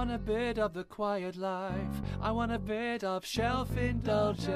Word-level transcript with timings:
want 0.00 0.12
a 0.12 0.18
bit 0.18 0.58
of 0.58 0.72
the 0.72 0.84
quiet 0.84 1.36
life. 1.36 2.00
I 2.22 2.30
want 2.30 2.50
a 2.52 2.58
bit 2.58 3.04
of 3.04 3.22
shelf 3.22 3.76
indulgence. 3.76 4.48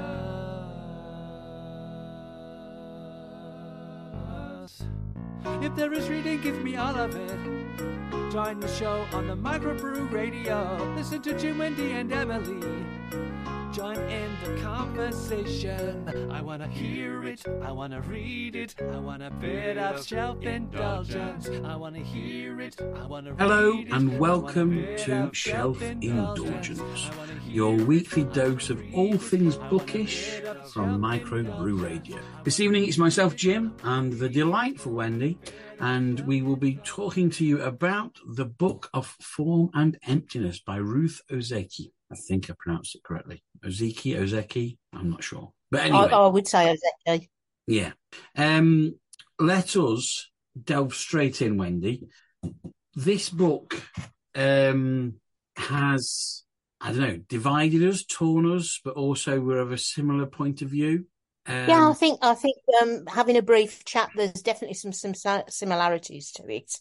If 5.61 5.77
there 5.77 5.93
is 5.93 6.09
reading, 6.09 6.41
give 6.41 6.65
me 6.65 6.77
all 6.77 6.97
of 6.97 7.15
it. 7.15 8.33
Join 8.33 8.59
the 8.59 8.69
show 8.69 9.05
on 9.13 9.27
the 9.27 9.37
Microbrew 9.37 10.11
Radio. 10.11 10.95
Listen 10.97 11.21
to 11.21 11.39
Jim, 11.39 11.59
Wendy, 11.59 11.93
and 11.93 12.11
Emily. 12.11 12.94
Join 13.75 13.99
in 13.99 14.31
the 14.45 14.63
conversation. 14.63 16.31
I 16.31 16.41
wanna 16.41 16.69
hear 16.69 17.25
it. 17.25 17.45
I 17.61 17.73
wanna 17.73 18.03
read 18.03 18.55
it. 18.55 18.77
I 18.81 19.01
want 19.01 19.21
a 19.21 19.31
bit 19.33 19.77
of 19.77 20.07
shelf 20.07 20.41
indulgence. 20.43 21.49
I 21.65 21.75
wanna 21.75 21.99
hear 21.99 22.61
it. 22.61 22.81
I 22.81 23.05
wanna 23.05 23.35
Hello 23.37 23.81
it. 23.81 23.89
And 23.91 24.21
welcome 24.21 24.87
to 24.99 25.29
Shelf 25.33 25.83
indulgence. 25.83 27.11
Your 27.49 27.75
weekly 27.75 28.23
dose 28.23 28.71
of 28.71 28.81
all 28.95 29.19
things 29.19 29.57
bookish 29.57 30.41
from 30.73 31.01
Micro 31.01 31.43
Brew 31.43 31.77
Radio. 31.77 32.21
This 32.45 32.61
evening 32.61 32.87
it's 32.87 32.97
myself, 32.97 33.35
Jim, 33.35 33.75
and 33.83 34.13
the 34.13 34.29
delightful 34.29 34.93
Wendy, 34.93 35.37
and 35.81 36.21
we 36.21 36.43
will 36.43 36.55
be 36.55 36.77
talking 36.85 37.29
to 37.31 37.45
you 37.45 37.61
about 37.61 38.21
the 38.25 38.45
book 38.45 38.89
of 38.95 39.17
Form 39.21 39.71
and 39.75 39.99
Emptiness 40.07 40.61
by 40.61 40.77
Ruth 40.77 41.23
Ozeki. 41.29 41.91
I 42.13 42.17
think 42.17 42.49
I 42.49 42.55
pronounced 42.57 42.95
it 42.95 43.03
correctly. 43.03 43.43
Ozeki, 43.65 44.19
Ozeki, 44.19 44.77
I'm 44.93 45.11
not 45.11 45.25
sure. 45.25 45.53
But 45.71 45.81
I, 45.81 45.85
anyway. 45.87 46.09
I 46.13 46.27
would 46.27 46.49
say 46.49 46.77
Ozeki. 47.07 47.29
Yeah. 47.67 47.93
Um, 48.37 48.99
let 49.39 49.77
us 49.77 50.31
delve 50.63 50.95
straight 50.95 51.43
in, 51.43 51.57
Wendy. 51.57 52.03
This 52.95 53.31
book 53.31 53.83
um, 54.35 55.15
has, 55.57 56.45
I 56.81 56.91
don't 56.93 57.01
know, 57.01 57.21
divided 57.29 57.83
us, 57.83 58.05
torn 58.05 58.51
us, 58.51 58.81
but 58.85 58.95
also 58.95 59.41
we're 59.41 59.59
of 59.59 59.73
a 59.73 59.79
similar 59.79 60.27
point 60.27 60.63
of 60.63 60.69
view. 60.69 61.07
Um, 61.47 61.69
Yeah, 61.69 61.89
I 61.89 61.93
think 61.93 62.19
I 62.23 62.35
think 62.35 62.57
um, 62.81 63.05
having 63.07 63.37
a 63.37 63.43
brief 63.43 63.85
chat, 63.85 64.11
there's 64.15 64.43
definitely 64.43 64.75
some 64.75 64.93
some 64.93 65.15
similarities 65.49 66.33
to 66.33 66.45
it. 66.49 66.73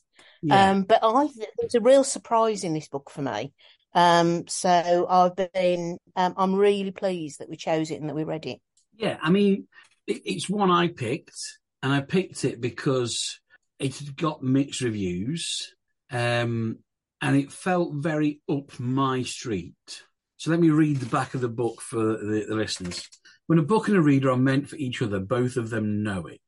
yeah. 0.42 0.72
Um, 0.72 0.84
but 0.84 1.00
I 1.02 1.28
there's 1.60 1.76
a 1.76 1.82
real 1.82 2.04
surprise 2.04 2.64
in 2.64 2.74
this 2.74 2.88
book 2.88 3.10
for 3.10 3.22
me. 3.22 3.54
Um, 3.94 4.48
so 4.48 5.08
I've 5.10 5.36
been 5.36 5.98
um, 6.16 6.34
I'm 6.38 6.56
really 6.56 6.92
pleased 6.92 7.40
that 7.40 7.50
we 7.50 7.58
chose 7.58 7.92
it 7.92 8.00
and 8.00 8.10
that 8.10 8.16
we 8.16 8.24
read 8.24 8.46
it. 8.46 8.60
Yeah, 8.96 9.18
I 9.22 9.30
mean, 9.30 9.68
it, 10.08 10.22
it's 10.26 10.50
one 10.50 10.72
I 10.72 10.88
picked, 10.88 11.40
and 11.82 11.92
I 11.92 12.02
picked 12.02 12.46
it 12.46 12.60
because 12.60 13.40
it 13.80 13.98
had 13.98 14.16
got 14.16 14.44
mixed 14.44 14.82
reviews, 14.82 15.74
um, 16.12 16.80
and 17.22 17.36
it 17.36 17.52
felt 17.52 17.94
very 17.96 18.42
up 18.50 18.80
my 18.80 19.24
street. 19.24 20.04
So 20.38 20.52
let 20.52 20.60
me 20.60 20.72
read 20.72 20.98
the 20.98 21.06
back 21.06 21.36
of 21.36 21.42
the 21.42 21.50
book 21.50 21.82
for 21.82 22.04
the, 22.04 22.46
the 22.48 22.56
listeners. 22.56 23.08
When 23.48 23.60
a 23.60 23.64
book 23.64 23.88
and 23.88 23.98
a 23.98 24.02
reader 24.02 24.32
are 24.32 24.38
meant 24.38 24.70
for 24.70 24.76
each 24.76 25.02
other, 25.02 25.20
both 25.20 25.58
of 25.58 25.70
them 25.70 26.04
know 26.04 26.28
it. 26.28 26.42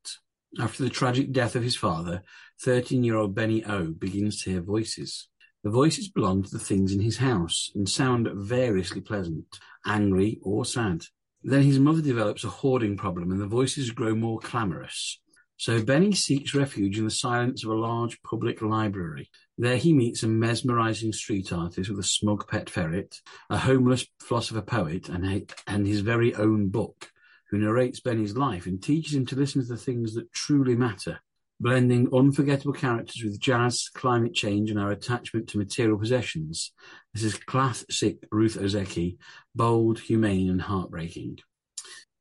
After 0.59 0.83
the 0.83 0.89
tragic 0.89 1.31
death 1.31 1.55
of 1.55 1.63
his 1.63 1.75
father, 1.75 2.21
13 2.61 3.03
year 3.03 3.16
old 3.16 3.35
Benny 3.35 3.63
O 3.66 3.91
begins 3.91 4.41
to 4.41 4.51
hear 4.51 4.61
voices. 4.61 5.27
The 5.66 5.71
voices 5.71 6.09
belong 6.09 6.44
to 6.44 6.52
the 6.52 6.59
things 6.59 6.94
in 6.94 6.99
his 6.99 7.17
house 7.17 7.71
and 7.73 7.89
sound 7.89 8.30
variously 8.35 9.02
pleasant, 9.02 9.59
angry, 9.83 10.38
or 10.44 10.63
sad. 10.63 11.05
Then 11.44 11.63
his 11.63 11.80
mother 11.80 12.03
develops 12.03 12.44
a 12.44 12.49
hoarding 12.49 12.95
problem 12.95 13.31
and 13.31 13.41
the 13.41 13.47
voices 13.47 13.89
grow 13.89 14.13
more 14.13 14.38
clamorous. 14.38 15.19
So 15.57 15.81
Benny 15.81 16.11
seeks 16.11 16.53
refuge 16.53 16.99
in 16.99 17.05
the 17.05 17.09
silence 17.09 17.63
of 17.63 17.72
a 17.72 17.75
large 17.75 18.22
public 18.22 18.61
library. 18.61 19.31
There 19.57 19.77
he 19.77 19.91
meets 19.91 20.22
a 20.22 20.27
mesmerizing 20.27 21.13
street 21.13 21.52
artist 21.52 21.89
with 21.89 21.97
a 21.97 22.03
smug 22.03 22.47
pet 22.47 22.69
ferret, 22.69 23.19
a 23.50 23.57
homeless 23.57 24.05
philosopher 24.22 24.61
poet, 24.61 25.09
and, 25.09 25.51
and 25.66 25.88
his 25.88 26.01
very 26.01 26.35
own 26.35 26.67
book, 26.67 27.09
who 27.50 27.57
narrates 27.57 28.01
Benny's 28.01 28.38
life 28.38 28.67
and 28.67 28.84
teaches 28.84 29.16
him 29.16 29.25
to 29.25 29.35
listen 29.35 29.63
to 29.63 29.67
the 29.67 29.78
things 29.78 30.13
that 30.13 30.31
truly 30.31 30.75
matter. 30.75 31.22
Blending 31.59 32.09
unforgettable 32.13 32.73
characters 32.73 33.23
with 33.23 33.39
jazz, 33.39 33.89
climate 33.93 34.33
change, 34.33 34.69
and 34.69 34.79
our 34.79 34.91
attachment 34.91 35.47
to 35.49 35.57
material 35.57 35.97
possessions. 35.97 36.73
This 37.13 37.23
is 37.23 37.38
classic 37.38 38.17
Ruth 38.31 38.57
Ozeki, 38.57 39.17
bold, 39.55 39.99
humane, 39.99 40.49
and 40.49 40.61
heartbreaking. 40.61 41.39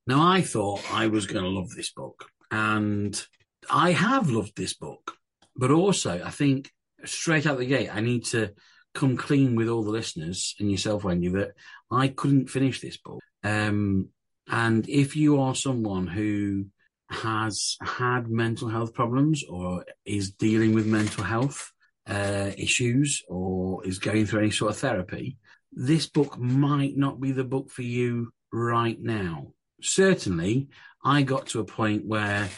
Now, 0.06 0.22
I 0.26 0.42
thought 0.42 0.82
I 0.92 1.08
was 1.08 1.26
going 1.26 1.42
to 1.42 1.50
love 1.50 1.70
this 1.70 1.90
book, 1.90 2.26
and 2.50 3.20
I 3.68 3.92
have 3.92 4.30
loved 4.30 4.56
this 4.56 4.74
book, 4.74 5.16
but 5.56 5.70
also 5.70 6.22
I 6.24 6.30
think 6.30 6.70
straight 7.04 7.46
out 7.46 7.58
the 7.58 7.66
gate, 7.66 7.90
I 7.92 8.00
need 8.00 8.24
to 8.26 8.52
come 8.94 9.16
clean 9.16 9.56
with 9.56 9.68
all 9.68 9.82
the 9.82 9.90
listeners 9.90 10.54
and 10.60 10.70
yourself, 10.70 11.04
Wendy, 11.04 11.28
that 11.28 11.52
I 11.90 12.08
couldn't 12.08 12.48
finish 12.50 12.80
this 12.80 12.96
book. 12.96 13.20
Um, 13.42 14.10
and 14.48 14.88
if 14.88 15.16
you 15.16 15.40
are 15.40 15.54
someone 15.54 16.06
who 16.06 16.66
has 17.10 17.76
had 17.82 18.28
mental 18.28 18.68
health 18.68 18.94
problems 18.94 19.44
or 19.48 19.84
is 20.04 20.32
dealing 20.32 20.74
with 20.74 20.86
mental 20.86 21.24
health 21.24 21.72
uh, 22.06 22.50
issues 22.56 23.22
or 23.28 23.86
is 23.86 23.98
going 23.98 24.26
through 24.26 24.40
any 24.40 24.50
sort 24.50 24.72
of 24.72 24.78
therapy, 24.78 25.38
this 25.72 26.06
book 26.06 26.38
might 26.38 26.96
not 26.96 27.20
be 27.20 27.32
the 27.32 27.44
book 27.44 27.70
for 27.70 27.82
you 27.82 28.32
right 28.52 29.00
now. 29.00 29.52
Certainly, 29.82 30.68
I 31.04 31.22
got 31.22 31.48
to 31.48 31.60
a 31.60 31.64
point 31.64 32.06
where 32.06 32.48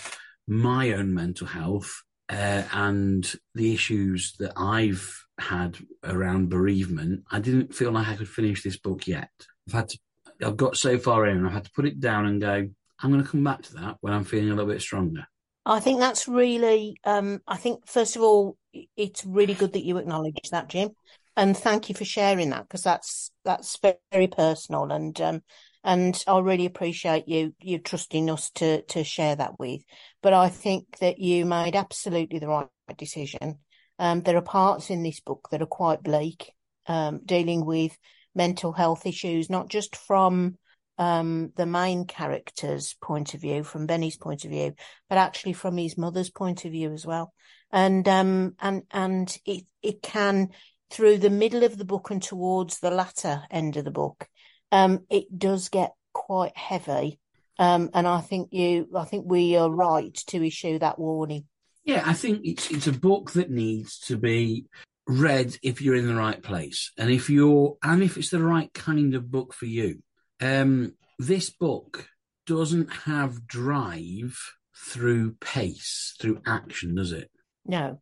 my 0.46 0.92
own 0.92 1.14
mental 1.14 1.46
health 1.46 2.02
uh, 2.28 2.62
and 2.72 3.30
the 3.54 3.72
issues 3.72 4.34
that 4.38 4.52
I've 4.56 5.24
had 5.38 5.76
around 6.04 6.50
bereavement, 6.50 7.24
I 7.30 7.40
didn't 7.40 7.74
feel 7.74 7.92
like 7.92 8.08
I 8.08 8.16
could 8.16 8.28
finish 8.28 8.62
this 8.62 8.76
book 8.76 9.06
yet. 9.06 9.30
I've 9.68 9.74
had 9.74 9.88
to, 9.90 9.98
I've 10.44 10.56
got 10.56 10.76
so 10.76 10.98
far 10.98 11.26
in, 11.26 11.44
I've 11.44 11.52
had 11.52 11.64
to 11.64 11.72
put 11.72 11.86
it 11.86 12.00
down 12.00 12.26
and 12.26 12.40
go. 12.40 12.68
I'm 13.00 13.12
going 13.12 13.22
to 13.22 13.28
come 13.28 13.44
back 13.44 13.62
to 13.62 13.74
that 13.74 13.96
when 14.00 14.12
I'm 14.12 14.24
feeling 14.24 14.50
a 14.50 14.54
little 14.54 14.70
bit 14.70 14.80
stronger. 14.80 15.26
I 15.64 15.80
think 15.80 15.98
that's 15.98 16.28
really 16.28 16.96
um, 17.04 17.40
I 17.46 17.56
think 17.56 17.88
first 17.88 18.14
of 18.14 18.22
all 18.22 18.56
it's 18.96 19.24
really 19.24 19.54
good 19.54 19.72
that 19.72 19.84
you 19.84 19.98
acknowledge 19.98 20.38
that, 20.50 20.68
Jim, 20.68 20.90
and 21.36 21.56
thank 21.56 21.88
you 21.88 21.94
for 21.94 22.04
sharing 22.04 22.50
that 22.50 22.62
because 22.62 22.82
that's 22.82 23.32
that's 23.44 23.76
very 24.12 24.28
personal 24.28 24.92
and 24.92 25.20
um, 25.20 25.42
and 25.82 26.22
I 26.26 26.38
really 26.38 26.66
appreciate 26.66 27.28
you 27.28 27.52
you 27.60 27.78
trusting 27.78 28.30
us 28.30 28.50
to 28.56 28.82
to 28.82 29.02
share 29.02 29.34
that 29.36 29.58
with. 29.58 29.82
But 30.22 30.34
I 30.34 30.48
think 30.48 30.98
that 30.98 31.18
you 31.18 31.44
made 31.44 31.74
absolutely 31.74 32.38
the 32.38 32.48
right 32.48 32.68
decision. 32.96 33.58
Um, 33.98 34.22
there 34.22 34.36
are 34.36 34.42
parts 34.42 34.90
in 34.90 35.02
this 35.02 35.20
book 35.20 35.48
that 35.50 35.62
are 35.62 35.66
quite 35.66 36.02
bleak, 36.02 36.52
um, 36.86 37.22
dealing 37.24 37.64
with 37.64 37.96
mental 38.36 38.72
health 38.72 39.06
issues, 39.06 39.50
not 39.50 39.68
just 39.68 39.96
from 39.96 40.58
um, 40.98 41.52
the 41.56 41.66
main 41.66 42.04
character's 42.06 42.94
point 43.02 43.34
of 43.34 43.40
view, 43.40 43.64
from 43.64 43.86
Benny's 43.86 44.16
point 44.16 44.44
of 44.44 44.50
view, 44.50 44.74
but 45.08 45.18
actually 45.18 45.52
from 45.52 45.76
his 45.76 45.98
mother's 45.98 46.30
point 46.30 46.64
of 46.64 46.72
view 46.72 46.92
as 46.92 47.06
well. 47.06 47.32
And 47.70 48.06
um, 48.08 48.54
and 48.60 48.82
and 48.90 49.36
it 49.44 49.64
it 49.82 50.02
can 50.02 50.50
through 50.90 51.18
the 51.18 51.30
middle 51.30 51.64
of 51.64 51.76
the 51.76 51.84
book 51.84 52.10
and 52.10 52.22
towards 52.22 52.78
the 52.78 52.90
latter 52.90 53.42
end 53.50 53.76
of 53.76 53.84
the 53.84 53.90
book, 53.90 54.28
um, 54.72 55.00
it 55.10 55.26
does 55.36 55.68
get 55.68 55.92
quite 56.12 56.56
heavy. 56.56 57.18
Um, 57.58 57.90
and 57.94 58.06
I 58.06 58.20
think 58.20 58.50
you, 58.52 58.88
I 58.94 59.04
think 59.04 59.24
we 59.26 59.56
are 59.56 59.70
right 59.70 60.14
to 60.28 60.46
issue 60.46 60.78
that 60.78 60.98
warning. 60.98 61.44
Yeah, 61.84 62.02
I 62.04 62.12
think 62.12 62.40
it's 62.44 62.70
it's 62.70 62.86
a 62.86 62.92
book 62.92 63.32
that 63.32 63.50
needs 63.50 63.98
to 64.00 64.16
be 64.16 64.66
read 65.06 65.56
if 65.62 65.80
you're 65.80 65.94
in 65.94 66.08
the 66.08 66.16
right 66.16 66.42
place 66.42 66.90
and 66.98 67.10
if 67.10 67.30
you're 67.30 67.76
and 67.82 68.02
if 68.02 68.16
it's 68.16 68.30
the 68.30 68.42
right 68.42 68.72
kind 68.74 69.14
of 69.14 69.30
book 69.30 69.54
for 69.54 69.66
you. 69.66 70.02
Um, 70.40 70.94
this 71.18 71.50
book 71.50 72.08
doesn't 72.46 72.92
have 72.92 73.46
drive 73.46 74.38
through 74.76 75.34
pace, 75.40 76.14
through 76.20 76.42
action, 76.46 76.94
does 76.94 77.12
it? 77.12 77.30
No, 77.64 78.00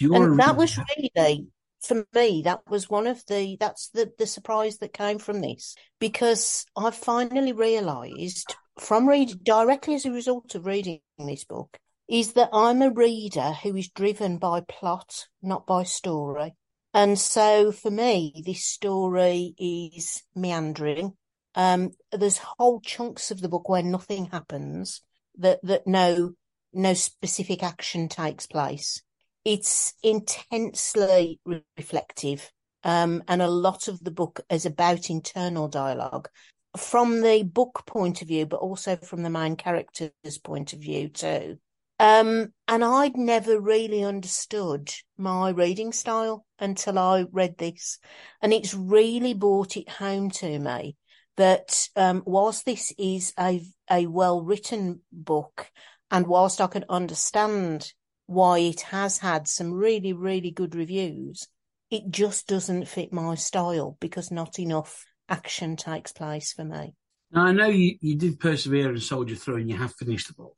and 0.00 0.38
that 0.38 0.56
was 0.56 0.78
really 0.78 1.48
for 1.80 2.06
me. 2.14 2.42
That 2.44 2.60
was 2.68 2.90
one 2.90 3.06
of 3.06 3.24
the 3.26 3.56
that's 3.58 3.88
the 3.88 4.12
the 4.18 4.26
surprise 4.26 4.78
that 4.78 4.92
came 4.92 5.18
from 5.18 5.40
this 5.40 5.74
because 5.98 6.66
I 6.76 6.90
finally 6.90 7.52
realised 7.52 8.54
from 8.78 9.08
read 9.08 9.42
directly 9.42 9.94
as 9.94 10.04
a 10.04 10.12
result 10.12 10.54
of 10.54 10.66
reading 10.66 11.00
this 11.18 11.44
book 11.44 11.78
is 12.08 12.34
that 12.34 12.50
I'm 12.52 12.82
a 12.82 12.90
reader 12.90 13.52
who 13.52 13.76
is 13.76 13.88
driven 13.88 14.38
by 14.38 14.60
plot, 14.60 15.26
not 15.42 15.66
by 15.66 15.82
story. 15.82 16.54
And 16.94 17.18
so 17.18 17.70
for 17.70 17.90
me, 17.90 18.42
this 18.46 18.64
story 18.64 19.54
is 19.58 20.22
meandering. 20.34 21.12
Um, 21.58 21.90
there's 22.12 22.38
whole 22.38 22.80
chunks 22.80 23.32
of 23.32 23.40
the 23.40 23.48
book 23.48 23.68
where 23.68 23.82
nothing 23.82 24.26
happens, 24.26 25.02
that, 25.38 25.58
that 25.64 25.88
no, 25.88 26.34
no 26.72 26.94
specific 26.94 27.64
action 27.64 28.08
takes 28.08 28.46
place. 28.46 29.02
It's 29.44 29.94
intensely 30.04 31.40
re- 31.44 31.64
reflective. 31.76 32.52
Um, 32.84 33.24
and 33.26 33.42
a 33.42 33.50
lot 33.50 33.88
of 33.88 34.04
the 34.04 34.12
book 34.12 34.40
is 34.48 34.66
about 34.66 35.10
internal 35.10 35.66
dialogue 35.66 36.28
from 36.76 37.22
the 37.22 37.42
book 37.42 37.82
point 37.86 38.22
of 38.22 38.28
view, 38.28 38.46
but 38.46 38.60
also 38.60 38.94
from 38.94 39.24
the 39.24 39.30
main 39.30 39.56
character's 39.56 40.38
point 40.44 40.72
of 40.74 40.78
view 40.78 41.08
too. 41.08 41.58
Um, 41.98 42.52
and 42.68 42.84
I'd 42.84 43.16
never 43.16 43.60
really 43.60 44.04
understood 44.04 44.92
my 45.16 45.50
reading 45.50 45.92
style 45.92 46.46
until 46.60 47.00
I 47.00 47.26
read 47.32 47.58
this. 47.58 47.98
And 48.40 48.52
it's 48.52 48.74
really 48.74 49.34
brought 49.34 49.76
it 49.76 49.88
home 49.88 50.30
to 50.30 50.60
me 50.60 50.94
that 51.38 51.88
um, 51.94 52.22
whilst 52.26 52.66
this 52.66 52.92
is 52.98 53.32
a, 53.38 53.64
a 53.90 54.06
well 54.06 54.42
written 54.42 55.00
book, 55.12 55.70
and 56.10 56.26
whilst 56.26 56.60
I 56.60 56.66
can 56.66 56.84
understand 56.88 57.92
why 58.26 58.58
it 58.58 58.82
has 58.82 59.18
had 59.18 59.46
some 59.48 59.72
really, 59.72 60.12
really 60.12 60.50
good 60.50 60.74
reviews, 60.74 61.46
it 61.90 62.10
just 62.10 62.48
doesn't 62.48 62.88
fit 62.88 63.12
my 63.12 63.36
style 63.36 63.96
because 64.00 64.30
not 64.30 64.58
enough 64.58 65.06
action 65.28 65.76
takes 65.76 66.12
place 66.12 66.52
for 66.52 66.64
me. 66.64 66.94
Now, 67.30 67.44
I 67.44 67.52
know 67.52 67.68
you, 67.68 67.96
you 68.00 68.16
did 68.16 68.40
persevere 68.40 68.88
and 68.88 69.02
soldier 69.02 69.36
through 69.36 69.58
and 69.58 69.70
you 69.70 69.76
have 69.76 69.94
finished 69.94 70.28
the 70.28 70.34
book. 70.34 70.56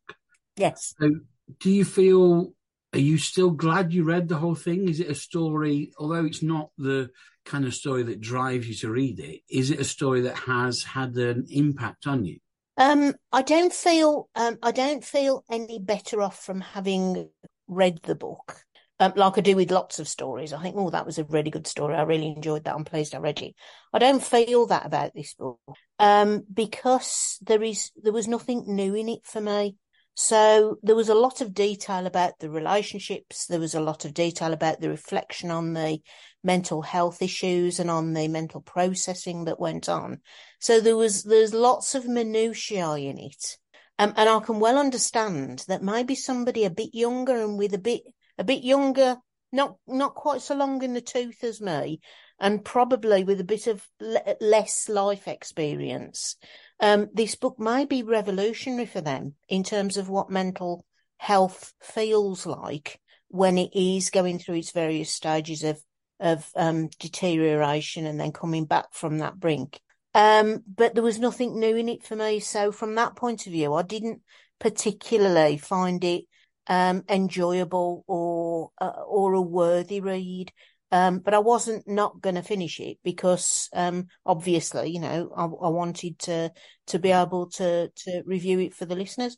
Yes. 0.56 0.94
So, 0.98 1.10
do 1.58 1.70
you 1.70 1.84
feel, 1.84 2.54
are 2.94 2.98
you 2.98 3.18
still 3.18 3.50
glad 3.50 3.92
you 3.92 4.04
read 4.04 4.28
the 4.28 4.36
whole 4.38 4.54
thing? 4.54 4.88
Is 4.88 5.00
it 5.00 5.10
a 5.10 5.14
story, 5.14 5.92
although 5.98 6.24
it's 6.24 6.42
not 6.42 6.70
the 6.78 7.10
kind 7.50 7.64
of 7.64 7.74
story 7.74 8.04
that 8.04 8.20
drives 8.20 8.68
you 8.68 8.74
to 8.76 8.90
read 8.90 9.18
it, 9.18 9.40
is 9.50 9.70
it 9.70 9.80
a 9.80 9.84
story 9.84 10.22
that 10.22 10.36
has 10.36 10.82
had 10.82 11.16
an 11.16 11.46
impact 11.50 12.06
on 12.06 12.24
you? 12.24 12.38
Um, 12.76 13.14
I 13.32 13.42
don't 13.42 13.72
feel 13.72 14.28
um, 14.34 14.58
I 14.62 14.70
don't 14.70 15.04
feel 15.04 15.44
any 15.50 15.78
better 15.78 16.22
off 16.22 16.42
from 16.42 16.60
having 16.60 17.28
read 17.68 18.00
the 18.02 18.14
book. 18.14 18.64
Um, 19.00 19.12
like 19.16 19.38
I 19.38 19.40
do 19.40 19.56
with 19.56 19.70
lots 19.70 19.98
of 19.98 20.08
stories. 20.08 20.52
I 20.52 20.60
think, 20.60 20.76
oh, 20.76 20.90
that 20.90 21.06
was 21.06 21.18
a 21.18 21.24
really 21.24 21.50
good 21.50 21.66
story. 21.66 21.94
I 21.94 22.02
really 22.02 22.28
enjoyed 22.28 22.64
that. 22.64 22.74
I'm 22.74 22.84
pleased 22.84 23.14
I 23.14 23.18
read 23.18 23.40
it. 23.40 23.54
I 23.94 23.98
don't 23.98 24.22
feel 24.22 24.66
that 24.66 24.84
about 24.84 25.14
this 25.14 25.34
book 25.34 25.58
um, 25.98 26.44
because 26.52 27.38
there 27.40 27.62
is 27.62 27.90
there 28.02 28.12
was 28.12 28.28
nothing 28.28 28.64
new 28.66 28.94
in 28.94 29.08
it 29.08 29.24
for 29.24 29.40
me. 29.40 29.76
So 30.14 30.76
there 30.82 30.96
was 30.96 31.08
a 31.08 31.14
lot 31.14 31.40
of 31.40 31.54
detail 31.54 32.06
about 32.06 32.38
the 32.40 32.50
relationships. 32.50 33.46
There 33.46 33.60
was 33.60 33.74
a 33.74 33.80
lot 33.80 34.04
of 34.04 34.12
detail 34.12 34.52
about 34.52 34.80
the 34.80 34.90
reflection 34.90 35.50
on 35.50 35.72
the 35.72 36.00
mental 36.42 36.82
health 36.82 37.22
issues 37.22 37.80
and 37.80 37.90
on 37.90 38.12
the 38.12 38.28
mental 38.28 38.60
processing 38.60 39.44
that 39.44 39.60
went 39.60 39.88
on. 39.88 40.20
So 40.58 40.80
there 40.80 40.96
was 40.96 41.22
there's 41.22 41.54
lots 41.54 41.94
of 41.94 42.06
minutiae 42.06 42.96
in 42.96 43.18
it. 43.18 43.56
Um, 43.98 44.14
and 44.16 44.28
I 44.28 44.40
can 44.40 44.60
well 44.60 44.78
understand 44.78 45.64
that 45.68 45.82
maybe 45.82 46.14
somebody 46.14 46.64
a 46.64 46.70
bit 46.70 46.94
younger 46.94 47.42
and 47.42 47.58
with 47.58 47.74
a 47.74 47.78
bit 47.78 48.02
a 48.38 48.44
bit 48.44 48.62
younger, 48.62 49.16
not 49.52 49.76
not 49.86 50.14
quite 50.14 50.40
so 50.40 50.54
long 50.54 50.82
in 50.82 50.94
the 50.94 51.02
tooth 51.02 51.44
as 51.44 51.60
me, 51.60 52.00
and 52.38 52.64
probably 52.64 53.24
with 53.24 53.40
a 53.40 53.44
bit 53.44 53.66
of 53.66 53.86
le- 54.00 54.36
less 54.40 54.88
life 54.88 55.28
experience. 55.28 56.36
Um, 56.80 57.08
this 57.12 57.34
book 57.34 57.58
may 57.58 57.84
be 57.84 58.02
revolutionary 58.02 58.86
for 58.86 59.00
them 59.00 59.34
in 59.48 59.62
terms 59.62 59.96
of 59.96 60.08
what 60.08 60.30
mental 60.30 60.84
health 61.18 61.74
feels 61.82 62.46
like 62.46 62.98
when 63.28 63.58
it 63.58 63.70
is 63.74 64.10
going 64.10 64.38
through 64.38 64.56
its 64.56 64.72
various 64.72 65.12
stages 65.12 65.62
of 65.62 65.80
of 66.18 66.50
um, 66.54 66.88
deterioration 66.98 68.04
and 68.04 68.20
then 68.20 68.30
coming 68.30 68.66
back 68.66 68.92
from 68.92 69.18
that 69.18 69.40
brink. 69.40 69.80
Um, 70.14 70.62
but 70.66 70.94
there 70.94 71.02
was 71.02 71.18
nothing 71.18 71.58
new 71.58 71.76
in 71.76 71.88
it 71.88 72.04
for 72.04 72.14
me. 72.14 72.40
So 72.40 72.72
from 72.72 72.94
that 72.96 73.16
point 73.16 73.46
of 73.46 73.52
view, 73.52 73.72
I 73.72 73.82
didn't 73.82 74.20
particularly 74.58 75.56
find 75.56 76.04
it 76.04 76.24
um, 76.66 77.04
enjoyable 77.08 78.04
or 78.06 78.70
uh, 78.80 79.02
or 79.06 79.34
a 79.34 79.40
worthy 79.40 80.00
read. 80.00 80.52
Um, 80.92 81.20
but 81.20 81.34
I 81.34 81.38
wasn't 81.38 81.86
not 81.86 82.20
going 82.20 82.34
to 82.34 82.42
finish 82.42 82.80
it 82.80 82.98
because 83.04 83.68
um, 83.72 84.06
obviously, 84.26 84.90
you 84.90 85.00
know, 85.00 85.32
I, 85.36 85.44
I, 85.44 85.68
wanted 85.68 86.18
to 86.20 86.52
to 86.88 86.98
be 86.98 87.12
able 87.12 87.48
to 87.50 87.90
to 87.94 88.22
review 88.26 88.58
it 88.58 88.74
for 88.74 88.86
the 88.86 88.96
listeners. 88.96 89.36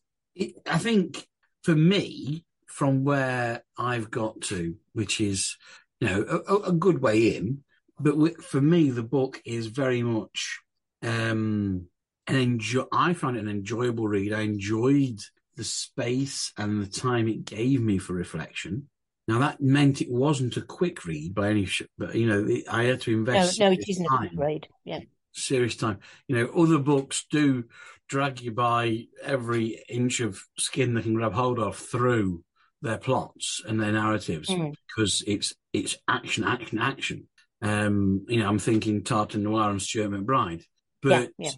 I 0.66 0.78
think 0.78 1.26
for 1.62 1.74
me, 1.74 2.46
from 2.66 3.04
where 3.04 3.62
I've 3.76 4.10
got 4.10 4.40
to, 4.42 4.76
which 4.94 5.20
is 5.20 5.58
you 6.00 6.08
know 6.08 6.42
a, 6.48 6.54
a 6.70 6.72
good 6.72 7.02
way 7.02 7.36
in, 7.36 7.64
but 8.00 8.42
for 8.42 8.60
me, 8.60 8.90
the 8.90 9.02
book 9.02 9.40
is 9.44 9.66
very 9.66 10.02
much 10.02 10.60
um, 11.02 11.86
an 12.26 12.36
enjoy. 12.36 12.84
I 12.92 13.12
find 13.12 13.36
it 13.36 13.40
an 13.40 13.48
enjoyable 13.48 14.08
read. 14.08 14.32
I 14.32 14.40
enjoyed 14.40 15.20
the 15.56 15.64
space 15.64 16.52
and 16.56 16.82
the 16.82 16.88
time 16.88 17.28
it 17.28 17.44
gave 17.44 17.80
me 17.80 17.98
for 17.98 18.14
reflection. 18.14 18.88
Now 19.28 19.38
that 19.38 19.60
meant 19.60 20.02
it 20.02 20.10
wasn't 20.10 20.56
a 20.56 20.62
quick 20.62 21.04
read 21.04 21.34
by 21.34 21.50
any, 21.50 21.64
sh- 21.64 21.82
but 21.96 22.14
you 22.14 22.26
know, 22.26 22.44
it, 22.46 22.64
I 22.70 22.84
had 22.84 23.00
to 23.02 23.12
invest. 23.12 23.58
No, 23.58 23.66
no, 23.66 23.72
it 23.72 23.88
isn't 23.88 24.04
time, 24.06 24.24
a 24.24 24.28
quick 24.28 24.40
read. 24.40 24.68
Yeah, 24.84 25.00
serious 25.32 25.76
time. 25.76 25.98
You 26.26 26.36
know, 26.36 26.52
other 26.52 26.78
books 26.78 27.26
do 27.30 27.64
drag 28.08 28.40
you 28.40 28.52
by 28.52 29.06
every 29.22 29.82
inch 29.88 30.20
of 30.20 30.42
skin 30.58 30.94
they 30.94 31.02
can 31.02 31.14
grab 31.14 31.32
hold 31.32 31.58
of 31.58 31.76
through 31.76 32.42
their 32.82 32.98
plots 32.98 33.62
and 33.66 33.80
their 33.80 33.92
narratives 33.92 34.48
mm. 34.48 34.74
because 34.88 35.22
it's 35.26 35.54
it's 35.72 35.96
action, 36.08 36.44
action, 36.44 36.78
action. 36.78 37.28
Um, 37.62 38.26
you 38.28 38.40
know, 38.40 38.48
I'm 38.48 38.58
thinking 38.58 39.04
Tartan 39.04 39.44
Noir 39.44 39.70
and 39.70 39.80
Stuart 39.80 40.10
MacBride, 40.10 40.64
but 41.00 41.30
yeah, 41.38 41.46
yeah 41.46 41.50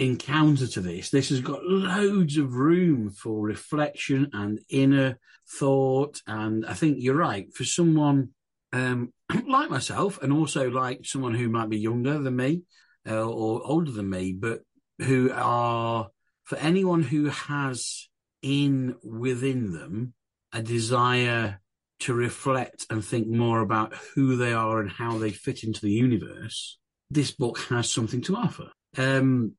in 0.00 0.16
counter 0.16 0.66
to 0.66 0.80
this, 0.80 1.10
this 1.10 1.28
has 1.28 1.42
got 1.42 1.62
loads 1.62 2.38
of 2.38 2.54
room 2.54 3.10
for 3.10 3.44
reflection 3.44 4.30
and 4.32 4.58
inner 4.70 5.18
thought. 5.46 6.22
And 6.26 6.64
I 6.64 6.72
think 6.72 6.96
you're 7.00 7.14
right. 7.14 7.52
For 7.52 7.64
someone 7.64 8.30
um, 8.72 9.12
like 9.46 9.68
myself, 9.68 10.18
and 10.22 10.32
also 10.32 10.70
like 10.70 11.00
someone 11.04 11.34
who 11.34 11.50
might 11.50 11.68
be 11.68 11.78
younger 11.78 12.18
than 12.18 12.34
me 12.34 12.62
uh, 13.06 13.28
or 13.28 13.60
older 13.62 13.90
than 13.90 14.08
me, 14.08 14.32
but 14.32 14.60
who 15.00 15.30
are, 15.34 16.08
for 16.44 16.56
anyone 16.56 17.02
who 17.02 17.26
has 17.26 18.08
in 18.40 18.96
within 19.04 19.70
them 19.70 20.14
a 20.54 20.62
desire 20.62 21.60
to 22.00 22.14
reflect 22.14 22.86
and 22.88 23.04
think 23.04 23.28
more 23.28 23.60
about 23.60 23.94
who 24.14 24.38
they 24.38 24.54
are 24.54 24.80
and 24.80 24.90
how 24.90 25.18
they 25.18 25.30
fit 25.30 25.62
into 25.62 25.82
the 25.82 25.92
universe, 25.92 26.78
this 27.10 27.32
book 27.32 27.58
has 27.68 27.92
something 27.92 28.22
to 28.22 28.36
offer. 28.36 28.70
Um, 28.96 29.56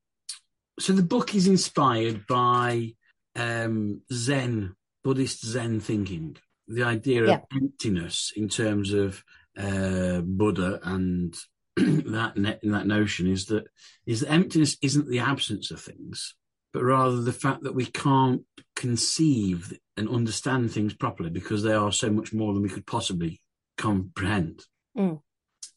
so 0.81 0.93
the 0.93 1.03
book 1.03 1.35
is 1.35 1.47
inspired 1.47 2.25
by 2.27 2.93
um, 3.35 4.01
Zen, 4.11 4.75
Buddhist 5.03 5.45
Zen 5.45 5.79
thinking, 5.79 6.37
the 6.67 6.83
idea 6.83 7.25
yeah. 7.25 7.33
of 7.35 7.43
emptiness 7.53 8.31
in 8.35 8.49
terms 8.49 8.93
of 8.93 9.23
uh, 9.57 10.21
Buddha 10.21 10.79
and 10.83 11.35
that 11.75 12.33
ne- 12.35 12.59
that 12.63 12.87
notion 12.87 13.27
is 13.27 13.45
that 13.45 13.65
is 14.05 14.21
that 14.21 14.31
emptiness 14.31 14.77
isn't 14.81 15.09
the 15.09 15.19
absence 15.19 15.71
of 15.71 15.81
things, 15.81 16.35
but 16.73 16.83
rather 16.83 17.21
the 17.21 17.33
fact 17.33 17.63
that 17.63 17.75
we 17.75 17.85
can't 17.85 18.43
conceive 18.75 19.77
and 19.97 20.09
understand 20.09 20.71
things 20.71 20.93
properly 20.93 21.29
because 21.29 21.63
they 21.63 21.73
are 21.73 21.91
so 21.91 22.09
much 22.09 22.33
more 22.33 22.53
than 22.53 22.63
we 22.63 22.69
could 22.69 22.87
possibly 22.87 23.41
comprehend. 23.77 24.63
Mm. 24.97 25.21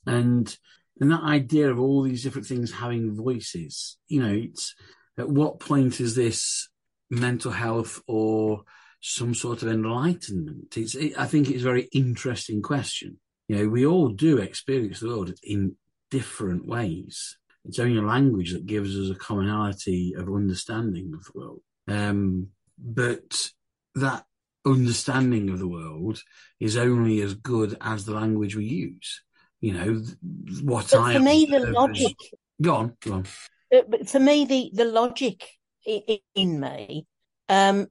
And 0.06 0.56
and 1.00 1.10
that 1.10 1.22
idea 1.22 1.70
of 1.70 1.80
all 1.80 2.02
these 2.02 2.22
different 2.22 2.46
things 2.46 2.72
having 2.72 3.14
voices, 3.14 3.96
you 4.06 4.22
know, 4.22 4.32
it's 4.32 4.74
at 5.18 5.28
what 5.28 5.60
point 5.60 6.00
is 6.00 6.14
this 6.14 6.68
mental 7.10 7.50
health 7.50 8.00
or 8.06 8.62
some 9.00 9.34
sort 9.34 9.62
of 9.62 9.68
enlightenment? 9.68 10.76
It's, 10.76 10.94
it, 10.94 11.18
I 11.18 11.26
think 11.26 11.50
it's 11.50 11.62
a 11.62 11.64
very 11.64 11.88
interesting 11.92 12.62
question. 12.62 13.18
You 13.48 13.56
know, 13.56 13.68
we 13.68 13.84
all 13.84 14.08
do 14.08 14.38
experience 14.38 15.00
the 15.00 15.08
world 15.08 15.32
in 15.42 15.76
different 16.10 16.66
ways. 16.66 17.36
It's 17.64 17.78
only 17.78 18.00
language 18.00 18.52
that 18.52 18.66
gives 18.66 18.96
us 18.96 19.10
a 19.10 19.18
commonality 19.18 20.14
of 20.16 20.28
understanding 20.28 21.12
of 21.14 21.24
the 21.24 21.32
world. 21.34 21.60
Um, 21.88 22.48
but 22.78 23.50
that 23.96 24.24
understanding 24.64 25.50
of 25.50 25.58
the 25.58 25.68
world 25.68 26.22
is 26.60 26.76
only 26.76 27.20
as 27.20 27.34
good 27.34 27.76
as 27.80 28.04
the 28.04 28.14
language 28.14 28.56
we 28.56 28.64
use 28.64 29.22
you 29.64 29.72
know 29.72 30.02
what 30.62 30.90
but 30.92 31.00
I 31.00 31.14
for 31.14 31.20
me 31.20 31.46
the 31.46 31.60
logic. 31.60 32.16
Go 32.60 32.74
on, 32.74 32.96
go 33.00 33.12
on. 33.14 33.26
But 33.70 34.10
for 34.10 34.20
me, 34.20 34.44
the 34.44 34.70
the 34.74 34.84
logic 34.84 35.48
in, 35.86 36.18
in 36.34 36.60
me 36.60 37.06
um, 37.48 37.86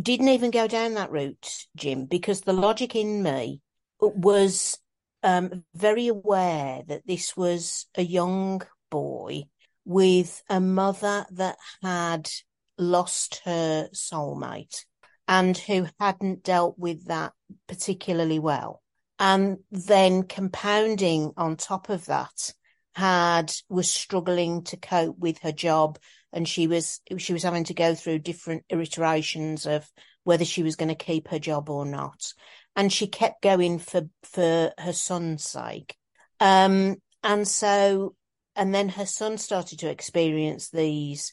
didn't 0.00 0.28
even 0.28 0.52
go 0.52 0.68
down 0.68 0.94
that 0.94 1.10
route, 1.10 1.66
Jim, 1.74 2.04
because 2.06 2.42
the 2.42 2.52
logic 2.52 2.94
in 2.94 3.24
me 3.24 3.60
was 3.98 4.78
um, 5.24 5.64
very 5.74 6.06
aware 6.06 6.82
that 6.86 7.08
this 7.08 7.36
was 7.36 7.86
a 7.96 8.02
young 8.02 8.62
boy 8.88 9.46
with 9.84 10.44
a 10.48 10.60
mother 10.60 11.26
that 11.32 11.56
had 11.82 12.30
lost 12.78 13.40
her 13.44 13.88
soulmate 13.92 14.84
and 15.26 15.58
who 15.58 15.88
hadn't 15.98 16.44
dealt 16.44 16.78
with 16.78 17.06
that 17.06 17.32
particularly 17.66 18.38
well 18.38 18.80
and 19.18 19.58
then 19.70 20.22
compounding 20.22 21.32
on 21.36 21.56
top 21.56 21.88
of 21.88 22.06
that 22.06 22.52
had 22.94 23.52
was 23.68 23.90
struggling 23.90 24.62
to 24.64 24.76
cope 24.76 25.18
with 25.18 25.38
her 25.40 25.52
job 25.52 25.98
and 26.32 26.48
she 26.48 26.66
was 26.66 27.00
she 27.18 27.32
was 27.32 27.42
having 27.42 27.64
to 27.64 27.74
go 27.74 27.94
through 27.94 28.18
different 28.18 28.64
iterations 28.68 29.66
of 29.66 29.90
whether 30.24 30.44
she 30.44 30.62
was 30.62 30.76
going 30.76 30.88
to 30.88 30.94
keep 30.94 31.28
her 31.28 31.38
job 31.38 31.70
or 31.70 31.86
not. 31.86 32.32
And 32.74 32.92
she 32.92 33.06
kept 33.06 33.42
going 33.42 33.78
for 33.78 34.08
for 34.24 34.72
her 34.78 34.92
son's 34.92 35.44
sake. 35.44 35.96
Um 36.40 36.96
and 37.22 37.46
so 37.46 38.14
and 38.54 38.74
then 38.74 38.88
her 38.90 39.06
son 39.06 39.38
started 39.38 39.78
to 39.80 39.90
experience 39.90 40.70
these 40.70 41.32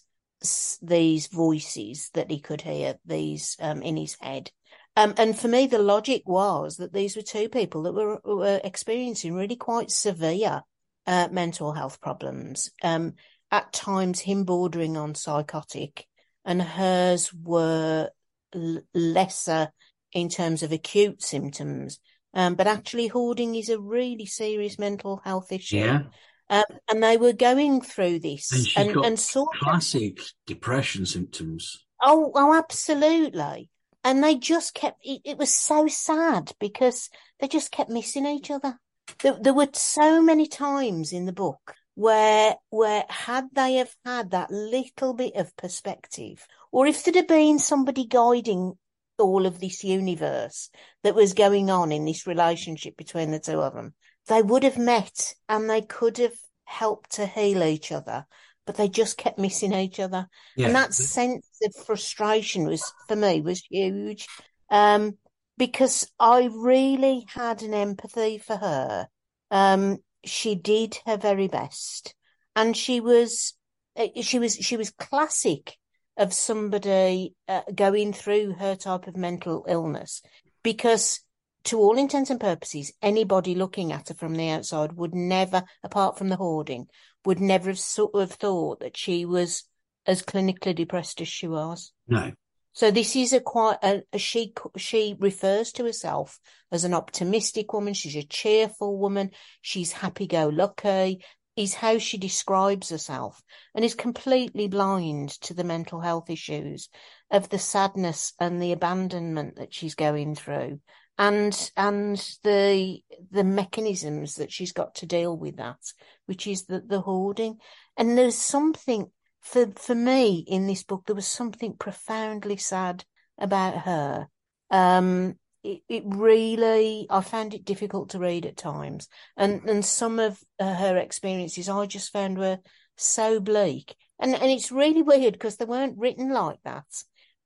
these 0.81 1.27
voices 1.27 2.09
that 2.13 2.29
he 2.29 2.39
could 2.39 2.61
hear 2.61 2.97
these 3.05 3.57
um 3.59 3.81
in 3.81 3.97
his 3.97 4.15
head 4.21 4.51
Um, 4.95 5.13
and 5.17 5.37
for 5.37 5.47
me, 5.47 5.65
the 5.65 5.79
logic 5.79 6.21
was 6.25 6.77
that 6.77 6.93
these 6.93 7.15
were 7.15 7.23
two 7.23 7.49
people 7.49 7.83
that 7.83 7.93
were, 7.93 8.19
were 8.23 8.61
experiencing 8.63 9.33
really 9.33 9.55
quite 9.55 9.89
severe 9.89 10.61
uh, 11.07 11.27
mental 11.31 11.73
health 11.73 11.99
problems. 11.99 12.69
Um, 12.83 13.13
at 13.51 13.73
times, 13.73 14.19
him 14.19 14.43
bordering 14.43 14.97
on 14.97 15.15
psychotic, 15.15 16.07
and 16.45 16.61
hers 16.61 17.33
were 17.33 18.09
l- 18.53 18.81
lesser 18.93 19.71
in 20.11 20.29
terms 20.29 20.63
of 20.63 20.71
acute 20.71 21.21
symptoms. 21.21 21.99
Um, 22.33 22.55
but 22.55 22.67
actually, 22.67 23.07
hoarding 23.07 23.55
is 23.55 23.69
a 23.69 23.79
really 23.79 24.25
serious 24.25 24.79
mental 24.79 25.21
health 25.23 25.51
issue. 25.51 25.77
Yeah. 25.77 26.01
Um, 26.49 26.63
and 26.89 27.03
they 27.03 27.17
were 27.17 27.33
going 27.33 27.81
through 27.81 28.19
this 28.19 28.75
And 28.75 28.89
and, 28.89 29.05
and 29.05 29.19
sort 29.19 29.55
of 29.55 29.61
classic 29.61 30.19
depression 30.45 31.05
symptoms. 31.05 31.85
Oh, 32.01 32.31
oh, 32.35 32.53
absolutely. 32.53 33.69
And 34.03 34.23
they 34.23 34.35
just 34.35 34.73
kept, 34.73 34.99
it, 35.03 35.21
it 35.23 35.37
was 35.37 35.53
so 35.53 35.87
sad 35.87 36.51
because 36.59 37.09
they 37.39 37.47
just 37.47 37.71
kept 37.71 37.89
missing 37.89 38.25
each 38.25 38.51
other. 38.51 38.79
There, 39.21 39.37
there 39.39 39.53
were 39.53 39.69
so 39.73 40.21
many 40.21 40.47
times 40.47 41.13
in 41.13 41.25
the 41.25 41.33
book 41.33 41.75
where, 41.95 42.55
where 42.69 43.05
had 43.09 43.49
they 43.53 43.75
have 43.75 43.95
had 44.05 44.31
that 44.31 44.51
little 44.51 45.13
bit 45.13 45.35
of 45.35 45.55
perspective, 45.55 46.45
or 46.71 46.87
if 46.87 47.03
there'd 47.03 47.15
have 47.15 47.27
been 47.27 47.59
somebody 47.59 48.05
guiding 48.05 48.73
all 49.19 49.45
of 49.45 49.59
this 49.59 49.83
universe 49.83 50.69
that 51.03 51.15
was 51.15 51.33
going 51.33 51.69
on 51.69 51.91
in 51.91 52.03
this 52.03 52.25
relationship 52.27 52.97
between 52.97 53.31
the 53.31 53.39
two 53.39 53.61
of 53.61 53.73
them, 53.73 53.93
they 54.27 54.41
would 54.41 54.63
have 54.63 54.77
met 54.77 55.35
and 55.47 55.69
they 55.69 55.81
could 55.81 56.17
have 56.17 56.35
helped 56.65 57.11
to 57.11 57.25
heal 57.25 57.63
each 57.63 57.91
other, 57.91 58.25
but 58.65 58.75
they 58.75 58.87
just 58.87 59.17
kept 59.17 59.39
missing 59.39 59.73
each 59.73 59.99
other. 59.99 60.27
Yeah. 60.55 60.67
And 60.67 60.75
that 60.75 60.93
sense 60.93 61.47
of 61.63 61.85
frustration 61.85 62.65
was, 62.65 62.93
for 63.07 63.15
me, 63.15 63.41
was 63.41 63.63
huge. 63.69 64.27
Um, 64.69 65.17
because 65.57 66.09
I 66.19 66.49
really 66.51 67.25
had 67.29 67.61
an 67.61 67.73
empathy 67.73 68.37
for 68.37 68.55
her. 68.55 69.07
Um, 69.51 69.97
she 70.25 70.55
did 70.55 70.97
her 71.05 71.17
very 71.17 71.47
best 71.47 72.15
and 72.55 72.75
she 72.75 72.99
was, 72.99 73.53
eh, 73.95 74.21
she 74.21 74.39
was, 74.39 74.55
she 74.55 74.77
was 74.77 74.91
classic 74.91 75.77
of 76.17 76.33
somebody 76.33 77.35
uh, 77.47 77.61
going 77.73 78.13
through 78.13 78.53
her 78.53 78.75
type 78.75 79.07
of 79.07 79.17
mental 79.17 79.65
illness 79.67 80.21
because 80.63 81.21
to 81.65 81.79
all 81.79 81.97
intents 81.97 82.29
and 82.29 82.39
purposes, 82.39 82.91
anybody 83.01 83.55
looking 83.55 83.91
at 83.91 84.09
her 84.09 84.15
from 84.15 84.35
the 84.35 84.49
outside 84.49 84.93
would 84.93 85.15
never, 85.15 85.63
apart 85.83 86.17
from 86.17 86.29
the 86.29 86.35
hoarding, 86.35 86.87
would 87.25 87.39
never 87.39 87.69
have 87.69 87.79
sort 87.79 88.15
of 88.15 88.31
thought 88.31 88.79
that 88.79 88.97
she 88.97 89.25
was 89.25 89.63
as 90.05 90.21
clinically 90.21 90.75
depressed 90.75 91.21
as 91.21 91.27
she 91.27 91.47
was. 91.47 91.91
No. 92.07 92.33
So 92.73 92.89
this 92.89 93.15
is 93.15 93.33
a 93.33 93.39
quite 93.39 93.77
a, 93.83 94.01
a 94.11 94.17
she 94.17 94.53
she 94.77 95.15
refers 95.19 95.71
to 95.73 95.85
herself 95.85 96.39
as 96.71 96.83
an 96.83 96.93
optimistic 96.93 97.71
woman. 97.71 97.93
She's 97.93 98.15
a 98.15 98.23
cheerful 98.23 98.97
woman. 98.97 99.31
She's 99.61 99.91
happy 99.91 100.27
go 100.27 100.47
lucky. 100.47 101.23
Is 101.55 101.75
how 101.75 101.99
she 101.99 102.17
describes 102.17 102.89
herself, 102.89 103.39
and 103.75 103.85
is 103.85 103.93
completely 103.93 104.67
blind 104.67 105.29
to 105.41 105.53
the 105.53 105.63
mental 105.63 105.99
health 105.99 106.31
issues 106.31 106.89
of 107.29 107.49
the 107.49 107.59
sadness 107.59 108.33
and 108.39 108.59
the 108.59 108.71
abandonment 108.71 109.57
that 109.57 109.71
she's 109.71 109.93
going 109.93 110.33
through, 110.33 110.79
and 111.17 111.71
and 111.77 112.17
the 112.43 113.01
the 113.31 113.43
mechanisms 113.43 114.35
that 114.35 114.51
she's 114.51 114.71
got 114.71 114.95
to 114.95 115.05
deal 115.05 115.37
with 115.37 115.57
that, 115.57 115.79
which 116.25 116.47
is 116.47 116.65
the 116.65 116.81
the 116.81 117.01
hoarding. 117.01 117.57
And 117.97 118.17
there's 118.17 118.37
something 118.37 119.11
for 119.41 119.71
for 119.77 119.95
me 119.95 120.43
in 120.47 120.67
this 120.67 120.83
book 120.83 121.03
there 121.05 121.15
was 121.15 121.27
something 121.27 121.75
profoundly 121.77 122.57
sad 122.57 123.05
about 123.37 123.79
her. 123.79 124.27
Um 124.71 125.35
it, 125.63 125.81
it 125.87 126.03
really 126.05 127.07
i 127.09 127.21
found 127.21 127.53
it 127.53 127.63
difficult 127.63 128.09
to 128.09 128.19
read 128.19 128.45
at 128.45 128.57
times. 128.57 129.07
And 129.37 129.69
and 129.69 129.85
some 129.85 130.19
of 130.19 130.39
her 130.59 130.97
experiences 130.97 131.69
i 131.69 131.85
just 131.85 132.11
found 132.11 132.37
were 132.39 132.59
so 132.95 133.39
bleak. 133.39 133.95
And 134.19 134.33
and 134.33 134.49
it's 134.49 134.71
really 134.71 135.03
weird 135.03 135.33
because 135.33 135.57
they 135.57 135.65
weren't 135.65 135.99
written 135.99 136.31
like 136.31 136.59
that 136.63 136.85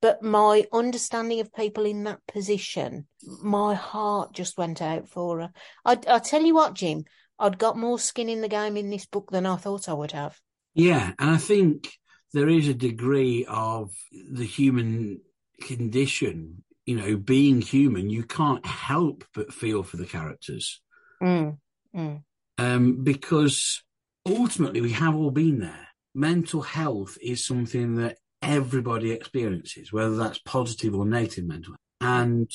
but 0.01 0.21
my 0.21 0.65
understanding 0.71 1.39
of 1.39 1.53
people 1.53 1.85
in 1.85 2.03
that 2.03 2.19
position 2.27 3.07
my 3.41 3.73
heart 3.73 4.33
just 4.33 4.57
went 4.57 4.81
out 4.81 5.07
for 5.07 5.39
her 5.39 5.51
i 5.85 5.97
i 6.07 6.19
tell 6.19 6.43
you 6.43 6.53
what 6.53 6.73
jim 6.73 7.03
i'd 7.39 7.57
got 7.57 7.77
more 7.77 7.99
skin 7.99 8.29
in 8.29 8.41
the 8.41 8.47
game 8.47 8.77
in 8.77 8.89
this 8.89 9.05
book 9.05 9.31
than 9.31 9.45
i 9.45 9.55
thought 9.55 9.89
i 9.89 9.93
would 9.93 10.11
have 10.11 10.39
Yeah, 10.73 11.13
and 11.17 11.29
I 11.31 11.37
think 11.37 11.97
there 12.33 12.49
is 12.49 12.67
a 12.67 12.73
degree 12.73 13.45
of 13.49 13.91
the 14.31 14.45
human 14.45 15.21
condition. 15.61 16.63
You 16.85 16.95
know, 16.97 17.17
being 17.17 17.61
human, 17.61 18.09
you 18.09 18.23
can't 18.23 18.65
help 18.65 19.25
but 19.33 19.51
feel 19.51 19.83
for 19.83 19.97
the 19.97 20.05
characters 20.05 20.81
Mm, 21.21 21.57
mm. 21.95 22.21
um, 22.59 23.03
because 23.03 23.83
ultimately 24.25 24.81
we 24.81 24.91
have 24.91 25.15
all 25.15 25.31
been 25.31 25.59
there. 25.59 25.87
Mental 26.13 26.61
health 26.61 27.17
is 27.21 27.45
something 27.45 27.95
that 27.95 28.17
everybody 28.41 29.11
experiences, 29.11 29.91
whether 29.91 30.15
that's 30.15 30.39
positive 30.39 30.95
or 30.95 31.05
negative 31.05 31.45
mental. 31.45 31.75
And 32.01 32.49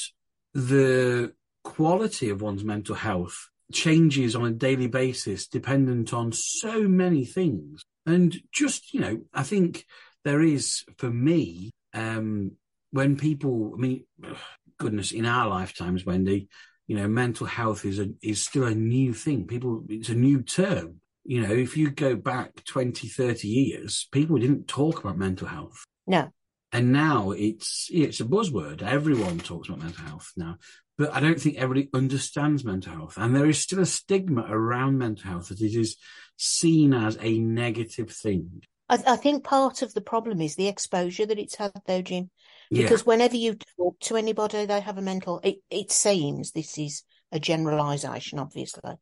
the 0.55 1.33
quality 1.65 2.31
of 2.31 2.43
one's 2.43 2.65
mental 2.65 2.95
health 2.95 3.49
changes 3.73 4.37
on 4.37 4.45
a 4.45 4.51
daily 4.51 4.87
basis 4.87 5.47
dependent 5.47 6.13
on 6.13 6.33
so 6.33 6.83
many 6.83 7.25
things. 7.25 7.83
And 8.07 8.37
just, 8.53 8.93
you 8.93 9.01
know, 9.01 9.23
I 9.33 9.43
think 9.43 9.87
there 10.25 10.43
is 10.43 10.85
for 10.99 11.11
me, 11.11 11.71
um, 11.95 12.53
when 12.91 13.17
people, 13.17 13.73
I 13.75 13.81
mean, 13.81 14.05
goodness, 14.79 15.13
in 15.13 15.27
our 15.27 15.49
lifetimes, 15.49 16.05
Wendy, 16.05 16.49
you 16.87 16.97
know, 16.97 17.09
mental 17.09 17.47
health 17.47 17.85
is 17.85 17.99
a, 17.99 18.09
is 18.23 18.45
still 18.45 18.65
a 18.65 18.75
new 18.75 19.15
thing. 19.15 19.47
People, 19.47 19.85
it's 19.89 20.09
a 20.09 20.15
new 20.15 20.43
term. 20.43 21.01
You 21.25 21.43
know, 21.43 21.55
if 21.55 21.77
you 21.77 21.91
go 21.91 22.17
back 22.17 22.65
20, 22.65 23.09
30 23.09 23.49
years, 23.49 24.09
people 24.11 24.39
didn't 24.39 24.69
talk 24.69 25.01
about 25.01 25.19
mental 25.19 25.49
health. 25.49 25.85
no 26.07 26.31
And 26.73 26.93
now 26.93 27.31
it's 27.31 27.89
it's 27.93 28.21
a 28.21 28.25
buzzword. 28.25 28.83
Everyone 28.83 29.39
talks 29.39 29.69
about 29.69 29.83
mental 29.83 30.05
health 30.05 30.33
now, 30.37 30.57
but 30.99 31.13
I 31.15 31.21
don't 31.21 31.41
think 31.41 31.57
everybody 31.57 31.89
understands 31.95 32.65
mental 32.65 32.93
health, 32.93 33.15
and 33.17 33.35
there 33.35 33.47
is 33.47 33.59
still 33.59 33.81
a 33.81 33.87
stigma 33.87 34.47
around 34.49 34.99
mental 34.99 35.31
health 35.31 35.49
that 35.49 35.61
it 35.61 35.75
is 35.75 35.97
seen 36.37 36.93
as 36.93 37.17
a 37.21 37.39
negative 37.39 38.11
thing. 38.11 38.63
I, 38.89 38.99
I 39.07 39.17
think 39.17 39.45
part 39.45 39.83
of 39.83 39.95
the 39.95 40.01
problem 40.01 40.41
is 40.41 40.57
the 40.57 40.69
exposure 40.69 41.27
that 41.27 41.39
it's 41.39 41.57
had, 41.57 41.73
though, 41.87 42.03
Jim. 42.03 42.31
Yeah, 42.71 42.83
Because 42.83 43.07
whenever 43.07 43.37
you 43.37 43.57
talk 43.77 43.99
to 44.01 44.17
anybody, 44.17 44.67
they 44.67 44.81
have 44.81 44.99
a 44.99 45.03
mental. 45.03 45.41
It, 45.43 45.57
it 45.71 45.91
seems 45.93 46.51
this 46.51 46.79
is 46.79 47.03
a 47.31 47.41
generalisation, 47.41 48.39
obviously, 48.39 48.93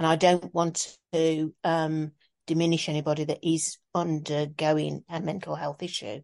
and 0.00 0.06
I 0.06 0.16
don't 0.16 0.54
want 0.54 0.96
to 1.12 1.54
um, 1.62 2.12
diminish 2.46 2.88
anybody 2.88 3.24
that 3.24 3.46
is 3.46 3.76
undergoing 3.94 5.04
a 5.10 5.20
mental 5.20 5.54
health 5.54 5.82
issue. 5.82 6.22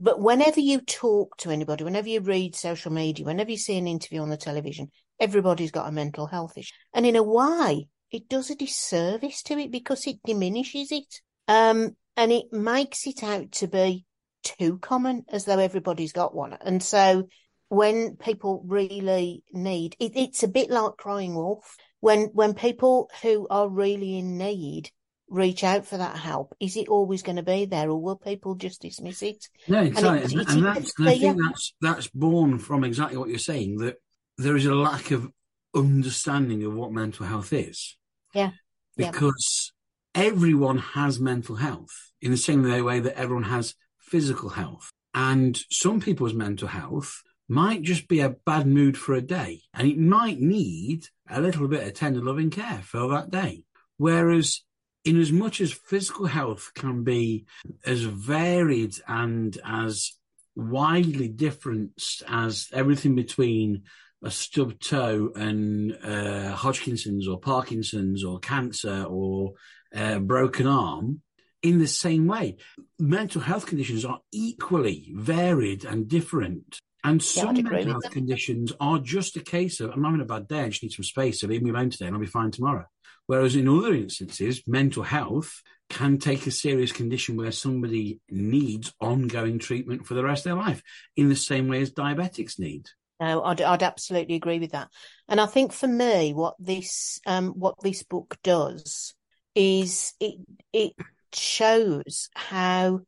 But 0.00 0.22
whenever 0.22 0.58
you 0.60 0.80
talk 0.80 1.36
to 1.38 1.50
anybody, 1.50 1.84
whenever 1.84 2.08
you 2.08 2.20
read 2.20 2.56
social 2.56 2.90
media, 2.90 3.26
whenever 3.26 3.50
you 3.50 3.58
see 3.58 3.76
an 3.76 3.86
interview 3.86 4.22
on 4.22 4.30
the 4.30 4.38
television, 4.38 4.90
everybody's 5.20 5.70
got 5.70 5.86
a 5.86 5.92
mental 5.92 6.26
health 6.26 6.56
issue, 6.56 6.72
and 6.94 7.04
in 7.04 7.14
a 7.14 7.22
way, 7.22 7.88
it 8.10 8.26
does 8.26 8.48
a 8.48 8.54
disservice 8.54 9.42
to 9.42 9.58
it 9.58 9.70
because 9.70 10.06
it 10.06 10.16
diminishes 10.24 10.90
it. 10.90 11.20
Um, 11.46 11.94
and 12.16 12.32
it 12.32 12.46
makes 12.52 13.06
it 13.06 13.22
out 13.22 13.52
to 13.52 13.66
be 13.66 14.06
too 14.42 14.78
common 14.78 15.26
as 15.28 15.44
though 15.44 15.58
everybody's 15.58 16.12
got 16.12 16.34
one. 16.34 16.56
And 16.62 16.82
so 16.82 17.28
when 17.68 18.16
people 18.16 18.64
really 18.66 19.42
need 19.52 19.94
it, 20.00 20.12
it's 20.16 20.42
a 20.42 20.48
bit 20.48 20.70
like 20.70 20.96
crying 20.96 21.34
wolf. 21.34 21.76
When 22.00 22.30
when 22.32 22.54
people 22.54 23.10
who 23.22 23.46
are 23.48 23.68
really 23.68 24.18
in 24.18 24.38
need 24.38 24.90
reach 25.28 25.62
out 25.64 25.86
for 25.86 25.96
that 25.98 26.16
help, 26.16 26.54
is 26.60 26.76
it 26.76 26.88
always 26.88 27.22
going 27.22 27.36
to 27.36 27.42
be 27.42 27.66
there 27.66 27.90
or 27.90 28.00
will 28.00 28.16
people 28.16 28.54
just 28.54 28.82
dismiss 28.82 29.22
it? 29.22 29.48
no, 29.66 29.82
it- 29.82 29.88
exactly, 29.88 30.08
and, 30.08 30.40
it's 30.40 30.52
and 30.52 30.64
that's 30.64 30.98
and 30.98 31.08
I 31.08 31.18
think 31.18 31.38
that's 31.38 31.74
that's 31.80 32.08
born 32.08 32.58
from 32.58 32.84
exactly 32.84 33.18
what 33.18 33.28
you're 33.28 33.38
saying 33.38 33.78
that 33.78 33.96
there 34.36 34.56
is 34.56 34.66
a 34.66 34.74
lack 34.74 35.10
of 35.10 35.30
understanding 35.74 36.64
of 36.64 36.74
what 36.74 36.92
mental 36.92 37.26
health 37.26 37.52
is. 37.52 37.96
Yeah, 38.34 38.50
yeah. 38.96 39.10
because 39.10 39.72
everyone 40.14 40.78
has 40.78 41.20
mental 41.20 41.56
health 41.56 42.12
in 42.20 42.30
the 42.30 42.36
same 42.36 42.62
way 42.84 43.00
that 43.00 43.18
everyone 43.18 43.44
has 43.44 43.74
physical 43.98 44.50
health. 44.50 44.90
And 45.14 45.58
some 45.70 46.00
people's 46.00 46.34
mental 46.34 46.68
health 46.68 47.22
might 47.48 47.82
just 47.82 48.08
be 48.08 48.20
a 48.20 48.30
bad 48.30 48.66
mood 48.66 48.96
for 48.96 49.14
a 49.14 49.22
day, 49.22 49.62
and 49.72 49.88
it 49.88 49.98
might 49.98 50.40
need 50.40 51.06
a 51.28 51.40
little 51.40 51.68
bit 51.68 51.86
of 51.86 51.94
tender 51.94 52.20
loving 52.20 52.50
care 52.50 52.80
for 52.84 53.08
that 53.08 53.30
day. 53.30 53.64
Whereas, 53.96 54.62
in 55.04 55.18
as 55.20 55.32
much 55.32 55.60
as 55.60 55.72
physical 55.72 56.26
health 56.26 56.72
can 56.74 57.04
be 57.04 57.46
as 57.86 58.02
varied 58.02 58.94
and 59.06 59.56
as 59.64 60.12
widely 60.54 61.28
different 61.28 62.02
as 62.28 62.68
everything 62.72 63.14
between 63.14 63.84
a 64.22 64.30
stub 64.30 64.78
toe 64.80 65.30
and 65.36 65.96
uh, 66.02 66.52
Hodgkinson's 66.52 67.28
or 67.28 67.38
Parkinson's 67.38 68.24
or 68.24 68.40
cancer 68.40 69.04
or 69.08 69.54
uh, 69.94 70.18
broken 70.18 70.66
arm, 70.66 71.22
in 71.62 71.78
the 71.78 71.88
same 71.88 72.26
way, 72.26 72.56
mental 72.98 73.40
health 73.40 73.66
conditions 73.66 74.04
are 74.04 74.20
equally 74.32 75.12
varied 75.14 75.84
and 75.84 76.08
different. 76.08 76.78
And 77.08 77.22
Yeah, 77.22 77.42
some 77.42 77.54
mental 77.62 77.92
health 77.92 78.10
conditions 78.10 78.72
are 78.80 78.98
just 78.98 79.36
a 79.36 79.40
case 79.40 79.80
of 79.80 79.90
I'm 79.90 80.04
having 80.04 80.20
a 80.20 80.26
bad 80.26 80.46
day, 80.46 80.60
I 80.60 80.68
just 80.68 80.82
need 80.82 80.92
some 80.92 81.04
space, 81.04 81.40
so 81.40 81.46
leave 81.46 81.62
me 81.62 81.70
alone 81.70 81.88
today 81.88 82.06
and 82.06 82.14
I'll 82.14 82.20
be 82.20 82.26
fine 82.26 82.50
tomorrow. 82.50 82.84
Whereas 83.26 83.56
in 83.56 83.66
other 83.66 83.94
instances, 83.94 84.62
mental 84.66 85.02
health 85.02 85.62
can 85.88 86.18
take 86.18 86.46
a 86.46 86.50
serious 86.50 86.92
condition 86.92 87.36
where 87.36 87.50
somebody 87.50 88.20
needs 88.28 88.92
ongoing 89.00 89.58
treatment 89.58 90.06
for 90.06 90.12
the 90.12 90.22
rest 90.22 90.44
of 90.44 90.50
their 90.50 90.62
life, 90.62 90.82
in 91.16 91.30
the 91.30 91.36
same 91.36 91.68
way 91.68 91.80
as 91.80 91.92
diabetics 91.92 92.58
need. 92.58 92.86
No, 93.20 93.42
I'd, 93.42 93.62
I'd 93.62 93.82
absolutely 93.82 94.34
agree 94.34 94.58
with 94.58 94.72
that. 94.72 94.88
And 95.28 95.40
I 95.40 95.46
think 95.46 95.72
for 95.72 95.88
me, 95.88 96.34
what 96.34 96.56
this 96.58 97.20
um, 97.26 97.48
what 97.48 97.74
this 97.82 98.02
book 98.02 98.36
does 98.42 99.14
is 99.54 100.12
it 100.20 100.34
it 100.74 100.92
shows 101.32 102.28
how. 102.34 103.00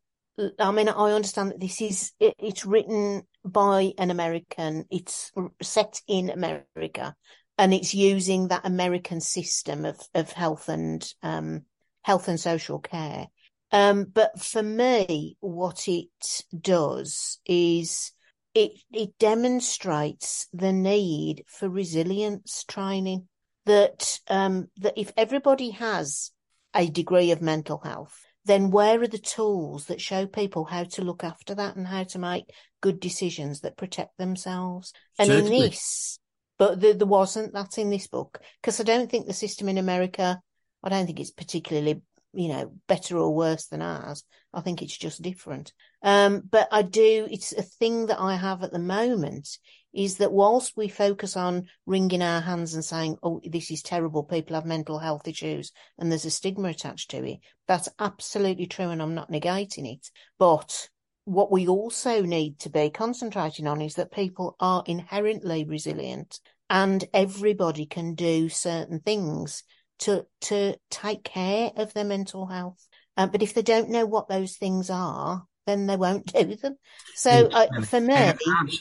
I 0.58 0.70
mean, 0.70 0.88
I 0.88 1.12
understand 1.12 1.50
that 1.50 1.60
this 1.60 1.80
is 1.80 2.12
it, 2.20 2.34
it's 2.38 2.64
written 2.66 3.22
by 3.44 3.92
an 3.98 4.10
American. 4.10 4.84
It's 4.90 5.32
set 5.62 6.00
in 6.06 6.30
America, 6.30 7.14
and 7.58 7.74
it's 7.74 7.94
using 7.94 8.48
that 8.48 8.66
American 8.66 9.20
system 9.20 9.84
of 9.84 10.00
of 10.14 10.32
health 10.32 10.68
and 10.68 11.06
um, 11.22 11.62
health 12.02 12.28
and 12.28 12.40
social 12.40 12.78
care. 12.78 13.26
Um, 13.72 14.04
but 14.04 14.40
for 14.40 14.62
me, 14.62 15.36
what 15.40 15.86
it 15.88 16.42
does 16.58 17.38
is 17.46 18.12
it 18.54 18.72
it 18.92 19.18
demonstrates 19.18 20.48
the 20.52 20.72
need 20.72 21.44
for 21.46 21.68
resilience 21.68 22.64
training 22.64 23.28
that 23.66 24.18
um 24.28 24.68
that 24.78 24.94
if 24.96 25.12
everybody 25.16 25.70
has 25.70 26.32
a 26.74 26.88
degree 26.88 27.30
of 27.30 27.42
mental 27.42 27.78
health 27.78 28.18
then 28.44 28.70
where 28.70 29.00
are 29.02 29.08
the 29.08 29.18
tools 29.18 29.86
that 29.86 30.00
show 30.00 30.26
people 30.26 30.64
how 30.64 30.84
to 30.84 31.02
look 31.02 31.24
after 31.24 31.54
that 31.54 31.76
and 31.76 31.86
how 31.86 32.04
to 32.04 32.18
make 32.18 32.44
good 32.80 33.00
decisions 33.00 33.60
that 33.60 33.76
protect 33.76 34.16
themselves? 34.18 34.92
And 35.18 35.30
in 35.30 35.44
this 35.46 36.18
but 36.58 36.78
there, 36.78 36.92
there 36.92 37.06
wasn't 37.06 37.54
that 37.54 37.78
in 37.78 37.88
this 37.88 38.06
book 38.06 38.38
because 38.60 38.80
i 38.80 38.82
don't 38.82 39.10
think 39.10 39.26
the 39.26 39.32
system 39.32 39.66
in 39.70 39.78
america 39.78 40.38
i 40.84 40.90
don't 40.90 41.06
think 41.06 41.18
it's 41.18 41.30
particularly 41.30 42.02
you 42.32 42.48
know 42.48 42.72
better 42.86 43.18
or 43.18 43.34
worse 43.34 43.66
than 43.66 43.82
ours. 43.82 44.24
I 44.52 44.60
think 44.60 44.82
it's 44.82 44.96
just 44.96 45.22
different. 45.22 45.72
Um, 46.02 46.42
but 46.48 46.68
I 46.72 46.82
do, 46.82 47.28
it's 47.30 47.52
a 47.52 47.62
thing 47.62 48.06
that 48.06 48.20
I 48.20 48.36
have 48.36 48.62
at 48.62 48.72
the 48.72 48.78
moment 48.78 49.58
is 49.92 50.18
that 50.18 50.32
whilst 50.32 50.76
we 50.76 50.88
focus 50.88 51.36
on 51.36 51.66
wringing 51.86 52.22
our 52.22 52.40
hands 52.40 52.74
and 52.74 52.84
saying, 52.84 53.16
oh, 53.22 53.40
this 53.44 53.70
is 53.70 53.82
terrible, 53.82 54.22
people 54.22 54.54
have 54.54 54.64
mental 54.64 54.98
health 54.98 55.26
issues 55.26 55.72
and 55.98 56.10
there's 56.10 56.24
a 56.24 56.30
stigma 56.30 56.68
attached 56.68 57.10
to 57.10 57.24
it, 57.24 57.38
that's 57.66 57.88
absolutely 57.98 58.66
true 58.66 58.90
and 58.90 59.02
I'm 59.02 59.14
not 59.14 59.30
negating 59.30 59.92
it. 59.92 60.10
But 60.38 60.88
what 61.24 61.50
we 61.50 61.66
also 61.66 62.22
need 62.22 62.58
to 62.60 62.70
be 62.70 62.90
concentrating 62.90 63.66
on 63.66 63.80
is 63.82 63.94
that 63.94 64.12
people 64.12 64.56
are 64.60 64.82
inherently 64.86 65.64
resilient 65.64 66.40
and 66.68 67.04
everybody 67.12 67.86
can 67.86 68.14
do 68.14 68.48
certain 68.48 69.00
things 69.00 69.64
to, 70.00 70.24
to 70.40 70.76
take 70.90 71.24
care 71.24 71.72
of 71.76 71.92
their 71.92 72.04
mental 72.04 72.46
health. 72.46 72.86
Uh, 73.16 73.26
but 73.26 73.42
if 73.42 73.54
they 73.54 73.62
don't 73.62 73.90
know 73.90 74.06
what 74.06 74.28
those 74.28 74.56
things 74.56 74.88
are, 74.88 75.44
then 75.70 75.86
they 75.86 75.96
won't 75.96 76.26
do 76.32 76.56
them. 76.56 76.76
So 77.14 77.48
uh, 77.52 77.82
for 77.82 78.00
me, 78.00 78.32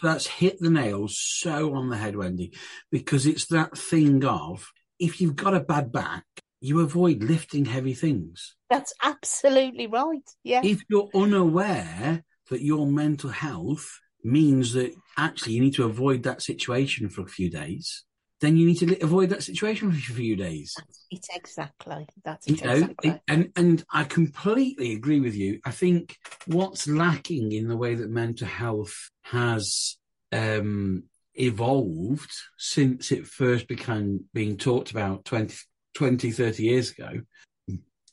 that's 0.01 0.27
hit 0.27 0.59
the 0.59 0.69
nail 0.69 1.07
so 1.07 1.75
on 1.75 1.89
the 1.89 1.97
head, 1.97 2.15
Wendy, 2.15 2.53
because 2.91 3.25
it's 3.25 3.45
that 3.47 3.77
thing 3.77 4.25
of 4.25 4.71
if 4.99 5.21
you've 5.21 5.35
got 5.35 5.55
a 5.55 5.59
bad 5.59 5.91
back, 5.91 6.25
you 6.61 6.81
avoid 6.81 7.23
lifting 7.23 7.65
heavy 7.65 7.93
things. 7.93 8.55
that's 8.69 8.93
absolutely 9.01 9.87
right. 9.87 10.29
Yeah. 10.43 10.61
If 10.63 10.83
you're 10.89 11.09
unaware 11.15 12.23
that 12.49 12.61
your 12.61 12.87
mental 12.87 13.29
health 13.29 13.99
means 14.23 14.73
that 14.73 14.93
actually 15.17 15.53
you 15.53 15.61
need 15.61 15.75
to 15.75 15.85
avoid 15.85 16.23
that 16.23 16.41
situation 16.41 17.09
for 17.09 17.21
a 17.21 17.27
few 17.27 17.49
days, 17.49 18.03
then 18.41 18.57
you 18.57 18.65
need 18.65 18.79
to 18.79 19.03
avoid 19.03 19.29
that 19.29 19.43
situation 19.43 19.91
for 19.91 19.97
a 19.97 20.15
few 20.15 20.35
days. 20.35 20.73
That's 20.77 21.05
it 21.11 21.27
exactly. 21.35 22.07
That's 22.23 22.47
You 22.47 22.57
know, 22.65 22.73
exactly. 22.73 23.21
and 23.27 23.51
and 23.55 23.83
I 23.91 24.03
completely 24.05 24.93
agree 24.93 25.19
with 25.19 25.35
you. 25.35 25.59
I 25.65 25.71
think 25.71 26.17
what's 26.47 26.87
lacking 26.87 27.51
in 27.51 27.67
the 27.67 27.77
way 27.77 27.95
that 27.95 28.09
mental 28.09 28.47
health 28.47 29.09
has 29.23 29.97
um, 30.31 31.03
evolved 31.35 32.31
since 32.57 33.11
it 33.11 33.27
first 33.27 33.67
began 33.67 34.25
being 34.33 34.57
talked 34.57 34.91
about 34.91 35.25
20, 35.25 35.55
20, 35.95 36.31
30 36.31 36.63
years 36.63 36.91
ago 36.91 37.21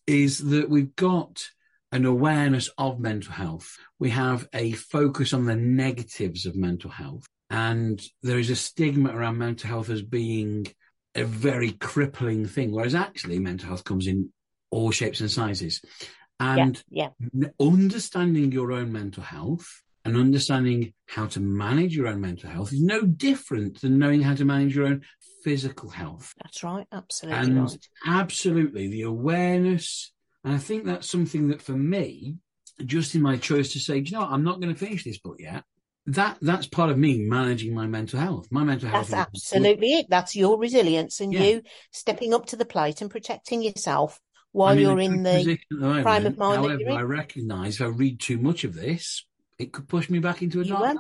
is 0.07 0.39
that 0.39 0.71
we've 0.71 0.95
got 0.95 1.49
an 1.93 2.05
awareness 2.05 2.71
of 2.79 3.01
mental 3.01 3.33
health. 3.33 3.77
We 3.99 4.11
have 4.11 4.49
a 4.53 4.73
focus 4.73 5.33
on 5.33 5.47
the 5.47 5.57
negatives 5.57 6.47
of 6.47 6.57
mental 6.57 6.91
health. 6.91 7.27
And 7.49 8.03
there 8.23 8.39
is 8.39 8.51
a 8.51 8.57
stigma 8.57 9.17
around 9.17 9.39
mental 9.39 9.69
health 9.69 9.89
as 9.89 10.03
being 10.03 10.67
a 11.15 11.25
very 11.25 11.73
crippling 11.73 12.47
thing, 12.47 12.73
whereas 12.73 12.95
actually 12.95 13.39
mental 13.39 13.69
health 13.69 13.85
comes 13.85 14.07
in 14.07 14.31
all 14.71 14.91
shapes 14.91 15.21
and 15.21 15.31
sizes. 15.31 15.81
And 16.39 16.83
yeah. 16.91 17.11
n- 17.35 17.53
understanding 17.61 18.53
your 18.53 18.73
own 18.73 18.93
mental 18.93 19.23
health 19.23 19.67
and 20.05 20.17
understanding 20.17 20.93
how 21.07 21.27
to 21.27 21.41
manage 21.41 21.97
your 21.97 22.09
own 22.09 22.21
mental 22.21 22.51
health 22.51 22.73
is 22.73 22.83
no 22.83 23.03
different 23.03 23.81
than 23.81 23.99
knowing 23.99 24.23
how 24.23 24.35
to 24.35 24.45
manage 24.45 24.77
your 24.77 24.87
own 24.87 25.03
physical 25.43 25.89
health. 25.89 26.35
That's 26.43 26.63
right. 26.63 26.87
Absolutely 26.93 27.41
And 27.41 27.61
right. 27.61 27.89
absolutely 28.07 28.89
the 28.89 29.03
awareness. 29.03 30.13
And 30.45 30.55
I 30.55 30.59
think 30.59 30.85
that's 30.85 31.11
something 31.11 31.49
that 31.49 31.63
for 31.63 31.73
me, 31.73 32.37
just 32.85 33.15
in 33.15 33.23
my 33.23 33.37
choice 33.37 33.73
to 33.73 33.81
say, 33.81 34.01
"Do 34.01 34.11
you 34.11 34.17
know, 34.17 34.21
what? 34.21 34.33
I'm 34.33 34.45
not 34.45 34.61
going 34.61 34.73
to 34.73 34.79
finish 34.79 35.03
this 35.03 35.19
book 35.19 35.37
yet. 35.41 35.65
That 36.07 36.39
that's 36.41 36.67
part 36.67 36.91
of 36.91 36.99
me 36.99 37.19
managing 37.19 37.75
my 37.75 37.87
mental 37.87 38.21
health. 38.21 38.47
My 38.51 38.63
mental 38.63 38.89
health. 38.89 39.11
That's 39.11 39.33
is- 39.33 39.35
absolutely 39.35 39.93
it. 39.95 40.07
That's 40.09 40.37
your 40.37 40.59
resilience 40.59 41.21
and 41.21 41.33
Yeah. 41.33 41.43
you 41.43 41.63
stepping 41.93 42.33
up 42.33 42.47
to 42.47 42.57
the 42.57 42.65
plate 42.65 43.01
and 43.01 43.11
protecting 43.11 43.63
yourself 43.63 44.21
while 44.53 44.75
I'm 44.75 44.79
you're 44.79 45.01
in 45.01 45.23
the 45.25 45.45
the 45.45 46.03
prime 46.03 46.27
of 46.27 46.39
mind 46.39 46.65
However. 46.65 46.91
I 46.93 47.03
recognise 47.03 47.77
if 47.77 47.83
I 47.83 47.87
read 47.87 48.21
too 48.21 48.39
much 48.39 48.65
of 48.65 48.75
this, 48.75 49.25
it 49.59 49.73
could 49.73 49.89
push 49.89 50.09
me 50.09 50.21
back 50.21 50.43
into 50.43 50.61
a 50.61 50.65
dark 50.65 50.97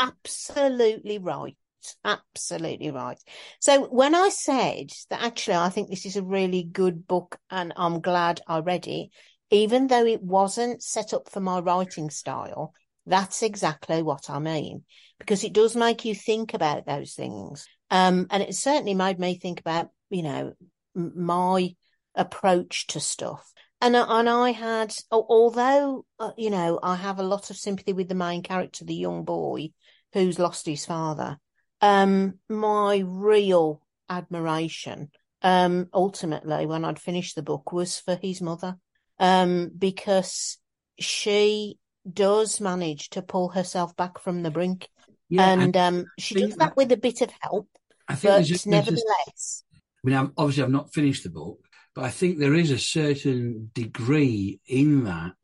absolutely 0.00 1.18
right. 1.18 1.56
Absolutely 2.04 2.90
right. 2.90 3.18
So 3.60 3.86
when 3.86 4.14
I 4.14 4.28
said 4.28 4.90
that 5.08 5.22
actually 5.22 5.56
I 5.56 5.70
think 5.70 5.88
this 5.88 6.04
is 6.04 6.16
a 6.16 6.22
really 6.22 6.62
good 6.62 7.06
book 7.08 7.38
and 7.50 7.72
I'm 7.76 8.00
glad 8.00 8.42
I 8.46 8.58
read 8.58 8.86
it, 8.86 9.08
even 9.50 9.86
though 9.86 10.04
it 10.04 10.22
wasn't 10.22 10.82
set 10.82 11.14
up 11.14 11.30
for 11.30 11.40
my 11.40 11.60
writing 11.60 12.10
style, 12.10 12.74
that's 13.06 13.42
exactly 13.42 14.02
what 14.02 14.30
I 14.30 14.38
mean. 14.38 14.84
Because 15.18 15.44
it 15.44 15.52
does 15.52 15.76
make 15.76 16.04
you 16.04 16.14
think 16.14 16.54
about 16.54 16.86
those 16.86 17.14
things. 17.14 17.66
Um, 17.90 18.26
and 18.30 18.42
it 18.42 18.54
certainly 18.54 18.94
made 18.94 19.18
me 19.18 19.38
think 19.38 19.60
about, 19.60 19.88
you 20.08 20.22
know, 20.22 20.52
my 20.94 21.74
approach 22.14 22.86
to 22.88 23.00
stuff. 23.00 23.52
And, 23.80 23.96
and 23.96 24.28
I 24.28 24.52
had, 24.52 24.94
although, 25.10 26.04
uh, 26.18 26.32
you 26.36 26.50
know, 26.50 26.78
I 26.82 26.96
have 26.96 27.18
a 27.18 27.24
lot 27.24 27.50
of 27.50 27.56
sympathy 27.56 27.92
with 27.92 28.08
the 28.08 28.14
main 28.14 28.42
character, 28.42 28.84
the 28.84 28.94
young 28.94 29.24
boy 29.24 29.70
who's 30.12 30.38
lost 30.38 30.66
his 30.66 30.84
father. 30.84 31.38
Um, 31.80 32.34
my 32.48 33.02
real 33.06 33.80
admiration, 34.08 35.10
um, 35.42 35.88
ultimately, 35.94 36.66
when 36.66 36.84
I'd 36.84 36.98
finished 36.98 37.36
the 37.36 37.42
book, 37.42 37.72
was 37.72 37.98
for 37.98 38.16
his 38.16 38.42
mother, 38.42 38.76
um, 39.18 39.70
because 39.76 40.58
she 40.98 41.78
does 42.10 42.60
manage 42.60 43.10
to 43.10 43.22
pull 43.22 43.50
herself 43.50 43.96
back 43.96 44.18
from 44.18 44.42
the 44.42 44.50
brink, 44.50 44.88
Yeah, 45.28 45.50
and 45.52 45.76
um, 45.76 46.06
she 46.18 46.34
does 46.34 46.50
that 46.50 46.58
that- 46.58 46.76
with 46.76 46.92
a 46.92 46.96
bit 46.96 47.20
of 47.20 47.30
help, 47.40 47.68
I 48.08 48.14
think 48.14 48.34
but 48.34 48.42
just, 48.44 48.48
there's 48.48 48.48
just- 48.48 48.66
nevertheless, 48.66 49.64
I 49.74 49.78
mean, 50.04 50.16
I've, 50.16 50.30
obviously, 50.38 50.62
I've 50.62 50.70
not 50.70 50.92
finished 50.94 51.24
the 51.24 51.30
book, 51.30 51.58
but 51.94 52.04
I 52.04 52.10
think 52.10 52.38
there 52.38 52.54
is 52.54 52.70
a 52.70 52.78
certain 52.78 53.70
degree 53.74 54.60
in 54.66 55.04
that 55.04 55.34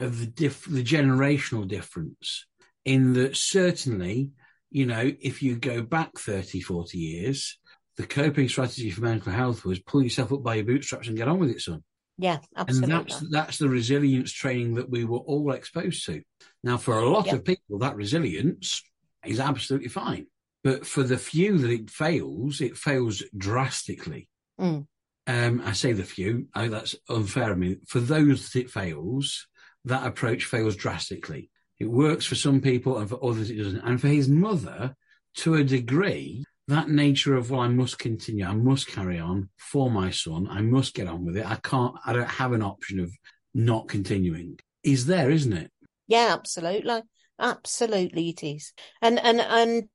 of 0.00 0.20
the 0.20 0.26
diff- 0.26 0.66
the 0.66 0.84
generational 0.84 1.66
difference. 1.66 2.44
In 2.84 3.14
that, 3.14 3.36
certainly, 3.36 4.30
you 4.70 4.84
know, 4.86 5.10
if 5.20 5.42
you 5.42 5.56
go 5.56 5.80
back 5.82 6.18
30, 6.18 6.60
40 6.60 6.98
years, 6.98 7.58
the 7.96 8.06
coping 8.06 8.48
strategy 8.50 8.90
for 8.90 9.00
mental 9.00 9.32
health 9.32 9.64
was 9.64 9.78
pull 9.80 10.02
yourself 10.02 10.30
up 10.32 10.42
by 10.42 10.56
your 10.56 10.64
bootstraps 10.66 11.08
and 11.08 11.16
get 11.16 11.28
on 11.28 11.38
with 11.38 11.50
it, 11.50 11.60
son. 11.62 11.82
Yeah, 12.18 12.38
absolutely. 12.56 12.94
And 12.94 13.06
that's 13.08 13.20
that's 13.30 13.58
the 13.58 13.68
resilience 13.68 14.32
training 14.32 14.74
that 14.74 14.90
we 14.90 15.04
were 15.04 15.18
all 15.18 15.52
exposed 15.52 16.04
to. 16.06 16.22
Now, 16.62 16.76
for 16.76 16.98
a 16.98 17.08
lot 17.08 17.26
Yep. 17.26 17.34
of 17.34 17.44
people, 17.44 17.78
that 17.78 17.96
resilience 17.96 18.82
is 19.24 19.40
absolutely 19.40 19.88
fine. 19.88 20.26
But 20.64 20.86
for 20.86 21.02
the 21.02 21.18
few 21.18 21.58
that 21.58 21.70
it 21.70 21.90
fails, 21.90 22.60
it 22.60 22.76
fails 22.76 23.22
drastically. 23.36 24.28
Mm. 24.60 24.86
Um, 25.28 25.62
I 25.64 25.72
say 25.72 25.92
the 25.92 26.04
few, 26.04 26.48
I, 26.54 26.68
that's 26.68 26.96
unfair. 27.08 27.52
I 27.52 27.54
mean, 27.54 27.80
for 27.86 28.00
those 28.00 28.50
that 28.50 28.60
it 28.60 28.70
fails, 28.70 29.46
that 29.84 30.06
approach 30.06 30.44
fails 30.44 30.76
drastically. 30.76 31.50
It 31.78 31.86
works 31.90 32.24
for 32.24 32.34
some 32.36 32.60
people 32.60 32.98
and 32.98 33.08
for 33.08 33.22
others 33.24 33.50
it 33.50 33.56
doesn't. 33.56 33.80
And 33.84 34.00
for 34.00 34.08
his 34.08 34.28
mother, 34.28 34.96
to 35.36 35.54
a 35.54 35.64
degree, 35.64 36.44
that 36.68 36.88
nature 36.88 37.36
of, 37.36 37.50
well, 37.50 37.60
I 37.60 37.68
must 37.68 37.98
continue, 37.98 38.44
I 38.44 38.54
must 38.54 38.88
carry 38.88 39.18
on 39.18 39.50
for 39.56 39.90
my 39.90 40.10
son, 40.10 40.48
I 40.50 40.60
must 40.62 40.94
get 40.94 41.06
on 41.06 41.24
with 41.24 41.36
it. 41.36 41.46
I 41.46 41.56
can't, 41.56 41.94
I 42.04 42.12
don't 42.12 42.28
have 42.28 42.52
an 42.52 42.62
option 42.62 43.00
of 43.00 43.12
not 43.54 43.88
continuing, 43.88 44.58
is 44.82 45.06
there, 45.06 45.30
isn't 45.30 45.52
it? 45.52 45.70
Yeah, 46.08 46.30
absolutely. 46.32 47.02
Absolutely, 47.38 48.30
it 48.30 48.42
is. 48.42 48.72
And 49.02 49.18
and 49.18 49.40
and 49.40 49.88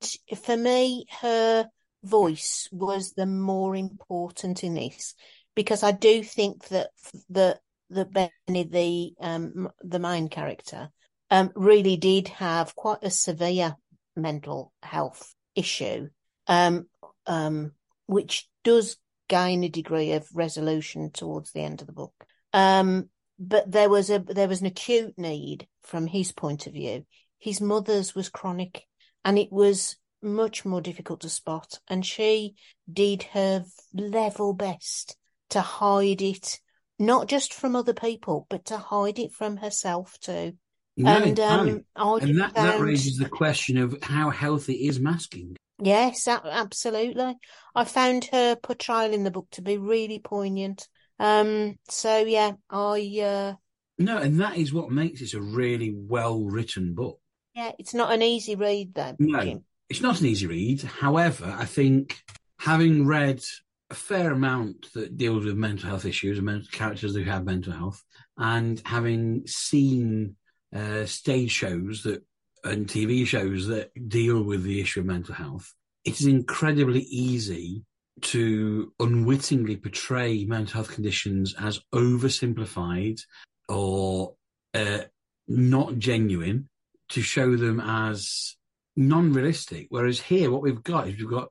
for 0.44 0.56
me, 0.56 1.06
her 1.22 1.68
voice 2.04 2.70
was 2.72 3.14
the 3.14 3.26
more 3.26 3.76
important 3.76 4.64
in 4.64 4.76
this 4.76 5.16
because 5.56 5.84
I 5.84 5.92
do 5.92 6.24
think 6.24 6.68
that 6.68 6.92
the 7.30 7.60
the 7.90 8.06
Benny, 8.06 8.64
the 8.64 9.14
um 9.20 9.70
the 9.82 10.00
main 10.00 10.30
character, 10.30 10.90
um 11.32 11.52
really 11.56 11.98
did 11.98 12.28
have 12.28 12.76
quite 12.76 13.00
a 13.02 13.10
severe 13.10 13.76
mental 14.16 14.72
health 14.84 15.34
issue, 15.56 16.10
um 16.48 16.86
um 17.28 17.72
which 18.08 18.48
does 18.64 18.98
gain 19.32 19.64
a 19.64 19.70
degree 19.70 20.12
of 20.12 20.28
resolution 20.34 21.10
towards 21.10 21.54
the 21.54 21.62
end 21.62 21.80
of 21.80 21.88
the 21.88 21.94
book. 21.94 22.14
Um, 22.52 23.10
but 23.40 23.72
there 23.72 23.90
was 23.90 24.10
a 24.10 24.20
there 24.20 24.50
was 24.50 24.60
an 24.60 24.68
acute 24.68 25.18
need 25.18 25.68
from 25.84 26.06
his 26.06 26.34
point 26.34 26.68
of 26.68 26.74
view. 26.74 27.06
His 27.40 27.62
mother's 27.62 28.14
was 28.14 28.30
chronic, 28.30 28.84
and 29.24 29.40
it 29.40 29.52
was 29.52 29.96
much 30.22 30.66
more 30.66 30.82
difficult 30.82 31.22
to 31.22 31.30
spot. 31.30 31.80
And 31.88 32.06
she 32.06 32.56
did 32.92 33.24
her 33.24 33.64
level 33.94 34.54
best 34.54 35.16
to 35.52 35.62
hide 35.62 36.22
it, 36.22 36.60
not 37.00 37.28
just 37.28 37.54
from 37.54 37.76
other 37.76 37.94
people, 37.94 38.46
but 38.50 38.66
to 38.66 38.78
hide 38.78 39.18
it 39.18 39.32
from 39.32 39.58
herself 39.58 40.18
too. 40.20 40.58
No, 40.98 41.10
and 41.10 41.40
um, 41.40 41.86
I 41.96 42.18
and 42.22 42.42
that, 42.42 42.54
that 42.56 42.82
raises 42.82 43.18
the 43.18 43.30
question 43.30 43.78
of 43.78 43.98
how 44.04 44.30
healthy 44.30 44.88
is 44.88 45.00
masking. 45.00 45.56
Yes, 45.82 46.28
absolutely. 46.28 47.38
I 47.76 47.84
found 47.86 48.26
her 48.32 48.56
portrayal 48.56 49.14
in 49.14 49.24
the 49.24 49.32
book 49.32 49.48
to 49.52 49.62
be 49.62 49.78
really 49.78 50.20
poignant. 50.20 50.88
Um, 51.20 51.78
so 51.90 52.20
yeah, 52.20 52.54
I 52.70 53.20
uh, 53.24 53.54
No, 53.98 54.18
and 54.18 54.40
that 54.40 54.58
is 54.58 54.74
what 54.74 54.92
makes 54.92 55.22
it 55.22 55.34
a 55.34 55.42
really 55.42 55.94
well 55.96 56.44
written 56.44 56.94
book. 56.94 57.20
yeah, 57.56 57.72
it's 57.80 57.94
not 57.94 58.12
an 58.14 58.22
easy 58.22 58.56
read 58.56 58.94
though, 58.94 59.16
No. 59.20 59.44
Jim. 59.44 59.66
It's 59.90 60.02
not 60.02 60.22
an 60.22 60.28
easy 60.28 60.48
read. 60.48 60.82
However, 60.84 61.54
I 61.58 61.66
think 61.66 62.18
having 62.60 63.06
read 63.06 63.42
a 63.90 63.94
fair 63.94 64.32
amount 64.32 64.94
that 64.94 65.18
deals 65.18 65.44
with 65.44 65.58
mental 65.58 65.90
health 65.90 66.06
issues 66.06 66.38
and 66.38 66.46
mental 66.46 66.70
characters 66.72 67.14
who 67.14 67.24
have 67.24 67.44
mental 67.44 67.74
health, 67.74 68.02
and 68.38 68.82
having 68.86 69.44
seen 69.48 70.38
uh, 70.74 71.06
stage 71.06 71.52
shows 71.52 72.04
that 72.04 72.24
and 72.64 72.88
TV 72.88 73.26
shows 73.26 73.68
that 73.68 73.92
deal 74.08 74.44
with 74.44 74.64
the 74.64 74.82
issue 74.82 75.02
of 75.02 75.06
mental 75.06 75.36
health, 75.36 75.74
it 76.04 76.20
is 76.20 76.28
incredibly 76.28 77.02
easy 77.02 77.84
to 78.22 78.94
unwittingly 79.00 79.78
portray 79.78 80.46
mental 80.46 80.74
health 80.74 80.94
conditions 80.94 81.56
as 81.60 81.80
oversimplified 81.94 83.22
or 83.68 84.36
uh, 84.74 85.00
not 85.48 85.98
genuine 85.98 86.70
to 87.10 87.22
show 87.22 87.56
them 87.56 87.80
as 87.80 88.56
non-realistic. 88.96 89.88
Whereas 89.90 90.20
here, 90.20 90.52
what 90.52 90.62
we've 90.62 90.84
got 90.84 91.08
is 91.08 91.18
we've 91.18 91.30
got 91.30 91.50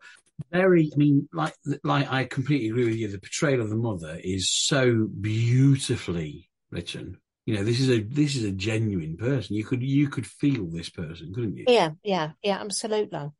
very. 0.51 0.90
I 0.92 0.96
mean, 0.96 1.29
like 1.33 1.55
like 1.85 2.11
I 2.11 2.25
completely 2.25 2.68
agree 2.68 2.87
with 2.87 2.96
you. 2.96 3.09
The 3.09 3.18
portrayal 3.18 3.61
of 3.61 3.70
the 3.70 3.77
mother 3.77 4.18
is 4.23 4.51
so 4.51 5.09
beautifully 5.20 6.51
written. 6.70 7.19
You 7.46 7.57
know, 7.57 7.64
this 7.64 7.81
is 7.81 7.90
a 7.90 8.00
this 8.00 8.37
is 8.37 8.44
a 8.44 8.53
genuine 8.53 9.16
person. 9.16 9.57
You 9.57 9.64
could 9.64 9.83
you 9.83 10.09
could 10.09 10.26
feel 10.26 10.66
this 10.66 10.90
person, 10.90 11.33
couldn't 11.35 11.57
you? 11.57 11.64
Yeah, 11.66 11.90
yeah, 12.03 12.33
yeah, 12.42 12.59
absolutely. 12.61 13.31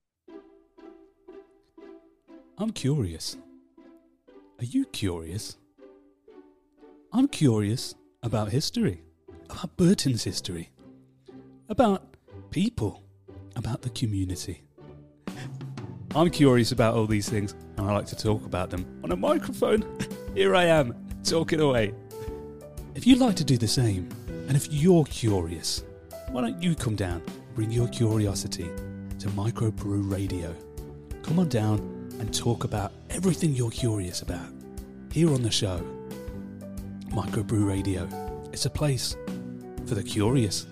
I'm 2.59 2.71
curious. 2.73 3.37
Are 4.59 4.65
you 4.65 4.85
curious? 4.87 5.57
I'm 7.13 7.29
curious 7.29 7.95
about 8.23 8.51
history, 8.51 9.03
about 9.49 9.77
Burton's 9.77 10.25
history, 10.25 10.71
about 11.69 12.17
people, 12.51 13.03
about 13.57 13.83
the 13.83 13.91
community. 13.91 14.63
I'm 16.15 16.31
curious 16.31 16.73
about 16.73 16.95
all 16.95 17.07
these 17.07 17.29
things, 17.29 17.55
and 17.77 17.89
I 17.89 17.93
like 17.93 18.07
to 18.07 18.17
talk 18.17 18.45
about 18.45 18.71
them 18.71 19.01
on 19.05 19.13
a 19.13 19.17
microphone. 19.17 19.85
Here 20.35 20.55
I 20.55 20.65
am, 20.65 20.95
talking 21.25 21.61
away. 21.61 21.95
If 22.93 23.07
you'd 23.07 23.21
like 23.21 23.37
to 23.37 23.45
do 23.45 23.57
the 23.57 23.69
same, 23.69 24.09
and 24.49 24.57
if 24.57 24.73
you're 24.73 25.05
curious, 25.05 25.85
why 26.31 26.41
don't 26.41 26.61
you 26.61 26.75
come 26.75 26.97
down, 26.97 27.23
bring 27.55 27.71
your 27.71 27.87
curiosity 27.87 28.69
to 29.21 29.29
Microbrew 29.29 30.11
Radio? 30.11 30.55
Come 31.23 31.39
on 31.39 31.49
down 31.49 31.79
and 32.19 32.35
talk 32.35 32.65
about 32.65 32.93
everything 33.09 33.55
you're 33.55 33.71
curious 33.71 34.23
about 34.23 34.49
here 35.13 35.33
on 35.33 35.43
the 35.43 35.51
show. 35.53 35.81
Microbrew 37.11 37.65
Radio. 37.65 38.09
It's 38.53 38.67
a 38.67 38.71
place 38.71 39.17
for 39.87 39.95
the 39.95 40.03
curious. 40.03 40.67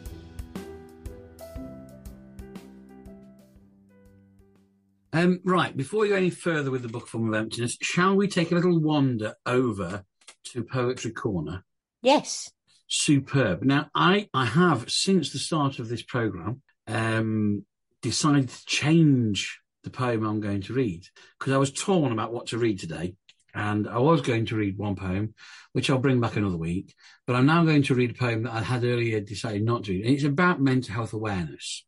Um, 5.12 5.38
right, 5.44 5.76
before 5.76 6.00
we 6.00 6.08
go 6.08 6.16
any 6.16 6.30
further 6.30 6.72
with 6.72 6.82
the 6.82 6.88
book 6.88 7.06
Form 7.06 7.32
of 7.32 7.34
Emptiness, 7.34 7.78
shall 7.80 8.16
we 8.16 8.26
take 8.26 8.50
a 8.50 8.56
little 8.56 8.80
wander 8.80 9.34
over 9.46 10.04
to 10.46 10.64
Poetry 10.64 11.12
Corner? 11.12 11.64
Yes. 12.02 12.50
Superb. 12.88 13.62
Now, 13.62 13.90
I, 13.94 14.28
I 14.32 14.46
have, 14.46 14.90
since 14.90 15.32
the 15.32 15.38
start 15.38 15.78
of 15.78 15.88
this 15.88 16.02
programme, 16.02 16.62
um, 16.86 17.64
decided 18.02 18.48
to 18.48 18.64
change 18.66 19.60
the 19.84 19.90
poem 19.90 20.24
I'm 20.24 20.40
going 20.40 20.62
to 20.62 20.74
read 20.74 21.04
because 21.38 21.52
I 21.52 21.58
was 21.58 21.72
torn 21.72 22.12
about 22.12 22.32
what 22.32 22.48
to 22.48 22.58
read 22.58 22.78
today. 22.78 23.14
And 23.54 23.88
I 23.88 23.98
was 23.98 24.20
going 24.20 24.46
to 24.46 24.56
read 24.56 24.78
one 24.78 24.94
poem, 24.94 25.34
which 25.72 25.90
I'll 25.90 25.98
bring 25.98 26.20
back 26.20 26.36
another 26.36 26.56
week, 26.56 26.94
but 27.26 27.34
I'm 27.34 27.46
now 27.46 27.64
going 27.64 27.82
to 27.84 27.94
read 27.94 28.10
a 28.10 28.14
poem 28.14 28.42
that 28.42 28.52
I 28.52 28.60
had 28.60 28.84
earlier 28.84 29.20
decided 29.20 29.64
not 29.64 29.84
to 29.84 29.92
read. 29.92 30.04
And 30.04 30.14
it's 30.14 30.24
about 30.24 30.60
mental 30.60 30.94
health 30.94 31.12
awareness. 31.12 31.84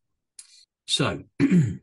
So, 0.87 1.23
the 1.39 1.79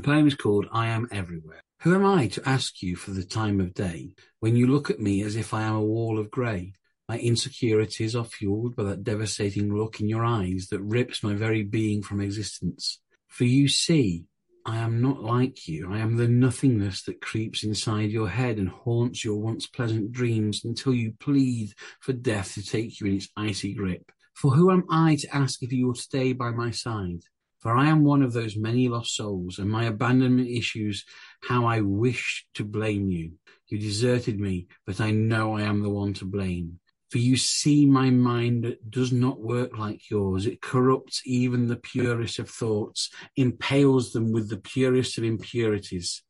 poem 0.00 0.28
is 0.28 0.34
called 0.34 0.68
I 0.70 0.88
Am 0.88 1.08
Everywhere. 1.10 1.62
Who 1.80 1.94
am 1.94 2.04
I 2.04 2.28
to 2.28 2.48
ask 2.48 2.82
you 2.82 2.94
for 2.94 3.10
the 3.10 3.24
time 3.24 3.58
of 3.58 3.74
day 3.74 4.14
when 4.38 4.54
you 4.54 4.68
look 4.68 4.90
at 4.90 5.00
me 5.00 5.22
as 5.22 5.34
if 5.34 5.52
I 5.52 5.62
am 5.62 5.74
a 5.74 5.82
wall 5.82 6.18
of 6.18 6.30
grey? 6.30 6.74
My 7.12 7.18
insecurities 7.18 8.16
are 8.16 8.24
fueled 8.24 8.74
by 8.74 8.84
that 8.84 9.04
devastating 9.04 9.76
look 9.76 10.00
in 10.00 10.08
your 10.08 10.24
eyes 10.24 10.68
that 10.70 10.80
rips 10.80 11.22
my 11.22 11.34
very 11.34 11.62
being 11.62 12.02
from 12.02 12.22
existence. 12.22 13.00
For 13.28 13.44
you 13.44 13.68
see, 13.68 14.24
I 14.64 14.78
am 14.78 15.02
not 15.02 15.22
like 15.22 15.68
you. 15.68 15.92
I 15.92 15.98
am 15.98 16.16
the 16.16 16.26
nothingness 16.26 17.02
that 17.02 17.20
creeps 17.20 17.64
inside 17.64 18.10
your 18.10 18.30
head 18.30 18.56
and 18.56 18.70
haunts 18.70 19.26
your 19.26 19.36
once 19.36 19.66
pleasant 19.66 20.10
dreams 20.12 20.64
until 20.64 20.94
you 20.94 21.12
plead 21.20 21.74
for 22.00 22.14
death 22.14 22.54
to 22.54 22.64
take 22.64 22.98
you 22.98 23.08
in 23.08 23.16
its 23.16 23.28
icy 23.36 23.74
grip. 23.74 24.10
For 24.32 24.52
who 24.52 24.70
am 24.70 24.84
I 24.88 25.16
to 25.16 25.36
ask 25.36 25.62
if 25.62 25.70
you 25.70 25.88
will 25.88 25.94
stay 25.94 26.32
by 26.32 26.50
my 26.50 26.70
side? 26.70 27.24
For 27.58 27.76
I 27.76 27.90
am 27.90 28.04
one 28.04 28.22
of 28.22 28.32
those 28.32 28.56
many 28.56 28.88
lost 28.88 29.14
souls, 29.14 29.58
and 29.58 29.70
my 29.70 29.84
abandonment 29.84 30.48
issues 30.48 31.04
how 31.42 31.66
I 31.66 31.82
wish 31.82 32.46
to 32.54 32.64
blame 32.64 33.10
you. 33.10 33.32
You 33.68 33.78
deserted 33.78 34.40
me, 34.40 34.68
but 34.86 34.98
I 34.98 35.10
know 35.10 35.58
I 35.58 35.62
am 35.62 35.82
the 35.82 35.90
one 35.90 36.14
to 36.14 36.24
blame. 36.24 36.78
For 37.12 37.18
you 37.18 37.36
see 37.36 37.84
my 37.84 38.08
mind 38.08 38.78
does 38.88 39.12
not 39.12 39.38
work 39.38 39.76
like 39.76 40.08
yours. 40.08 40.46
It 40.46 40.62
corrupts 40.62 41.20
even 41.26 41.68
the 41.68 41.76
purest 41.76 42.38
of 42.38 42.48
thoughts, 42.48 43.10
impales 43.36 44.14
them 44.14 44.32
with 44.32 44.48
the 44.48 44.56
purest 44.56 45.18
of 45.18 45.24
impurities, 45.24 46.22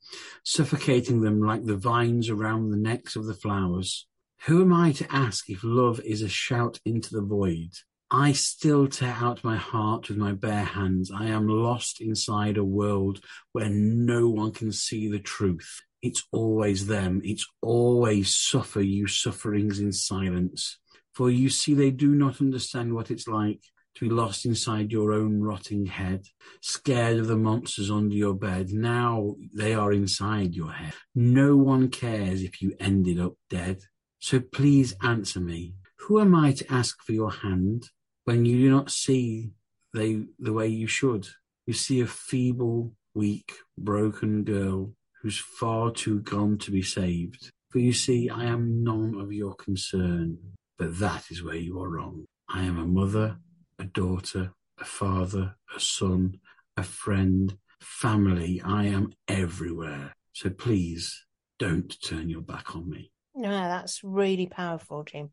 suffocating 0.43 1.21
them 1.21 1.41
like 1.41 1.67
the 1.67 1.77
vines 1.77 2.29
around 2.29 2.71
the 2.71 2.77
necks 2.77 3.15
of 3.15 3.27
the 3.27 3.35
flowers. 3.35 4.09
Who 4.47 4.63
am 4.63 4.73
I 4.73 4.91
to 4.91 5.07
ask 5.15 5.49
if 5.49 5.61
love 5.63 6.01
is 6.01 6.21
a 6.21 6.29
shout 6.29 6.81
into 6.85 7.15
the 7.15 7.23
void? 7.23 7.71
I 8.11 8.33
still 8.33 8.89
tear 8.89 9.17
out 9.21 9.45
my 9.45 9.59
heart 9.59 10.09
with 10.09 10.19
my 10.19 10.33
bare 10.33 10.65
hands. 10.65 11.13
I 11.13 11.27
am 11.27 11.47
lost 11.47 12.01
inside 12.01 12.57
a 12.57 12.65
world 12.65 13.21
where 13.53 13.71
no 13.71 14.29
one 14.29 14.51
can 14.51 14.73
see 14.73 15.09
the 15.09 15.21
truth. 15.21 15.83
It's 16.03 16.25
always 16.33 16.89
them. 16.89 17.23
It's 17.25 17.47
always 17.61 18.35
suffer 18.35 18.83
you 18.83 19.07
sufferings 19.07 19.79
in 19.79 19.93
silence. 19.93 20.79
For 21.15 21.31
you 21.31 21.49
see, 21.49 21.75
they 21.75 21.93
do 21.93 22.15
not 22.15 22.41
understand 22.41 22.93
what 22.93 23.11
it's 23.11 23.29
like 23.29 23.61
to 23.95 24.09
be 24.09 24.15
lost 24.15 24.45
inside 24.45 24.91
your 24.91 25.13
own 25.13 25.41
rotting 25.43 25.87
head, 25.87 26.25
scared 26.61 27.19
of 27.19 27.29
the 27.29 27.37
monsters 27.37 27.91
under 27.91 28.15
your 28.15 28.35
bed. 28.35 28.73
Now 28.73 29.37
they 29.55 29.75
are 29.75 29.93
inside 29.93 30.55
your 30.55 30.73
head. 30.73 30.95
No 31.15 31.57
one 31.57 31.89
cares 31.89 32.43
if 32.43 32.63
you 32.63 32.75
ended 32.81 33.21
up 33.21 33.35
dead. 33.49 33.81
So 34.19 34.41
please 34.41 34.97
answer 35.03 35.41
me. 35.41 35.75
Who 35.99 36.21
am 36.21 36.35
I 36.35 36.53
to 36.53 36.73
ask 36.73 37.01
for 37.03 37.13
your 37.13 37.31
hand 37.31 37.91
when 38.25 38.45
you 38.45 38.59
do 38.59 38.71
not 38.71 38.91
see 38.91 39.51
they 39.95 40.25
the 40.39 40.53
way 40.53 40.69
you 40.69 40.87
should? 40.87 41.29
You 41.67 41.75
see 41.75 42.01
a 42.01 42.07
feeble, 42.07 42.93
weak, 43.15 43.53
broken 43.79 44.43
girl 44.43 44.95
who's 45.23 45.39
far 45.39 45.91
too 45.91 46.21
gone 46.21 46.59
to 46.59 46.71
be 46.71 46.83
saved. 46.83 47.51
For 47.71 47.79
you 47.79 47.93
see, 47.93 48.29
I 48.29 48.45
am 48.45 48.83
none 48.83 49.15
of 49.19 49.33
your 49.33 49.55
concern. 49.55 50.39
But 50.79 50.99
that 50.99 51.31
is 51.31 51.43
where 51.43 51.57
you 51.57 51.81
are 51.81 51.89
wrong. 51.89 52.25
I 52.49 52.65
am 52.65 52.79
a 52.79 52.85
mother, 52.85 53.39
a 53.79 53.85
daughter, 53.85 54.53
a 54.81 54.85
father, 54.85 55.55
a 55.75 55.81
son, 55.81 56.41
a 56.77 56.83
friend, 56.83 57.57
family. 57.81 58.61
I 58.65 58.87
am 58.87 59.13
everywhere. 59.29 60.13
So 60.33 60.51
please 60.51 61.25
don't 61.59 61.95
turn 62.03 62.29
your 62.29 62.43
back 62.43 62.75
on 62.75 62.91
me. 62.91 63.13
No, 63.35 63.49
that's 63.49 64.03
really 64.03 64.47
powerful, 64.47 65.05
Jim. 65.05 65.31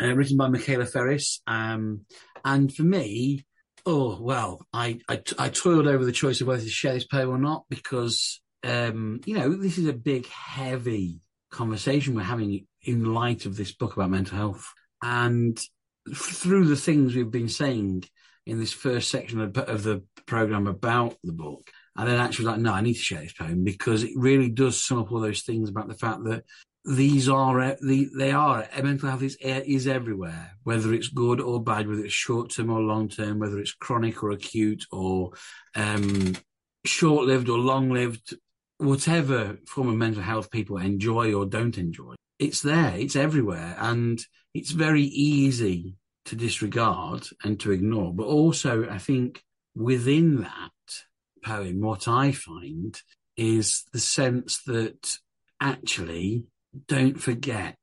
Uh, 0.00 0.14
written 0.14 0.36
by 0.36 0.48
Michaela 0.48 0.86
Ferris. 0.86 1.40
Um, 1.46 2.06
and 2.44 2.74
for 2.74 2.82
me, 2.82 3.44
Oh 3.88 4.18
well, 4.20 4.66
I, 4.72 4.98
I 5.08 5.22
I 5.38 5.48
toiled 5.48 5.86
over 5.86 6.04
the 6.04 6.10
choice 6.10 6.40
of 6.40 6.48
whether 6.48 6.62
to 6.62 6.68
share 6.68 6.94
this 6.94 7.06
poem 7.06 7.30
or 7.30 7.38
not 7.38 7.66
because 7.70 8.40
um, 8.64 9.20
you 9.24 9.34
know 9.34 9.54
this 9.54 9.78
is 9.78 9.86
a 9.86 9.92
big, 9.92 10.26
heavy 10.28 11.20
conversation 11.50 12.14
we're 12.14 12.22
having 12.22 12.66
in 12.82 13.14
light 13.14 13.46
of 13.46 13.56
this 13.56 13.72
book 13.72 13.96
about 13.96 14.10
mental 14.10 14.36
health, 14.36 14.72
and 15.02 15.60
through 16.14 16.66
the 16.66 16.76
things 16.76 17.14
we've 17.14 17.30
been 17.30 17.48
saying 17.48 18.04
in 18.46 18.60
this 18.60 18.72
first 18.72 19.10
section 19.10 19.40
of, 19.40 19.56
of 19.58 19.82
the 19.82 20.02
program 20.26 20.66
about 20.66 21.16
the 21.24 21.32
book, 21.32 21.70
and 21.96 22.08
then 22.08 22.20
actually 22.20 22.46
like, 22.46 22.60
no, 22.60 22.72
I 22.72 22.80
need 22.80 22.94
to 22.94 23.00
share 23.00 23.20
this 23.20 23.32
poem 23.32 23.64
because 23.64 24.04
it 24.04 24.12
really 24.16 24.50
does 24.50 24.80
sum 24.80 24.98
up 24.98 25.10
all 25.10 25.20
those 25.20 25.42
things 25.42 25.68
about 25.68 25.88
the 25.88 25.94
fact 25.94 26.24
that 26.24 26.44
these 26.86 27.28
are 27.28 27.76
the 27.82 28.08
they 28.16 28.30
are 28.30 28.66
mental 28.82 29.08
health 29.08 29.22
is 29.22 29.36
is 29.40 29.88
everywhere, 29.88 30.52
whether 30.62 30.94
it's 30.94 31.08
good 31.08 31.40
or 31.40 31.62
bad, 31.62 31.88
whether 31.88 32.04
it's 32.04 32.14
short 32.14 32.50
term 32.50 32.70
or 32.70 32.80
long 32.80 33.08
term, 33.08 33.40
whether 33.40 33.58
it's 33.58 33.72
chronic 33.72 34.22
or 34.22 34.30
acute 34.30 34.84
or 34.92 35.32
um, 35.74 36.36
short 36.84 37.26
lived 37.26 37.48
or 37.48 37.58
long 37.58 37.90
lived, 37.90 38.34
whatever 38.78 39.58
form 39.66 39.88
of 39.88 39.96
mental 39.96 40.22
health 40.22 40.50
people 40.50 40.78
enjoy 40.78 41.32
or 41.32 41.46
don't 41.46 41.78
enjoy, 41.78 42.14
it's 42.38 42.60
there, 42.60 42.94
it's 42.96 43.16
everywhere, 43.16 43.76
and 43.78 44.20
it's 44.54 44.70
very 44.70 45.02
easy 45.02 45.96
to 46.26 46.36
disregard 46.36 47.26
and 47.44 47.58
to 47.60 47.72
ignore. 47.72 48.12
But 48.12 48.26
also, 48.26 48.88
I 48.88 48.98
think 48.98 49.42
within 49.74 50.42
that 50.42 50.70
poem, 51.44 51.80
what 51.80 52.08
I 52.08 52.32
find 52.32 53.00
is 53.36 53.84
the 53.92 54.00
sense 54.00 54.62
that 54.66 55.18
actually 55.60 56.44
don't 56.88 57.20
forget 57.20 57.76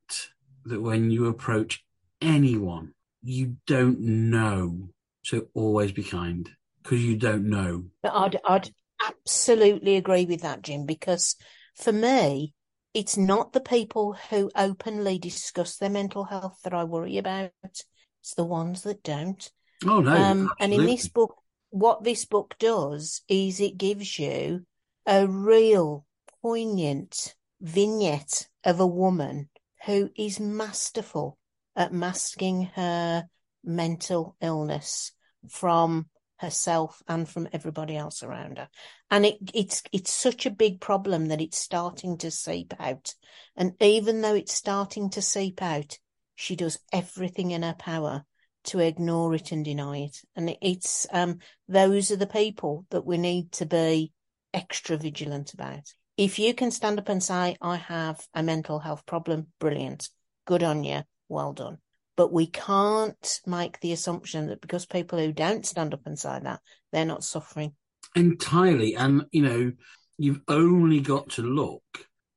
that 0.64 0.80
when 0.80 1.10
you 1.10 1.26
approach 1.26 1.84
anyone, 2.20 2.92
you 3.22 3.56
don't 3.66 4.00
know. 4.00 4.90
So 5.22 5.46
always 5.54 5.92
be 5.92 6.04
kind 6.04 6.50
because 6.82 7.02
you 7.02 7.16
don't 7.16 7.48
know. 7.48 7.84
I'd, 8.04 8.38
I'd 8.44 8.70
absolutely 9.08 9.96
agree 9.96 10.26
with 10.26 10.42
that, 10.42 10.62
Jim, 10.62 10.86
because 10.86 11.36
for 11.76 11.92
me, 11.92 12.54
it's 12.92 13.16
not 13.16 13.52
the 13.52 13.60
people 13.60 14.16
who 14.30 14.50
openly 14.54 15.18
discuss 15.18 15.76
their 15.76 15.90
mental 15.90 16.24
health 16.24 16.58
that 16.62 16.74
I 16.74 16.84
worry 16.84 17.18
about. 17.18 17.50
It's 17.64 18.34
the 18.36 18.44
ones 18.44 18.82
that 18.82 19.02
don't. 19.02 19.50
Oh, 19.86 20.00
no. 20.00 20.12
Um, 20.12 20.50
and 20.60 20.72
in 20.72 20.86
this 20.86 21.08
book, 21.08 21.36
what 21.70 22.04
this 22.04 22.24
book 22.24 22.54
does 22.58 23.22
is 23.28 23.60
it 23.60 23.76
gives 23.76 24.18
you 24.18 24.64
a 25.06 25.26
real 25.26 26.06
poignant 26.40 27.34
vignette 27.60 28.46
of 28.62 28.78
a 28.78 28.86
woman 28.86 29.48
who 29.84 30.10
is 30.16 30.38
masterful 30.38 31.36
at 31.76 31.92
masking 31.92 32.70
her 32.74 33.28
mental 33.64 34.36
illness 34.40 35.12
from 35.48 36.06
herself 36.38 37.02
and 37.08 37.28
from 37.28 37.48
everybody 37.52 37.96
else 37.96 38.22
around 38.22 38.58
her. 38.58 38.68
And 39.10 39.26
it, 39.26 39.38
it's 39.54 39.82
it's 39.92 40.12
such 40.12 40.46
a 40.46 40.50
big 40.50 40.80
problem 40.80 41.26
that 41.26 41.40
it's 41.40 41.58
starting 41.58 42.18
to 42.18 42.30
seep 42.30 42.74
out. 42.78 43.14
And 43.56 43.74
even 43.80 44.20
though 44.20 44.34
it's 44.34 44.54
starting 44.54 45.10
to 45.10 45.22
seep 45.22 45.62
out, 45.62 45.98
she 46.34 46.56
does 46.56 46.78
everything 46.92 47.52
in 47.52 47.62
her 47.62 47.74
power 47.78 48.24
to 48.64 48.80
ignore 48.80 49.34
it 49.34 49.52
and 49.52 49.64
deny 49.64 49.98
it. 49.98 50.16
And 50.34 50.56
it's 50.60 51.06
um 51.12 51.38
those 51.68 52.10
are 52.10 52.16
the 52.16 52.26
people 52.26 52.86
that 52.90 53.06
we 53.06 53.18
need 53.18 53.52
to 53.52 53.66
be 53.66 54.12
extra 54.52 54.96
vigilant 54.96 55.54
about. 55.54 55.92
If 56.16 56.38
you 56.38 56.54
can 56.54 56.70
stand 56.70 56.98
up 56.98 57.08
and 57.08 57.22
say, 57.22 57.56
I 57.60 57.76
have 57.76 58.20
a 58.34 58.42
mental 58.42 58.78
health 58.78 59.04
problem, 59.04 59.48
brilliant. 59.58 60.08
Good 60.46 60.62
on 60.62 60.84
you. 60.84 61.02
Well 61.28 61.52
done. 61.52 61.78
But 62.16 62.32
we 62.32 62.46
can't 62.46 63.40
make 63.46 63.80
the 63.80 63.92
assumption 63.92 64.46
that 64.48 64.60
because 64.60 64.86
people 64.86 65.18
who 65.18 65.32
don't 65.32 65.66
stand 65.66 65.94
up 65.94 66.06
and 66.06 66.18
say 66.18 66.38
that, 66.42 66.60
they're 66.92 67.04
not 67.04 67.24
suffering. 67.24 67.72
Entirely. 68.14 68.94
And, 68.94 69.26
you 69.32 69.42
know, 69.42 69.72
you've 70.16 70.40
only 70.46 71.00
got 71.00 71.30
to 71.30 71.42
look 71.42 71.82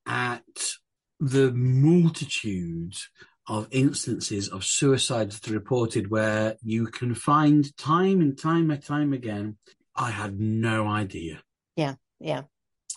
at 0.08 0.44
the 1.20 1.52
multitude 1.52 2.96
of 3.48 3.68
instances 3.72 4.50
of 4.50 4.66
suicides 4.66 5.40
that 5.40 5.52
are 5.52 5.54
reported 5.56 6.12
where 6.12 6.56
you 6.62 6.88
can 6.88 7.16
find 7.16 7.76
time 7.78 8.22
and 8.22 8.38
time 8.38 8.72
and 8.72 8.84
time 8.84 9.14
again, 9.14 9.58
I 9.96 10.12
had 10.12 10.40
no 10.40 10.88
idea. 10.88 11.42
Yeah, 11.76 11.96
yeah. 12.20 12.44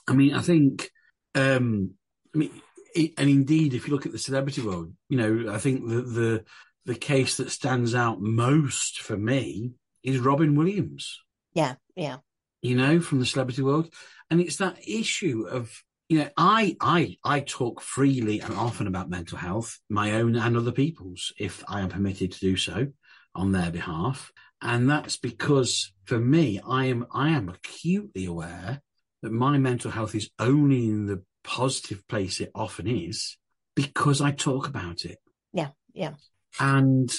I 0.08 0.14
mean, 0.14 0.34
I 0.34 0.40
think, 0.40 0.90
um, 1.34 1.92
I 2.34 2.38
mean, 2.38 2.50
it, 2.94 3.12
and 3.16 3.30
indeed, 3.30 3.74
if 3.74 3.86
you 3.86 3.94
look 3.94 4.06
at 4.06 4.12
the 4.12 4.18
celebrity 4.18 4.62
world, 4.62 4.92
you 5.08 5.18
know, 5.18 5.52
I 5.52 5.58
think 5.58 5.88
the, 5.88 6.02
the 6.02 6.44
the 6.90 6.96
case 6.96 7.36
that 7.36 7.52
stands 7.52 7.94
out 7.94 8.20
most 8.20 9.00
for 9.00 9.16
me 9.16 9.70
is 10.02 10.18
Robin 10.18 10.56
Williams. 10.56 11.20
Yeah, 11.54 11.76
yeah. 11.94 12.16
You 12.62 12.74
know, 12.74 13.00
from 13.00 13.20
the 13.20 13.26
celebrity 13.26 13.62
world, 13.62 13.94
and 14.28 14.40
it's 14.40 14.56
that 14.56 14.76
issue 14.84 15.46
of 15.48 15.70
you 16.08 16.18
know, 16.18 16.28
I 16.36 16.76
I 16.80 17.16
I 17.22 17.40
talk 17.40 17.80
freely 17.80 18.40
and 18.40 18.52
often 18.54 18.88
about 18.88 19.08
mental 19.08 19.38
health, 19.38 19.78
my 19.88 20.14
own 20.14 20.34
and 20.34 20.56
other 20.56 20.72
people's, 20.72 21.32
if 21.38 21.62
I 21.68 21.82
am 21.82 21.90
permitted 21.90 22.32
to 22.32 22.40
do 22.40 22.56
so 22.56 22.88
on 23.36 23.52
their 23.52 23.70
behalf, 23.70 24.32
and 24.60 24.90
that's 24.90 25.16
because 25.16 25.92
for 26.06 26.18
me, 26.18 26.60
I 26.68 26.86
am 26.86 27.06
I 27.14 27.28
am 27.28 27.48
acutely 27.48 28.24
aware 28.24 28.82
that 29.22 29.30
my 29.30 29.58
mental 29.58 29.92
health 29.92 30.16
is 30.16 30.28
only 30.40 30.86
in 30.88 31.06
the 31.06 31.22
positive 31.44 32.02
place 32.08 32.40
it 32.40 32.50
often 32.52 32.88
is 32.88 33.36
because 33.76 34.20
I 34.20 34.32
talk 34.32 34.66
about 34.66 35.04
it. 35.04 35.18
Yeah, 35.52 35.68
yeah. 35.92 36.14
And 36.58 37.12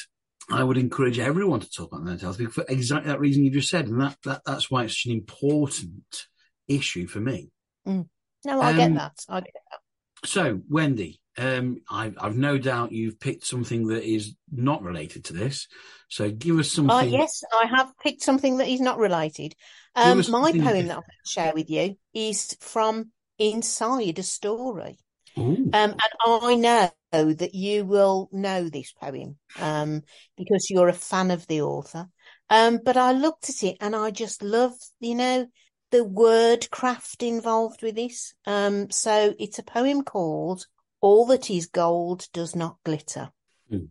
I 0.50 0.64
would 0.64 0.78
encourage 0.78 1.20
everyone 1.20 1.62
to 1.62 1.70
talk 1.70 1.92
about 1.92 2.04
mental 2.04 2.34
health 2.34 2.54
for 2.54 2.66
exactly 2.68 3.12
that 3.12 3.20
reason 3.20 3.46
you 3.46 3.52
just 3.52 3.70
said, 3.70 3.88
and 3.88 4.02
that, 4.02 4.18
that 4.26 4.42
that's 4.46 4.70
why 4.70 4.84
it's 4.84 4.94
such 4.94 5.06
an 5.06 5.14
important 5.14 6.28
issue 6.68 7.08
for 7.08 7.20
me. 7.20 7.52
Mm. 7.88 8.08
No, 8.46 8.62
I 8.62 8.72
um, 8.72 8.78
get 8.78 8.94
that. 8.96 9.14
I 9.30 9.40
get 9.42 9.54
that. 9.54 10.28
So, 10.28 10.60
Wendy, 10.70 11.20
um, 11.38 11.78
I, 11.90 12.14
I've 12.20 12.38
no 12.38 12.58
doubt 12.58 12.92
you've 12.92 13.20
picked 13.20 13.46
something 13.46 13.88
that 13.88 14.04
is 14.04 14.36
not 14.52 14.84
related 14.84 15.26
to 15.26 15.34
this. 15.34 15.68
So, 16.10 16.30
give 16.30 16.60
us 16.60 16.72
something. 16.72 16.96
Uh, 16.96 17.02
yes, 17.02 17.44
I 17.54 17.68
have 17.68 17.92
picked 18.04 18.22
something 18.22 18.58
that 18.58 18.68
is 18.68 18.82
not 18.82 18.98
related. 18.98 19.56
Um, 19.96 20.24
my 20.30 20.52
poem 20.52 20.62
that 20.62 20.68
I'm 20.68 20.86
going 20.88 20.88
to 20.88 21.04
share 21.26 21.54
with 21.54 21.70
you 21.70 21.98
is 22.14 22.56
from 22.60 23.12
Inside 23.38 24.20
a 24.20 24.24
Story. 24.24 24.98
Um, 25.38 25.72
and 25.74 25.96
I 26.26 26.56
know 26.56 27.34
that 27.34 27.56
you 27.56 27.86
will 27.86 28.30
know 28.32 28.70
this 28.70 28.92
poem 28.92 29.38
um, 29.60 30.02
because 30.38 30.70
you're 30.70 30.90
a 30.90 30.94
fan 30.94 31.32
of 31.32 31.48
the 31.48 31.62
author. 31.62 32.08
Um, 32.50 32.80
but 32.84 32.98
I 32.98 33.14
looked 33.14 33.50
at 33.50 33.64
it 33.64 33.78
and 33.80 33.96
I 33.96 34.12
just 34.12 34.44
love, 34.44 34.74
you 35.00 35.16
know, 35.16 35.48
the 35.92 36.04
word 36.04 36.70
craft 36.72 37.24
involved 37.24 37.82
with 37.82 37.96
this. 37.96 38.34
Um, 38.46 38.90
so 38.90 39.34
it's 39.40 39.60
a 39.60 39.64
poem 39.64 40.04
called 40.04 40.66
All 41.00 41.26
That 41.28 41.50
Is 41.50 41.68
Gold 41.68 42.28
Does 42.34 42.56
Not 42.56 42.78
Glitter. 42.84 43.32
Mm. 43.72 43.90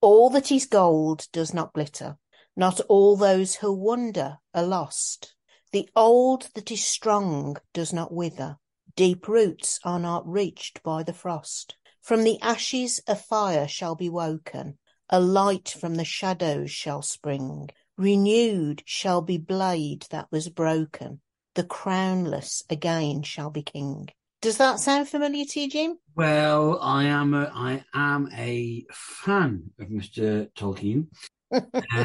All 0.00 0.30
that 0.30 0.52
is 0.52 0.66
gold 0.66 1.26
does 1.32 1.52
not 1.52 1.72
glitter. 1.72 2.18
Not 2.56 2.80
all 2.88 3.16
those 3.16 3.56
who 3.56 3.72
wander 3.72 4.38
are 4.54 4.62
lost. 4.62 5.34
The 5.72 5.88
old 5.96 6.48
that 6.54 6.70
is 6.70 6.84
strong 6.84 7.56
does 7.72 7.92
not 7.92 8.12
wither. 8.12 8.58
Deep 8.98 9.28
roots 9.28 9.78
are 9.84 10.00
not 10.00 10.28
reached 10.28 10.82
by 10.82 11.04
the 11.04 11.12
frost. 11.12 11.76
From 12.02 12.24
the 12.24 12.36
ashes 12.42 13.00
a 13.06 13.14
fire 13.14 13.68
shall 13.68 13.94
be 13.94 14.08
woken. 14.08 14.76
A 15.08 15.20
light 15.20 15.68
from 15.68 15.94
the 15.94 16.04
shadows 16.04 16.72
shall 16.72 17.00
spring. 17.02 17.70
Renewed 17.96 18.82
shall 18.86 19.22
be 19.22 19.38
blade 19.38 20.04
that 20.10 20.26
was 20.32 20.48
broken. 20.48 21.20
The 21.54 21.62
crownless 21.62 22.64
again 22.68 23.22
shall 23.22 23.50
be 23.50 23.62
king. 23.62 24.08
Does 24.42 24.58
that 24.58 24.80
sound 24.80 25.08
familiar 25.08 25.44
to 25.44 25.60
you, 25.60 25.70
Jim? 25.70 25.98
Well, 26.16 26.80
I 26.82 27.04
am 27.04 27.34
a, 27.34 27.52
I 27.54 27.84
am 27.94 28.28
a 28.36 28.84
fan 28.90 29.70
of 29.78 29.86
Mr. 29.86 30.50
Tolkien. 30.54 31.06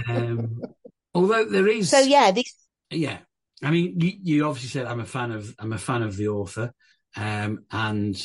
um, 0.07 0.61
although 1.15 1.45
there 1.45 1.67
is 1.67 1.89
so 1.89 2.01
yeah, 2.01 2.29
this 2.29 2.53
yeah. 2.91 3.17
I 3.63 3.71
mean, 3.71 3.99
you, 3.99 4.13
you, 4.21 4.45
obviously 4.45 4.69
said 4.69 4.85
I'm 4.85 4.99
a 4.99 5.05
fan 5.05 5.31
of 5.31 5.55
I'm 5.57 5.73
a 5.73 5.77
fan 5.77 6.03
of 6.03 6.17
the 6.17 6.27
author, 6.27 6.73
um, 7.15 7.65
and 7.71 8.21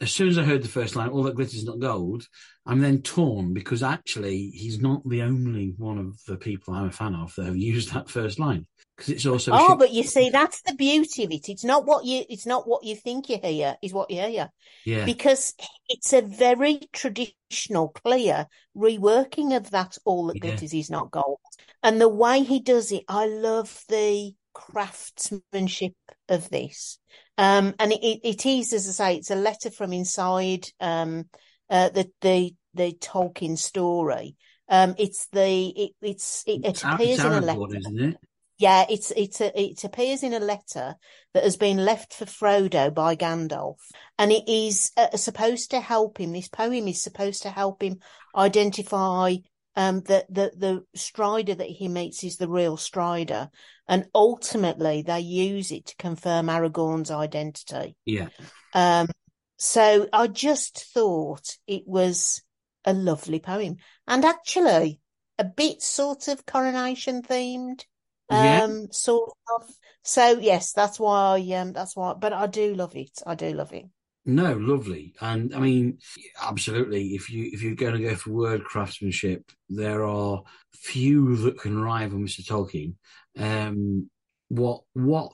as 0.00 0.12
soon 0.12 0.28
as 0.28 0.38
I 0.38 0.42
heard 0.42 0.62
the 0.62 0.68
first 0.68 0.96
line, 0.96 1.08
"All 1.10 1.22
that 1.24 1.36
glitters 1.36 1.54
is 1.54 1.64
not 1.64 1.78
gold," 1.78 2.26
I'm 2.66 2.80
then 2.80 3.02
torn 3.02 3.52
because 3.52 3.82
actually 3.82 4.50
he's 4.50 4.80
not 4.80 5.08
the 5.08 5.22
only 5.22 5.74
one 5.76 5.98
of 5.98 6.18
the 6.26 6.36
people 6.36 6.74
I'm 6.74 6.88
a 6.88 6.92
fan 6.92 7.14
of 7.14 7.34
that 7.36 7.46
have 7.46 7.56
used 7.56 7.92
that 7.92 8.10
first 8.10 8.38
line 8.38 8.66
because 9.00 9.14
it's 9.14 9.26
also. 9.26 9.52
Oh, 9.54 9.76
but 9.76 9.92
you 9.92 10.02
see, 10.02 10.30
that's 10.30 10.60
the 10.62 10.74
beauty 10.74 11.24
of 11.24 11.32
it. 11.32 11.48
It's 11.48 11.64
not 11.64 11.86
what 11.86 12.04
you. 12.04 12.24
It's 12.28 12.46
not 12.46 12.68
what 12.68 12.84
you 12.84 12.94
think 12.96 13.28
you 13.28 13.38
hear. 13.42 13.76
Is 13.82 13.92
what 13.92 14.10
you 14.10 14.20
hear. 14.20 14.50
Yeah. 14.84 15.04
Because 15.04 15.54
it's 15.88 16.12
a 16.12 16.22
very 16.22 16.80
traditional, 16.92 17.88
clear 17.88 18.46
reworking 18.76 19.56
of 19.56 19.70
that. 19.70 19.96
All 20.04 20.26
that 20.26 20.36
yeah. 20.36 20.50
glitters 20.50 20.74
is 20.74 20.90
not 20.90 21.10
gold, 21.10 21.38
and 21.82 22.00
the 22.00 22.08
way 22.08 22.42
he 22.42 22.60
does 22.60 22.92
it, 22.92 23.04
I 23.08 23.26
love 23.26 23.84
the 23.88 24.34
craftsmanship 24.52 25.94
of 26.28 26.48
this. 26.50 26.98
Um, 27.38 27.74
and 27.78 27.92
it, 27.92 28.20
it 28.22 28.46
is, 28.46 28.72
as 28.72 28.88
I 28.88 28.92
say, 28.92 29.16
it's 29.16 29.30
a 29.30 29.36
letter 29.36 29.70
from 29.70 29.92
inside 29.92 30.66
um, 30.80 31.24
uh, 31.68 31.90
the 31.90 32.10
the 32.20 32.54
the 32.74 32.92
Tolkien 32.92 33.56
story. 33.56 34.36
Um, 34.68 34.94
it's 34.98 35.26
the 35.28 35.68
it, 35.68 35.90
it's 36.00 36.44
it, 36.46 36.64
it 36.64 36.84
appears 36.84 37.18
it's 37.18 37.24
in 37.24 37.32
a 37.32 37.40
letter. 37.40 37.76
isn't 37.76 38.00
it? 38.00 38.16
Yeah, 38.58 38.84
it's 38.90 39.10
it's 39.16 39.40
a, 39.40 39.58
it 39.58 39.84
appears 39.84 40.22
in 40.22 40.34
a 40.34 40.38
letter 40.38 40.94
that 41.32 41.44
has 41.44 41.56
been 41.56 41.78
left 41.78 42.12
for 42.12 42.26
Frodo 42.26 42.92
by 42.92 43.16
Gandalf, 43.16 43.78
and 44.18 44.30
it 44.30 44.46
is 44.48 44.92
uh, 44.98 45.16
supposed 45.16 45.70
to 45.70 45.80
help 45.80 46.18
him. 46.18 46.32
This 46.32 46.48
poem 46.48 46.86
is 46.86 47.02
supposed 47.02 47.42
to 47.42 47.50
help 47.50 47.82
him 47.82 48.00
identify 48.36 49.36
um, 49.80 50.02
that 50.02 50.26
the 50.28 50.52
the 50.54 50.84
Strider 50.94 51.54
that 51.54 51.68
he 51.68 51.88
meets 51.88 52.22
is 52.22 52.36
the 52.36 52.48
real 52.48 52.76
Strider, 52.76 53.50
and 53.88 54.06
ultimately 54.14 55.00
they 55.00 55.20
use 55.20 55.72
it 55.72 55.86
to 55.86 55.96
confirm 55.96 56.48
Aragorn's 56.48 57.10
identity. 57.10 57.96
Yeah. 58.04 58.28
Um, 58.74 59.08
so 59.56 60.06
I 60.12 60.26
just 60.26 60.84
thought 60.92 61.56
it 61.66 61.84
was 61.86 62.42
a 62.84 62.92
lovely 62.92 63.40
poem, 63.40 63.76
and 64.06 64.22
actually 64.22 65.00
a 65.38 65.44
bit 65.44 65.80
sort 65.80 66.28
of 66.28 66.44
coronation 66.44 67.22
themed 67.22 67.84
Yeah. 68.30 68.60
um 68.66 68.88
sort 68.92 69.32
of 69.56 69.74
so 70.04 70.38
yes 70.38 70.72
that's 70.72 71.00
why 71.00 71.38
I 71.38 71.54
um 71.54 71.72
that's 71.72 71.96
why 71.96 72.12
but 72.12 72.34
I 72.34 72.46
do 72.46 72.74
love 72.74 72.94
it 72.94 73.22
I 73.26 73.34
do 73.34 73.52
love 73.54 73.72
it 73.72 73.86
No, 74.26 74.54
lovely. 74.54 75.14
And 75.20 75.54
I 75.54 75.60
mean, 75.60 75.98
absolutely. 76.42 77.08
If 77.14 77.30
you 77.30 77.48
if 77.52 77.62
you're 77.62 77.74
going 77.74 77.94
to 77.94 78.08
go 78.08 78.14
for 78.14 78.30
word 78.30 78.64
craftsmanship, 78.64 79.50
there 79.68 80.04
are 80.04 80.42
few 80.74 81.36
that 81.36 81.58
can 81.58 81.80
rival 81.80 82.18
Mr. 82.18 82.44
Tolkien. 82.46 82.94
Um, 83.38 84.10
what 84.48 84.82
what 84.92 85.32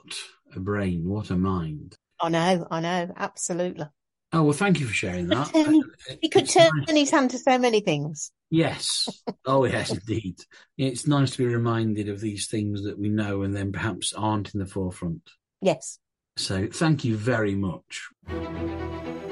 a 0.55 0.61
brain, 0.61 1.09
what 1.09 1.31
a 1.31 1.37
mind. 1.37 1.97
I 2.21 2.29
know 2.29 2.67
I 2.71 2.81
know 2.81 3.13
absolutely 3.17 3.87
Oh 4.33 4.43
well, 4.43 4.53
thank 4.53 4.81
you 4.81 4.87
for 4.87 4.95
sharing 4.95 5.29
that. 5.29 5.55
Um, 5.55 5.83
he 6.21 6.29
could 6.29 6.43
It's 6.45 6.55
turn 6.55 6.71
nice. 6.87 6.91
his 6.97 7.11
hand 7.11 7.31
to 7.31 7.39
so 7.39 7.59
many 7.59 7.81
things 7.81 8.31
Yes. 8.51 9.09
Oh 9.45 9.65
yes, 9.65 9.91
indeed. 9.91 10.37
It's 10.79 11.07
nice 11.07 11.33
to 11.33 11.39
be 11.39 11.47
reminded 11.47 12.09
of 12.09 12.21
these 12.21 12.47
things 12.47 12.85
that 12.85 12.99
we 12.99 13.09
know 13.09 13.43
and 13.43 13.55
then 13.57 13.73
perhaps 13.73 14.13
aren't 14.13 14.55
in 14.55 14.61
the 14.61 14.67
forefront. 14.67 15.23
yes 15.61 15.99
So 16.39 16.67
thank 16.67 17.03
you 17.03 17.17
very 17.17 17.55
much. 17.55 18.11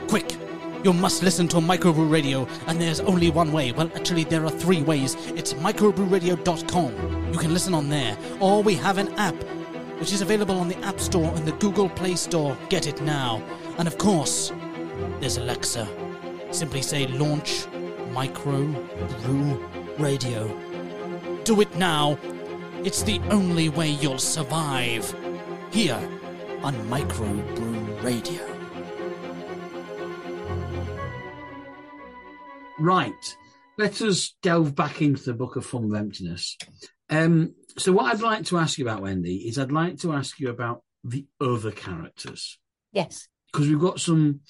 Quick! 0.09 0.37
You 0.83 0.95
must 0.95 1.23
listen 1.23 1.47
to 1.49 1.57
Microbrew 1.57 2.11
Radio, 2.11 2.49
and 2.67 2.81
there's 2.81 3.01
only 3.01 3.31
one 3.31 3.53
way. 3.53 3.73
Well, 3.73 3.91
actually, 3.95 4.25
there 4.25 4.43
are 4.45 4.51
three 4.51 4.83
ways. 4.83 5.15
It's 5.37 5.53
microbrewradio.com. 5.53 7.33
You 7.33 7.39
can 7.39 7.53
listen 7.53 7.75
on 7.75 7.91
there. 7.91 8.17
Or 8.41 8.63
we 8.63 8.75
have 8.77 8.97
an 8.97 9.13
app, 9.15 9.35
which 9.99 10.15
is 10.15 10.23
available 10.23 10.59
on 10.59 10.69
the 10.69 10.79
App 10.79 10.99
Store 10.99 11.31
and 11.35 11.47
the 11.47 11.53
Google 11.53 11.91
Play 11.91 12.15
Store. 12.15 12.57
Get 12.71 12.87
it 12.87 13.03
now. 13.03 13.43
And 13.77 13.87
of 13.87 13.99
course, 13.99 14.51
there's 15.21 15.37
Alexa. 15.37 15.87
Simply 16.53 16.81
say 16.81 17.07
launch 17.07 17.67
Microbrew 18.13 19.99
Radio. 19.99 20.49
Do 21.45 21.61
it 21.61 21.77
now. 21.77 22.19
It's 22.83 23.03
the 23.03 23.21
only 23.31 23.69
way 23.69 23.91
you'll 23.91 24.19
survive. 24.19 25.15
Here 25.71 25.99
on 26.65 26.75
Microbrew 26.89 28.03
Radio. 28.03 28.41
Right. 32.79 33.37
Let 33.77 34.01
us 34.01 34.35
delve 34.43 34.75
back 34.75 35.03
into 35.03 35.25
the 35.25 35.35
Book 35.35 35.57
of 35.57 35.67
Form 35.67 35.85
and 35.85 35.97
Emptiness. 35.97 36.57
Um, 37.11 37.55
so, 37.77 37.93
what 37.93 38.11
I'd 38.11 38.23
like 38.23 38.47
to 38.47 38.57
ask 38.57 38.79
you 38.79 38.87
about, 38.87 39.03
Wendy, 39.03 39.47
is 39.47 39.59
I'd 39.59 39.73
like 39.73 39.99
to 39.99 40.15
ask 40.15 40.41
you 40.41 40.49
about 40.49 40.83
the 41.05 41.27
other 41.39 41.71
characters. 41.71 42.59
yes 42.93 43.29
Because 43.53 43.69
we've 43.69 43.79
got 43.79 44.01
some, 44.01 44.41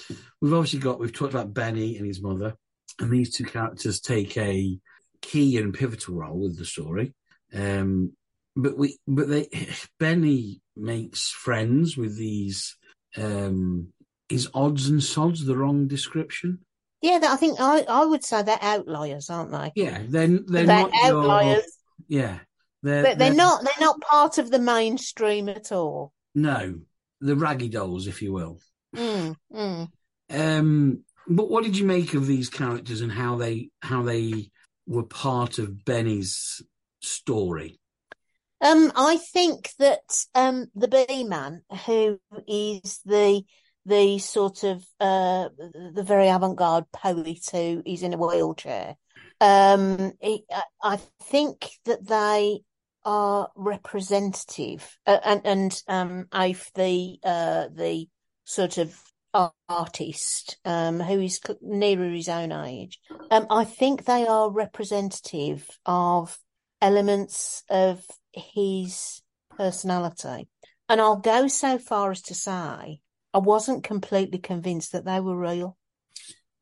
we've 0.40 0.55
obviously 0.55 0.79
got, 0.79 1.00
we've 1.00 1.12
talked 1.12 1.35
about 1.35 1.53
Benny 1.53 1.96
and 1.96 2.07
his 2.07 2.22
mother, 2.22 2.55
and 3.00 3.11
these 3.11 3.35
two 3.35 3.44
characters 3.44 3.98
take 3.98 4.38
a 4.38 4.79
key 5.20 5.57
and 5.57 5.74
pivotal 5.74 6.14
role 6.14 6.38
with 6.38 6.57
the 6.59 6.64
story. 6.64 7.12
Um, 7.53 8.12
but 8.57 8.77
we, 8.79 8.99
but 9.07 9.29
they, 9.29 9.49
Benny 9.99 10.61
makes 10.77 11.31
friends 11.31 11.97
with 11.97 12.17
these, 12.17 12.77
um, 13.17 13.93
is 14.29 14.49
odds 14.55 14.88
and 14.88 15.03
sods 15.03 15.45
the 15.45 15.57
wrong 15.57 15.87
description? 15.87 16.59
yeah 17.03 17.21
I 17.23 17.37
think 17.37 17.61
I 17.61 17.83
I 17.83 18.05
would 18.07 18.25
say 18.25 18.43
they're 18.43 18.59
outliers 18.62 19.29
aren't 19.29 19.51
they 19.53 19.73
Yeah, 19.75 20.03
then 20.09 20.45
they're, 20.47 20.64
they're 20.64 20.83
not 20.83 20.90
your- 21.05 21.25
outliers 21.25 21.79
yeah, 22.09 22.38
they're, 22.83 23.03
but 23.03 23.19
they're 23.19 23.35
not 23.35 23.62
they're 23.62 23.87
not 23.87 24.01
part 24.01 24.38
of 24.38 24.51
the 24.51 24.59
mainstream 24.59 25.49
at 25.49 25.71
all 25.73 26.12
No, 26.35 26.81
the 27.21 27.37
raggy 27.37 27.69
dolls, 27.69 28.07
if 28.07 28.23
you 28.23 28.33
will. 28.33 28.59
mm, 28.97 29.35
mm. 29.53 29.88
Um, 30.31 31.05
but 31.29 31.51
what 31.51 31.64
did 31.64 31.77
you 31.77 31.85
make 31.85 32.14
of 32.14 32.27
these 32.27 32.49
characters 32.49 33.01
and 33.03 33.12
how 33.12 33.37
they 33.37 33.71
how 33.81 34.03
they 34.03 34.51
were 34.87 35.03
part 35.05 35.59
of 35.59 35.85
Benny's 35.85 36.62
story? 37.03 37.79
Um, 38.64 38.92
I 38.96 39.18
think 39.18 39.72
that 39.79 40.24
um 40.35 40.68
the 40.74 40.88
bee 40.88 41.22
man, 41.24 41.62
who 41.85 42.18
is 42.48 43.00
the 43.05 43.42
the 43.85 44.18
sort 44.18 44.64
of 44.64 44.83
uh 44.98 45.50
the 45.59 46.03
very 46.05 46.29
avant-garde 46.29 46.90
poet 46.90 47.46
who 47.53 47.83
is 47.85 48.03
in 48.03 48.14
a 48.14 48.16
wheelchair, 48.16 48.96
um, 49.38 50.12
I, 50.83 50.98
think 51.24 51.72
that 51.85 52.07
they 52.07 52.61
are 53.05 53.50
representative, 53.55 54.96
uh, 55.07 55.18
and 55.22 55.42
and 55.44 55.83
um, 55.87 56.27
I've 56.33 56.70
the 56.74 57.18
uh 57.22 57.68
the 57.70 58.09
sort 58.44 58.79
of 58.79 58.98
artist 59.68 60.57
um 60.64 61.00
who 61.00 61.20
is 61.20 61.38
nearer 61.61 62.09
his 62.09 62.31
own 62.31 62.50
age. 62.50 62.98
Um, 63.31 63.46
I 63.50 63.64
think 63.64 64.07
they 64.07 64.27
are 64.27 64.50
representative 64.50 65.68
of 65.85 66.38
elements 66.81 67.62
of 67.68 68.03
his 68.35 69.23
personality. 69.57 70.49
And 70.88 71.01
I'll 71.01 71.16
go 71.16 71.49
so 71.49 71.79
far 71.79 72.11
as 72.11 72.23
to 72.23 72.35
say 72.35 73.01
I 73.33 73.38
wasn't 73.38 73.85
completely 73.85 74.38
convinced 74.38 74.92
that 74.92 75.05
they 75.05 75.20
were 75.20 75.37
real. 75.37 75.77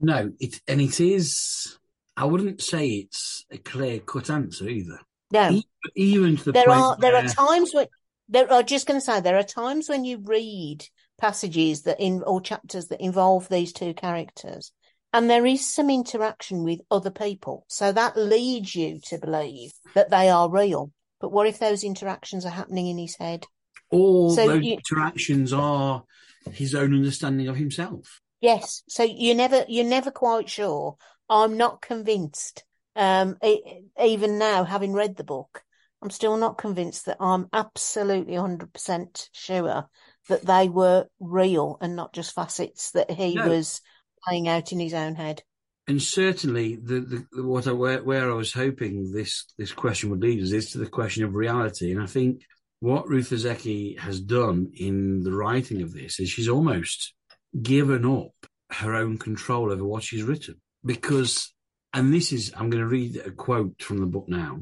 No, 0.00 0.32
it 0.40 0.61
and 0.66 0.80
it 0.80 1.00
is. 1.00 1.78
I 2.16 2.24
wouldn't 2.24 2.61
say 2.61 2.88
it's 2.88 3.46
a 3.50 3.58
clear 3.58 4.00
cut 4.00 4.30
answer 4.30 4.68
either. 4.68 4.98
No, 5.32 5.50
E- 5.50 5.64
Even 5.96 6.37
to 6.37 6.44
the 6.44 6.52
there 6.52 6.70
are 6.70 6.96
there 6.98 7.16
are 7.16 7.26
times 7.26 7.72
when 7.72 7.87
there 8.28 8.52
are 8.52 8.62
just 8.62 8.87
going 8.87 9.00
to 9.00 9.04
say 9.04 9.20
there 9.20 9.38
are 9.38 9.42
times 9.42 9.88
when 9.88 10.04
you 10.04 10.18
read 10.18 10.87
passages 11.20 11.82
that 11.82 12.00
in 12.00 12.22
or 12.26 12.40
chapters 12.40 12.88
that 12.88 13.00
involve 13.00 13.48
these 13.48 13.72
two 13.72 13.94
characters 13.94 14.72
and 15.12 15.28
there 15.28 15.46
is 15.46 15.72
some 15.72 15.90
interaction 15.90 16.64
with 16.64 16.80
other 16.90 17.11
people 17.11 17.64
so 17.68 17.92
that 17.92 18.16
leads 18.16 18.74
you 18.74 18.98
to 19.04 19.18
believe 19.18 19.72
that 19.94 20.11
they 20.11 20.28
are 20.28 20.50
real 20.50 20.90
but 21.22 21.32
what 21.32 21.46
if 21.46 21.58
those 21.58 21.82
interactions 21.85 22.44
are 22.44 22.50
happening 22.50 22.88
in 22.88 22.98
his 22.98 23.16
head 23.16 23.46
all 23.90 24.35
so 24.35 24.46
those 24.46 24.64
you- 24.64 24.74
interactions 24.76 25.52
are 25.54 26.04
his 26.50 26.74
own 26.74 26.92
understanding 26.92 27.46
of 27.48 27.56
himself. 27.56 28.20
Yes, 28.40 28.82
so 28.88 29.04
you're 29.04 29.37
never 29.37 29.64
you're 29.68 29.85
never 29.85 30.11
quite 30.11 30.50
sure. 30.50 30.96
I'm 31.30 31.56
not 31.56 31.80
convinced. 31.80 32.64
Um, 32.96 33.37
e- 33.44 33.85
even 34.02 34.38
now, 34.38 34.64
having 34.64 34.92
read 34.92 35.16
the 35.16 35.22
book, 35.24 35.62
I'm 36.02 36.11
still 36.11 36.37
not 36.37 36.58
convinced 36.58 37.06
that 37.06 37.18
I'm 37.20 37.48
absolutely 37.52 38.35
100% 38.35 39.28
sure 39.32 39.88
that 40.28 40.42
they 40.44 40.68
were 40.68 41.06
real 41.20 41.78
and 41.80 41.94
not 41.94 42.12
just 42.12 42.35
facets 42.35 42.90
that 42.90 43.11
he 43.11 43.37
No. 43.37 43.48
was 43.48 43.80
playing 44.24 44.48
out 44.48 44.72
in 44.72 44.80
his 44.80 44.94
own 44.94 45.14
head. 45.14 45.42
And 45.88 46.01
certainly, 46.01 46.77
the, 46.77 47.27
the 47.33 47.42
what 47.42 47.66
I 47.66 47.73
where, 47.73 48.03
where 48.03 48.31
I 48.31 48.35
was 48.35 48.53
hoping 48.53 49.12
this 49.12 49.47
this 49.59 49.73
question 49.73 50.11
would 50.11 50.23
lead 50.23 50.42
us 50.42 50.53
is 50.53 50.71
to 50.71 50.79
the 50.79 50.87
question 50.87 51.25
of 51.25 51.35
reality. 51.35 51.90
And 51.90 52.01
I 52.01 52.07
think 52.07 52.42
what 52.79 53.09
Ruth 53.09 53.31
Ozeki 53.31 53.99
has 53.99 54.21
done 54.21 54.73
in 54.75 55.23
the 55.23 55.33
writing 55.33 55.83
of 55.83 55.92
this 55.92 56.21
is 56.21 56.29
she's 56.29 56.49
almost 56.49 57.14
given 57.61 58.05
up 58.05 58.33
her 58.71 58.95
own 58.95 59.18
control 59.18 59.71
over 59.71 59.85
what 59.85 60.03
she's 60.03 60.23
written 60.23 60.61
because, 60.85 61.53
and 61.92 62.12
this 62.12 62.33
is 62.33 62.53
I'm 62.57 62.71
going 62.71 62.83
to 62.83 62.88
read 62.88 63.16
a 63.18 63.31
quote 63.31 63.83
from 63.83 63.99
the 63.99 64.07
book 64.07 64.29
now. 64.29 64.61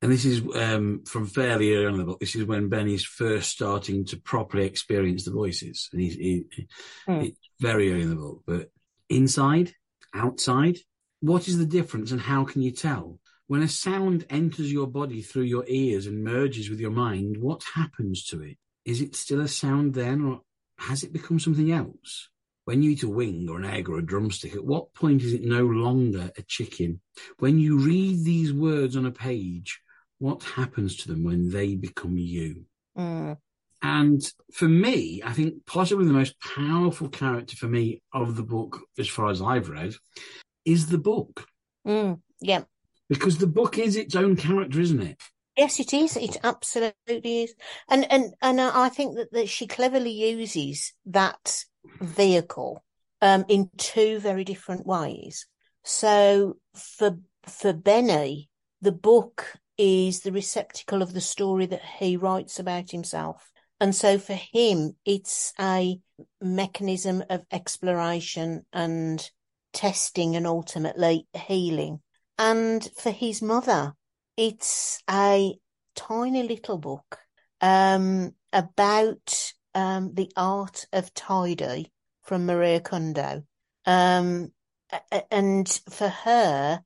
And 0.00 0.10
this 0.10 0.24
is 0.24 0.42
um, 0.56 1.04
from 1.06 1.26
fairly 1.26 1.74
early 1.74 1.86
on 1.86 1.92
in 1.92 1.98
the 2.00 2.04
book. 2.04 2.18
This 2.18 2.34
is 2.34 2.44
when 2.44 2.68
Benny's 2.68 3.04
first 3.04 3.50
starting 3.50 4.04
to 4.06 4.16
properly 4.16 4.66
experience 4.66 5.24
the 5.24 5.30
voices, 5.30 5.88
and 5.92 6.02
he's 6.02 6.14
he, 6.14 6.44
it's 7.06 7.38
very 7.60 7.92
early 7.92 8.02
in 8.02 8.10
the 8.10 8.16
book. 8.16 8.42
But 8.44 8.70
inside, 9.08 9.72
outside, 10.14 10.78
what 11.20 11.48
is 11.48 11.58
the 11.58 11.66
difference, 11.66 12.10
and 12.10 12.20
how 12.20 12.44
can 12.44 12.62
you 12.62 12.70
tell? 12.70 13.18
When 13.46 13.62
a 13.62 13.68
sound 13.68 14.24
enters 14.30 14.72
your 14.72 14.86
body 14.86 15.22
through 15.22 15.42
your 15.42 15.64
ears 15.68 16.06
and 16.06 16.24
merges 16.24 16.70
with 16.70 16.80
your 16.80 16.90
mind, 16.90 17.36
what 17.38 17.62
happens 17.74 18.24
to 18.26 18.42
it? 18.42 18.56
Is 18.84 19.00
it 19.00 19.14
still 19.14 19.40
a 19.40 19.48
sound 19.48 19.94
then, 19.94 20.22
or 20.24 20.40
has 20.78 21.02
it 21.02 21.12
become 21.12 21.38
something 21.38 21.70
else? 21.70 22.28
When 22.64 22.82
you 22.82 22.90
eat 22.90 23.02
a 23.02 23.08
wing 23.08 23.48
or 23.48 23.58
an 23.58 23.64
egg 23.64 23.88
or 23.88 23.98
a 23.98 24.06
drumstick, 24.06 24.54
at 24.54 24.64
what 24.64 24.94
point 24.94 25.22
is 25.22 25.32
it 25.32 25.42
no 25.42 25.64
longer 25.64 26.30
a 26.36 26.42
chicken? 26.42 27.00
When 27.38 27.58
you 27.58 27.78
read 27.78 28.24
these 28.24 28.52
words 28.52 28.96
on 28.96 29.06
a 29.06 29.10
page, 29.10 29.80
what 30.18 30.42
happens 30.42 30.96
to 30.98 31.08
them 31.08 31.24
when 31.24 31.50
they 31.50 31.74
become 31.74 32.16
you? 32.16 32.64
Mm. 32.96 33.36
And 33.82 34.22
for 34.52 34.68
me, 34.68 35.22
I 35.24 35.32
think 35.32 35.66
possibly 35.66 36.06
the 36.06 36.12
most 36.12 36.38
powerful 36.40 37.08
character 37.08 37.56
for 37.56 37.66
me 37.66 38.00
of 38.12 38.36
the 38.36 38.44
book, 38.44 38.80
as 38.98 39.08
far 39.08 39.28
as 39.28 39.42
I've 39.42 39.68
read, 39.68 39.94
is 40.64 40.86
the 40.86 40.98
book. 40.98 41.46
Mm. 41.86 42.20
Yeah, 42.40 42.62
because 43.08 43.38
the 43.38 43.46
book 43.46 43.78
is 43.78 43.96
its 43.96 44.14
own 44.14 44.36
character, 44.36 44.80
isn't 44.80 45.02
it? 45.02 45.20
Yes, 45.56 45.80
it 45.80 45.92
is. 45.92 46.16
It 46.16 46.38
absolutely 46.42 47.42
is. 47.42 47.54
And 47.88 48.10
and 48.10 48.32
and 48.40 48.60
I 48.60 48.88
think 48.88 49.16
that, 49.16 49.32
that 49.32 49.48
she 49.48 49.66
cleverly 49.66 50.12
uses 50.12 50.92
that 51.06 51.64
vehicle 52.00 52.82
um, 53.20 53.44
in 53.48 53.70
two 53.76 54.18
very 54.18 54.44
different 54.44 54.86
ways. 54.86 55.46
So 55.84 56.56
for 56.74 57.18
for 57.46 57.72
Benny, 57.72 58.48
the 58.80 58.92
book 58.92 59.58
is 59.76 60.20
the 60.20 60.32
receptacle 60.32 61.02
of 61.02 61.12
the 61.12 61.20
story 61.20 61.66
that 61.66 61.82
he 61.98 62.16
writes 62.16 62.58
about 62.58 62.90
himself. 62.90 63.51
And 63.82 63.96
so 63.96 64.16
for 64.16 64.34
him, 64.34 64.94
it's 65.04 65.52
a 65.58 65.98
mechanism 66.40 67.24
of 67.28 67.44
exploration 67.50 68.64
and 68.72 69.28
testing 69.72 70.36
and 70.36 70.46
ultimately 70.46 71.26
healing. 71.34 72.00
And 72.38 72.88
for 72.96 73.10
his 73.10 73.42
mother, 73.42 73.94
it's 74.36 75.02
a 75.10 75.58
tiny 75.96 76.44
little 76.44 76.78
book 76.78 77.18
um, 77.60 78.36
about 78.52 79.52
um, 79.74 80.14
the 80.14 80.30
art 80.36 80.86
of 80.92 81.12
tidy 81.12 81.90
from 82.22 82.46
Maria 82.46 82.78
Kondo. 82.78 83.42
Um, 83.84 84.52
and 85.28 85.68
for 85.90 86.06
her, 86.06 86.84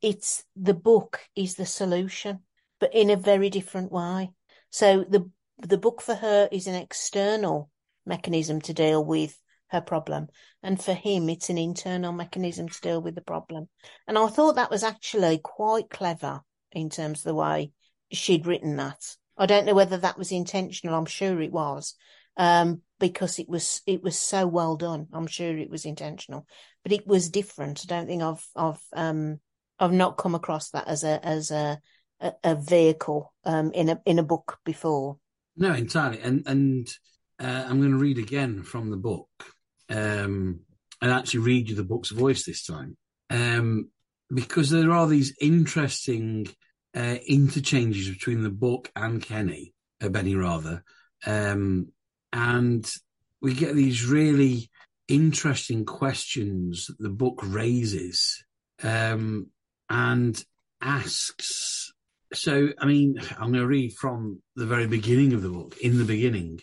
it's 0.00 0.42
the 0.56 0.74
book 0.74 1.20
is 1.36 1.54
the 1.54 1.66
solution, 1.66 2.40
but 2.80 2.92
in 2.92 3.10
a 3.10 3.16
very 3.16 3.48
different 3.48 3.92
way. 3.92 4.32
So 4.70 5.04
the 5.08 5.30
the 5.68 5.78
book 5.78 6.00
for 6.00 6.14
her 6.14 6.48
is 6.50 6.66
an 6.66 6.74
external 6.74 7.70
mechanism 8.06 8.60
to 8.62 8.74
deal 8.74 9.04
with 9.04 9.38
her 9.68 9.80
problem. 9.80 10.28
And 10.62 10.82
for 10.82 10.92
him, 10.92 11.28
it's 11.28 11.50
an 11.50 11.58
internal 11.58 12.12
mechanism 12.12 12.68
to 12.68 12.80
deal 12.80 13.00
with 13.00 13.14
the 13.14 13.22
problem. 13.22 13.68
And 14.06 14.18
I 14.18 14.26
thought 14.28 14.56
that 14.56 14.70
was 14.70 14.82
actually 14.82 15.38
quite 15.38 15.90
clever 15.90 16.42
in 16.72 16.90
terms 16.90 17.20
of 17.20 17.24
the 17.24 17.34
way 17.34 17.72
she'd 18.10 18.46
written 18.46 18.76
that. 18.76 19.16
I 19.36 19.46
don't 19.46 19.66
know 19.66 19.74
whether 19.74 19.96
that 19.98 20.18
was 20.18 20.30
intentional. 20.30 20.94
I'm 20.94 21.06
sure 21.06 21.40
it 21.40 21.52
was, 21.52 21.94
um, 22.36 22.82
because 23.00 23.38
it 23.38 23.48
was 23.48 23.80
it 23.86 24.02
was 24.02 24.18
so 24.18 24.46
well 24.46 24.76
done. 24.76 25.06
I'm 25.12 25.26
sure 25.26 25.56
it 25.56 25.70
was 25.70 25.86
intentional, 25.86 26.46
but 26.82 26.92
it 26.92 27.06
was 27.06 27.30
different. 27.30 27.84
I 27.84 27.86
don't 27.86 28.06
think 28.06 28.22
I've 28.22 28.46
I've 28.54 28.82
um, 28.92 29.40
I've 29.78 29.92
not 29.92 30.18
come 30.18 30.34
across 30.34 30.70
that 30.70 30.86
as 30.86 31.02
a 31.02 31.24
as 31.24 31.50
a 31.50 31.80
a, 32.20 32.32
a 32.44 32.54
vehicle 32.54 33.32
um, 33.44 33.72
in 33.72 33.88
a 33.88 34.00
in 34.04 34.18
a 34.18 34.22
book 34.22 34.58
before. 34.64 35.18
No, 35.56 35.72
entirely. 35.74 36.20
And 36.20 36.42
and 36.46 36.88
uh, 37.40 37.64
I'm 37.68 37.78
going 37.78 37.92
to 37.92 37.98
read 37.98 38.18
again 38.18 38.62
from 38.62 38.90
the 38.90 38.96
book, 38.96 39.28
um, 39.88 40.60
and 41.00 41.10
actually 41.10 41.40
read 41.40 41.68
you 41.68 41.74
the 41.74 41.84
book's 41.84 42.10
voice 42.10 42.44
this 42.44 42.64
time, 42.64 42.96
um, 43.30 43.90
because 44.32 44.70
there 44.70 44.92
are 44.92 45.06
these 45.06 45.36
interesting 45.40 46.46
uh, 46.96 47.16
interchanges 47.26 48.08
between 48.08 48.42
the 48.42 48.50
book 48.50 48.90
and 48.94 49.22
Kenny, 49.22 49.74
uh, 50.02 50.08
Benny 50.08 50.34
rather, 50.34 50.82
um, 51.26 51.88
and 52.32 52.90
we 53.40 53.54
get 53.54 53.74
these 53.74 54.06
really 54.06 54.70
interesting 55.08 55.84
questions 55.84 56.86
that 56.86 56.98
the 56.98 57.10
book 57.10 57.40
raises 57.42 58.44
um, 58.82 59.48
and 59.90 60.42
asks. 60.80 61.81
So, 62.34 62.70
I 62.78 62.86
mean, 62.86 63.20
I'm 63.32 63.52
going 63.52 63.60
to 63.60 63.66
read 63.66 63.92
from 63.92 64.40
the 64.56 64.64
very 64.64 64.86
beginning 64.86 65.34
of 65.34 65.42
the 65.42 65.50
book. 65.50 65.76
In 65.82 65.98
the 65.98 66.04
beginning, 66.04 66.60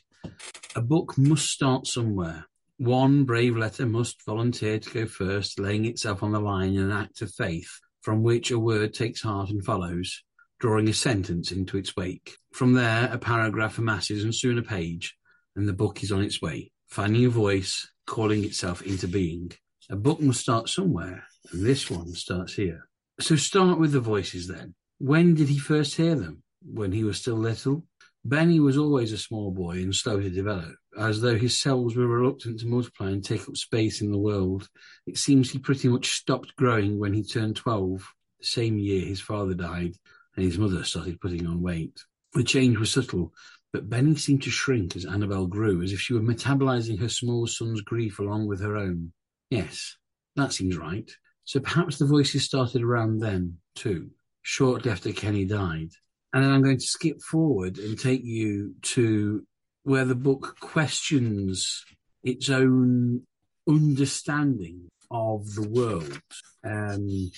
a 0.76 0.82
book 0.82 1.16
must 1.16 1.46
start 1.46 1.86
somewhere. 1.86 2.48
One 2.78 3.24
brave 3.24 3.56
letter 3.56 3.86
must 3.86 4.26
volunteer 4.26 4.80
to 4.80 4.90
go 4.90 5.06
first, 5.06 5.60
laying 5.60 5.86
itself 5.86 6.24
on 6.24 6.32
the 6.32 6.40
line 6.40 6.74
in 6.74 6.82
an 6.82 6.92
act 6.92 7.22
of 7.22 7.32
faith, 7.32 7.70
from 8.02 8.24
which 8.24 8.50
a 8.50 8.58
word 8.58 8.96
takes 8.96 9.22
heart 9.22 9.52
and 9.52 9.64
follows, 9.64 10.24
drawing 10.60 10.90
a 10.90 10.94
sentence 10.94 11.52
into 11.52 11.78
its 11.78 11.96
wake. 11.96 12.38
From 12.52 12.74
there, 12.74 13.08
a 13.12 13.20
paragraph 13.20 13.78
amasses 13.78 14.24
and 14.24 14.34
soon 14.34 14.58
a 14.58 14.64
page, 14.64 15.16
and 15.56 15.68
the 15.68 15.74
book 15.74 16.02
is 16.02 16.12
on 16.12 16.24
its 16.24 16.42
way, 16.42 16.72
finding 16.88 17.26
a 17.26 17.30
voice, 17.30 17.88
calling 18.08 18.44
itself 18.44 18.82
into 18.82 19.08
being. 19.08 19.52
A 19.92 19.96
book 19.96 20.20
must 20.20 20.42
start 20.42 20.68
somewhere, 20.68 21.26
and 21.52 21.64
this 21.64 21.92
one 21.92 22.14
starts 22.14 22.54
here. 22.54 22.88
So 23.20 23.36
start 23.36 23.80
with 23.80 23.92
the 23.92 24.00
voices 24.00 24.48
then. 24.48 24.74
When 25.00 25.34
did 25.34 25.48
he 25.48 25.58
first 25.58 25.96
hear 25.96 26.14
them? 26.14 26.44
When 26.62 26.92
he 26.92 27.06
was 27.06 27.20
still 27.20 27.38
little? 27.38 27.86
Benny 28.26 28.60
was 28.60 28.78
always 28.78 29.14
a 29.14 29.18
small 29.18 29.50
boy 29.50 29.78
and 29.78 29.96
slow 29.96 30.20
to 30.20 30.30
develop. 30.30 30.76
As 30.98 31.22
though 31.22 31.38
his 31.38 31.58
cells 31.58 31.96
were 31.96 32.06
reluctant 32.06 32.60
to 32.60 32.68
multiply 32.68 33.10
and 33.10 33.24
take 33.24 33.48
up 33.48 33.56
space 33.56 34.02
in 34.02 34.12
the 34.12 34.18
world, 34.18 34.68
it 35.08 35.18
seems 35.18 35.50
he 35.50 35.58
pretty 35.58 35.88
much 35.88 36.12
stopped 36.12 36.54
growing 36.58 37.00
when 37.00 37.14
he 37.14 37.24
turned 37.24 37.56
12, 37.56 38.14
the 38.40 38.46
same 38.46 38.78
year 38.78 39.06
his 39.06 39.22
father 39.22 39.54
died 39.54 39.94
and 40.36 40.44
his 40.44 40.58
mother 40.58 40.84
started 40.84 41.22
putting 41.22 41.48
on 41.48 41.62
weight. 41.62 41.98
The 42.34 42.44
change 42.44 42.78
was 42.78 42.92
subtle, 42.92 43.34
but 43.72 43.90
Benny 43.90 44.16
seemed 44.16 44.44
to 44.44 44.50
shrink 44.50 44.98
as 44.98 45.06
Annabel 45.06 45.48
grew, 45.48 45.82
as 45.82 45.94
if 45.94 46.02
she 46.02 46.14
were 46.14 46.20
metabolizing 46.20 47.00
her 47.00 47.10
small 47.10 47.48
son's 47.48 47.82
grief 47.82 48.20
along 48.20 48.48
with 48.48 48.60
her 48.60 48.76
own. 48.76 49.14
Yes, 49.50 49.96
that 50.36 50.52
seems 50.52 50.76
right. 50.76 51.10
So 51.46 51.62
perhaps 51.62 51.98
the 51.98 52.06
voices 52.06 52.44
started 52.44 52.84
around 52.84 53.20
then, 53.20 53.60
too, 53.76 54.12
shortly 54.50 54.90
after 54.90 55.14
Kenny 55.14 55.46
died. 55.46 55.92
And 56.34 56.44
then 56.44 56.52
I'm 56.52 56.64
going 56.64 56.80
to 56.80 56.84
skip 56.84 57.22
forward 57.22 57.78
and 57.78 58.00
take 58.00 58.24
you 58.24 58.74
to 58.82 59.46
where 59.84 60.06
the 60.06 60.16
book 60.16 60.58
questions 60.60 61.86
its 62.24 62.50
own 62.50 63.22
understanding 63.68 64.90
of 65.12 65.54
the 65.54 65.68
world. 65.70 66.20
Um, 66.64 67.32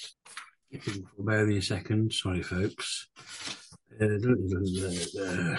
bear 1.20 1.45
me 1.45 1.57
a 1.57 1.62
second. 1.62 2.14
Sorry, 2.14 2.43
folks. 2.43 3.09
Uh, 4.01 5.57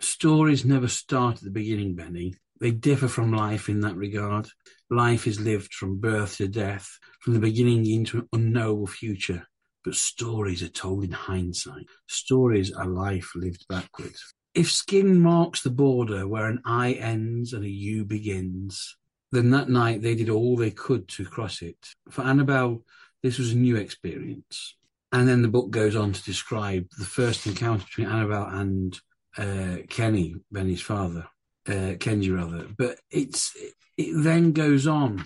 stories 0.00 0.64
never 0.64 0.88
start 0.88 1.36
at 1.36 1.42
the 1.42 1.50
beginning, 1.50 1.94
Benny. 1.94 2.34
They 2.60 2.70
differ 2.70 3.08
from 3.08 3.30
life 3.30 3.68
in 3.68 3.80
that 3.80 3.96
regard. 3.96 4.48
Life 4.88 5.26
is 5.26 5.38
lived 5.38 5.74
from 5.74 6.00
birth 6.00 6.38
to 6.38 6.48
death, 6.48 6.98
from 7.20 7.34
the 7.34 7.40
beginning 7.40 7.84
into 7.86 8.18
an 8.20 8.28
unknowable 8.32 8.86
future. 8.86 9.46
But 9.84 9.94
stories 9.94 10.62
are 10.62 10.68
told 10.68 11.04
in 11.04 11.12
hindsight. 11.12 11.86
Stories 12.08 12.72
are 12.72 12.86
life 12.86 13.32
lived 13.34 13.66
backwards. 13.68 14.34
If 14.54 14.70
skin 14.70 15.20
marks 15.20 15.62
the 15.62 15.70
border 15.70 16.26
where 16.26 16.46
an 16.46 16.62
I 16.64 16.92
ends 16.92 17.52
and 17.52 17.64
a 17.64 17.68
U 17.68 18.04
begins, 18.04 18.96
then 19.32 19.50
that 19.50 19.68
night 19.68 20.00
they 20.00 20.14
did 20.14 20.30
all 20.30 20.56
they 20.56 20.70
could 20.70 21.08
to 21.08 21.24
cross 21.24 21.60
it. 21.60 21.76
For 22.08 22.22
Annabel, 22.22 22.82
this 23.22 23.38
was 23.38 23.52
a 23.52 23.56
new 23.56 23.76
experience. 23.76 24.76
And 25.12 25.28
then 25.28 25.42
the 25.42 25.48
book 25.48 25.70
goes 25.70 25.96
on 25.96 26.12
to 26.12 26.24
describe 26.24 26.86
the 26.98 27.04
first 27.04 27.46
encounter 27.46 27.84
between 27.84 28.08
Annabel 28.08 28.46
and 28.46 29.00
uh, 29.36 29.76
Kenny, 29.88 30.36
Benny's 30.50 30.82
father, 30.82 31.26
uh, 31.68 31.96
Kenji 31.98 32.34
rather. 32.34 32.66
But 32.76 32.98
it's 33.10 33.56
it 33.96 34.12
then 34.22 34.52
goes 34.52 34.86
on 34.86 35.24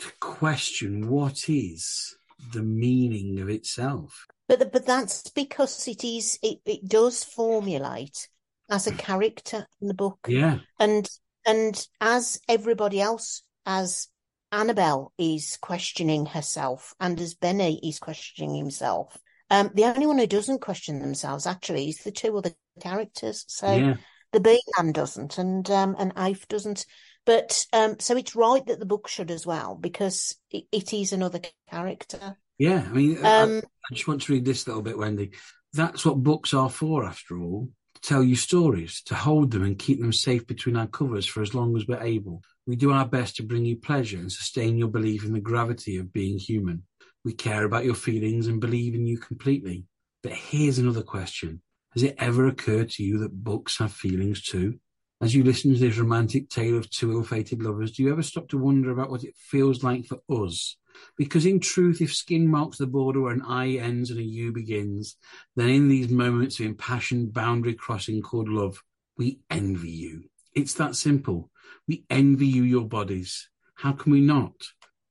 to 0.00 0.12
question 0.20 1.08
what 1.08 1.48
is 1.48 2.17
the 2.52 2.62
meaning 2.62 3.40
of 3.40 3.48
itself. 3.48 4.26
But 4.48 4.72
but 4.72 4.86
that's 4.86 5.28
because 5.30 5.86
it 5.88 6.04
is 6.04 6.38
it, 6.42 6.58
it 6.64 6.88
does 6.88 7.24
formulate 7.24 8.28
as 8.70 8.86
a 8.86 8.92
character 8.92 9.66
in 9.80 9.88
the 9.88 9.94
book. 9.94 10.18
Yeah. 10.26 10.58
And 10.78 11.08
and 11.46 11.86
as 12.00 12.40
everybody 12.48 13.00
else, 13.00 13.42
as 13.66 14.08
Annabel 14.52 15.12
is 15.18 15.58
questioning 15.60 16.26
herself 16.26 16.94
and 17.00 17.20
as 17.20 17.34
Benny 17.34 17.78
is 17.86 17.98
questioning 17.98 18.54
himself, 18.54 19.16
um, 19.50 19.70
the 19.74 19.84
only 19.84 20.06
one 20.06 20.18
who 20.18 20.26
doesn't 20.26 20.60
question 20.60 21.00
themselves 21.00 21.46
actually 21.46 21.90
is 21.90 21.98
the 21.98 22.10
two 22.10 22.36
other 22.36 22.52
characters. 22.80 23.44
So 23.48 23.74
Yeah. 23.74 23.94
the 24.32 24.40
bee 24.40 24.62
man 24.76 24.92
doesn't 24.92 25.38
and 25.38 25.68
um 25.70 25.96
and 25.98 26.12
Ife 26.16 26.48
doesn't. 26.48 26.86
But 27.28 27.66
um 27.74 27.96
so 27.98 28.16
it's 28.16 28.34
right 28.34 28.64
that 28.64 28.78
the 28.78 28.86
book 28.86 29.06
should 29.06 29.30
as 29.30 29.44
well 29.44 29.74
because 29.74 30.34
it, 30.50 30.64
it 30.72 30.94
is 30.94 31.12
another 31.12 31.40
character. 31.70 32.38
Yeah. 32.56 32.86
I 32.88 32.92
mean, 32.94 33.18
I, 33.22 33.42
Um 33.42 33.58
I 33.58 33.94
just 33.94 34.08
want 34.08 34.22
to 34.22 34.32
read 34.32 34.46
this 34.46 34.66
little 34.66 34.80
bit, 34.80 34.96
Wendy. 34.96 35.32
That's 35.74 36.06
what 36.06 36.22
books 36.22 36.54
are 36.54 36.70
for, 36.70 37.04
after 37.04 37.38
all. 37.38 37.68
To 37.96 38.00
tell 38.00 38.22
you 38.22 38.34
stories, 38.34 39.02
to 39.02 39.14
hold 39.14 39.50
them 39.50 39.62
and 39.62 39.78
keep 39.78 40.00
them 40.00 40.14
safe 40.14 40.46
between 40.46 40.74
our 40.78 40.86
covers 40.86 41.26
for 41.26 41.42
as 41.42 41.52
long 41.52 41.76
as 41.76 41.86
we're 41.86 42.02
able. 42.02 42.40
We 42.66 42.76
do 42.76 42.92
our 42.92 43.06
best 43.06 43.36
to 43.36 43.42
bring 43.42 43.66
you 43.66 43.76
pleasure 43.76 44.16
and 44.16 44.32
sustain 44.32 44.78
your 44.78 44.88
belief 44.88 45.26
in 45.26 45.34
the 45.34 45.40
gravity 45.40 45.98
of 45.98 46.14
being 46.14 46.38
human. 46.38 46.84
We 47.26 47.34
care 47.34 47.64
about 47.64 47.84
your 47.84 47.94
feelings 47.94 48.46
and 48.46 48.58
believe 48.58 48.94
in 48.94 49.04
you 49.04 49.18
completely. 49.18 49.84
But 50.22 50.32
here's 50.32 50.78
another 50.78 51.02
question. 51.02 51.60
Has 51.92 52.02
it 52.04 52.16
ever 52.16 52.46
occurred 52.46 52.88
to 52.92 53.02
you 53.02 53.18
that 53.18 53.44
books 53.44 53.78
have 53.80 53.92
feelings 53.92 54.42
too? 54.42 54.80
As 55.20 55.34
you 55.34 55.42
listen 55.42 55.74
to 55.74 55.80
this 55.80 55.98
romantic 55.98 56.48
tale 56.48 56.78
of 56.78 56.88
two 56.90 57.10
ill-fated 57.10 57.60
lovers, 57.60 57.90
do 57.92 58.04
you 58.04 58.12
ever 58.12 58.22
stop 58.22 58.48
to 58.50 58.58
wonder 58.58 58.92
about 58.92 59.10
what 59.10 59.24
it 59.24 59.34
feels 59.36 59.82
like 59.82 60.06
for 60.06 60.20
us? 60.28 60.76
Because 61.16 61.44
in 61.44 61.58
truth, 61.58 62.00
if 62.00 62.14
skin 62.14 62.46
marks 62.46 62.78
the 62.78 62.86
border 62.86 63.22
where 63.22 63.32
an 63.32 63.42
I 63.42 63.72
ends 63.72 64.10
and 64.10 64.20
a 64.20 64.22
U 64.22 64.52
begins, 64.52 65.16
then 65.56 65.70
in 65.70 65.88
these 65.88 66.08
moments 66.08 66.60
of 66.60 66.66
impassioned 66.66 67.32
boundary 67.32 67.74
crossing 67.74 68.22
called 68.22 68.48
love, 68.48 68.80
we 69.16 69.40
envy 69.50 69.90
you. 69.90 70.24
It's 70.54 70.74
that 70.74 70.94
simple. 70.94 71.50
We 71.88 72.04
envy 72.08 72.46
you 72.46 72.62
your 72.62 72.86
bodies. 72.86 73.48
How 73.74 73.92
can 73.92 74.12
we 74.12 74.20
not? 74.20 74.54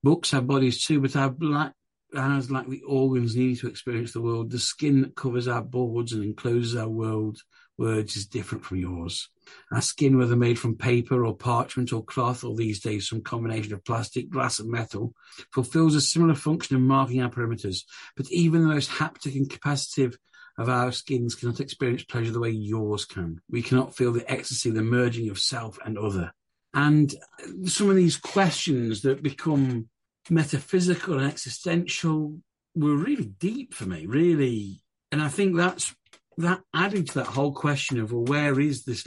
Books 0.03 0.31
have 0.31 0.47
bodies 0.47 0.85
too, 0.85 1.01
but 1.01 1.17
our 1.17 1.29
black 1.29 1.73
has 2.15 2.49
like 2.49 2.69
the 2.69 2.81
organs 2.83 3.35
needed 3.35 3.59
to 3.59 3.67
experience 3.67 4.13
the 4.13 4.21
world. 4.21 4.51
The 4.51 4.59
skin 4.59 5.01
that 5.01 5.17
covers 5.17 5.49
our 5.49 5.61
boards 5.61 6.13
and 6.13 6.23
encloses 6.23 6.77
our 6.77 6.87
world 6.87 7.41
words 7.77 8.15
is 8.15 8.25
different 8.25 8.65
from 8.65 8.77
yours. 8.77 9.29
Our 9.71 9.81
skin, 9.81 10.17
whether 10.17 10.35
made 10.35 10.59
from 10.59 10.75
paper 10.75 11.25
or 11.25 11.35
parchment 11.35 11.93
or 11.93 12.03
cloth, 12.03 12.43
or 12.43 12.55
these 12.55 12.79
days 12.79 13.07
some 13.07 13.21
combination 13.21 13.73
of 13.73 13.85
plastic, 13.85 14.29
glass, 14.29 14.59
and 14.59 14.69
metal, 14.69 15.13
fulfills 15.53 15.95
a 15.95 16.01
similar 16.01 16.35
function 16.35 16.75
in 16.75 16.83
marking 16.83 17.21
our 17.21 17.29
perimeters. 17.29 17.83
But 18.15 18.31
even 18.31 18.61
the 18.61 18.73
most 18.73 18.89
haptic 18.89 19.35
and 19.35 19.49
capacitive 19.49 20.17
of 20.57 20.69
our 20.69 20.91
skins 20.91 21.35
cannot 21.35 21.59
experience 21.59 22.03
pleasure 22.03 22.31
the 22.31 22.39
way 22.39 22.49
yours 22.49 23.05
can. 23.05 23.41
We 23.49 23.61
cannot 23.61 23.95
feel 23.95 24.11
the 24.11 24.29
ecstasy, 24.29 24.71
the 24.71 24.81
merging 24.81 25.29
of 25.29 25.39
self 25.39 25.77
and 25.85 25.97
other. 25.97 26.33
And 26.73 27.13
some 27.65 27.89
of 27.89 27.95
these 27.95 28.17
questions 28.17 29.01
that 29.03 29.23
become 29.23 29.89
metaphysical 30.29 31.17
and 31.19 31.27
existential 31.27 32.39
were 32.75 32.95
really 32.95 33.25
deep 33.25 33.73
for 33.73 33.85
me, 33.85 34.05
really. 34.05 34.81
And 35.11 35.21
I 35.21 35.29
think 35.29 35.55
that's 35.55 35.95
that 36.37 36.61
added 36.73 37.07
to 37.07 37.13
that 37.15 37.27
whole 37.27 37.51
question 37.51 37.99
of 37.99 38.11
well, 38.11 38.23
where 38.23 38.59
is 38.59 38.83
this 38.83 39.05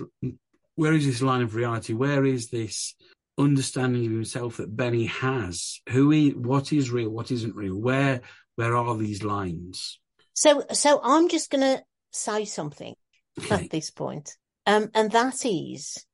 where 0.75 0.93
is 0.93 1.07
this 1.07 1.23
line 1.23 1.43
of 1.43 1.55
reality? 1.55 1.93
Where 1.93 2.25
is 2.25 2.51
this 2.51 2.95
understanding 3.39 4.07
of 4.07 4.13
himself 4.13 4.57
that 4.57 4.77
Benny 4.77 5.07
has? 5.07 5.81
Who 5.91 6.11
he 6.11 6.31
what 6.31 6.73
is 6.73 6.91
real, 6.91 7.11
what 7.11 7.31
isn't 7.31 7.55
real? 7.55 7.77
Where 7.77 8.21
where 8.57 8.77
are 8.77 8.97
these 8.97 9.23
lines? 9.23 9.99
So 10.35 10.65
so 10.73 11.01
I'm 11.03 11.29
just 11.29 11.51
gonna 11.51 11.83
say 12.13 12.45
something 12.45 12.95
Okay. 13.39 13.65
at 13.65 13.71
this 13.71 13.91
point. 13.91 14.37
Um 14.67 14.91
and 14.95 15.11
that 15.13 15.45
is 15.45 16.05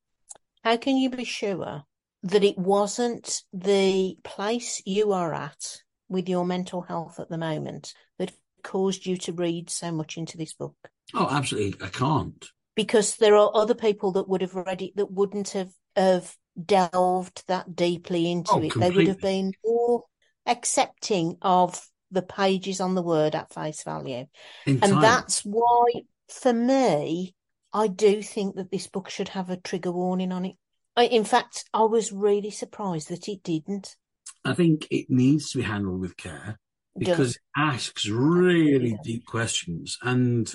how 0.62 0.77
can 0.77 0.97
you 0.97 1.11
be 1.11 1.25
sure 1.25 1.85
that 2.23 2.45
it 2.45 2.59
wasn't 2.59 3.43
the 3.53 4.19
place 4.23 4.83
you 4.85 5.12
are 5.12 5.33
at 5.33 5.79
with 6.09 6.29
your 6.29 6.45
mental 6.45 6.83
health 6.83 7.21
at 7.21 7.29
the 7.29 7.39
moment 7.39 7.95
that 8.19 8.33
caused 8.62 9.07
you 9.07 9.17
to 9.17 9.33
read 9.33 9.71
so 9.71 9.93
much 9.93 10.17
into 10.17 10.37
this 10.37 10.55
book? 10.55 10.77
Oh, 11.14 11.28
absolutely. 11.30 11.84
I 11.84 11.88
can't. 11.90 12.44
because 12.74 13.16
there 13.16 13.36
are 13.36 13.50
other 13.54 13.74
people 13.74 14.12
that 14.12 14.28
would 14.28 14.42
have 14.42 14.54
read 14.54 14.82
it 14.82 14.96
that 14.96 15.11
wouldn't 15.11 15.50
have 15.50 15.70
have 15.94 16.36
delved 16.62 17.42
that 17.48 17.74
deeply 17.74 18.30
into 18.30 18.52
Oh, 18.52 18.62
it. 18.62 18.74
They 18.74 18.90
would 18.90 19.07
have 19.09 19.20
been 19.20 19.52
more 19.64 20.04
accepting 20.46 21.36
of 21.42 21.80
the 22.11 22.22
pages 22.22 22.80
on 22.80 22.94
the 22.94 23.02
word 23.02 23.34
at 23.34 23.52
face 23.52 23.82
value. 23.82 24.26
And 24.66 24.82
that's 24.82 25.40
why, 25.42 25.86
for 26.30 26.52
me, 26.52 27.34
I 27.72 27.88
do 27.88 28.22
think 28.22 28.57
that 28.57 28.70
this 28.70 28.86
book 28.86 29.09
should 29.11 29.28
have 29.30 29.50
a 29.50 29.57
trigger 29.57 29.92
warning 29.92 30.32
on 30.32 30.44
it. 30.44 30.57
I, 30.96 31.07
in 31.07 31.24
fact, 31.24 31.64
I 31.74 31.82
was 31.82 32.12
really 32.12 32.50
surprised 32.50 33.09
that 33.11 33.28
it 33.28 33.42
didn't. 33.42 33.96
I 34.44 34.54
think 34.54 34.86
it 34.90 35.07
needs 35.11 35.50
to 35.50 35.59
be 35.59 35.64
handled 35.64 36.00
with 36.00 36.16
care 36.16 36.59
because 36.96 37.16
does. 37.18 37.36
it 37.36 37.42
asks 37.57 38.09
really 38.09 38.96
deep 39.02 39.26
questions. 39.26 39.98
And 40.02 40.50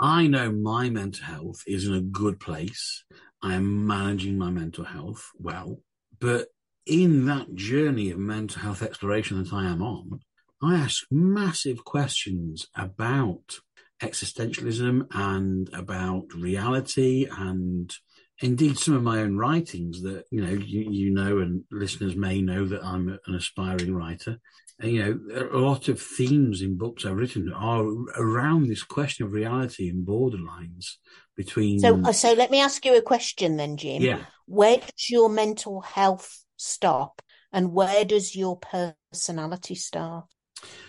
I 0.00 0.26
know 0.26 0.52
my 0.52 0.90
mental 0.90 1.24
health 1.24 1.62
is 1.66 1.86
in 1.86 1.94
a 1.94 2.00
good 2.00 2.38
place. 2.38 3.04
I 3.42 3.54
am 3.54 3.86
managing 3.86 4.38
my 4.38 4.50
mental 4.50 4.84
health 4.84 5.30
well. 5.38 5.80
But 6.20 6.48
in 6.86 7.26
that 7.26 7.54
journey 7.54 8.10
of 8.10 8.18
mental 8.18 8.62
health 8.62 8.82
exploration 8.82 9.42
that 9.42 9.52
I 9.52 9.66
am 9.66 9.82
on, 9.82 10.20
I 10.62 10.76
ask 10.76 11.04
massive 11.10 11.84
questions 11.84 12.66
about 12.74 13.60
existentialism 14.02 15.06
and 15.12 15.72
about 15.72 16.32
reality 16.34 17.26
and 17.30 17.92
indeed 18.40 18.78
some 18.78 18.94
of 18.94 19.02
my 19.02 19.18
own 19.18 19.36
writings 19.36 20.02
that 20.02 20.24
you 20.30 20.40
know 20.40 20.52
you, 20.52 20.90
you 20.90 21.10
know 21.10 21.38
and 21.38 21.64
listeners 21.72 22.14
may 22.14 22.40
know 22.40 22.64
that 22.64 22.84
i'm 22.84 23.08
an 23.26 23.34
aspiring 23.34 23.92
writer 23.92 24.38
you 24.80 25.02
know 25.02 25.48
a 25.52 25.58
lot 25.58 25.88
of 25.88 26.00
themes 26.00 26.62
in 26.62 26.76
books 26.76 27.04
i've 27.04 27.16
written 27.16 27.52
are 27.52 27.84
around 28.16 28.68
this 28.68 28.82
question 28.84 29.26
of 29.26 29.32
reality 29.32 29.88
and 29.88 30.06
borderlines 30.06 30.96
between 31.36 31.78
So, 31.80 32.00
uh, 32.04 32.12
so 32.12 32.32
let 32.32 32.50
me 32.50 32.60
ask 32.60 32.84
you 32.84 32.96
a 32.96 33.02
question 33.02 33.56
then, 33.56 33.76
Jim. 33.76 34.02
yeah 34.02 34.24
Where 34.46 34.78
does 34.78 35.10
your 35.10 35.28
mental 35.28 35.80
health 35.80 36.44
stop 36.56 37.22
and 37.52 37.72
where 37.72 38.04
does 38.04 38.36
your 38.36 38.58
personality 38.58 39.74
start? 39.74 40.26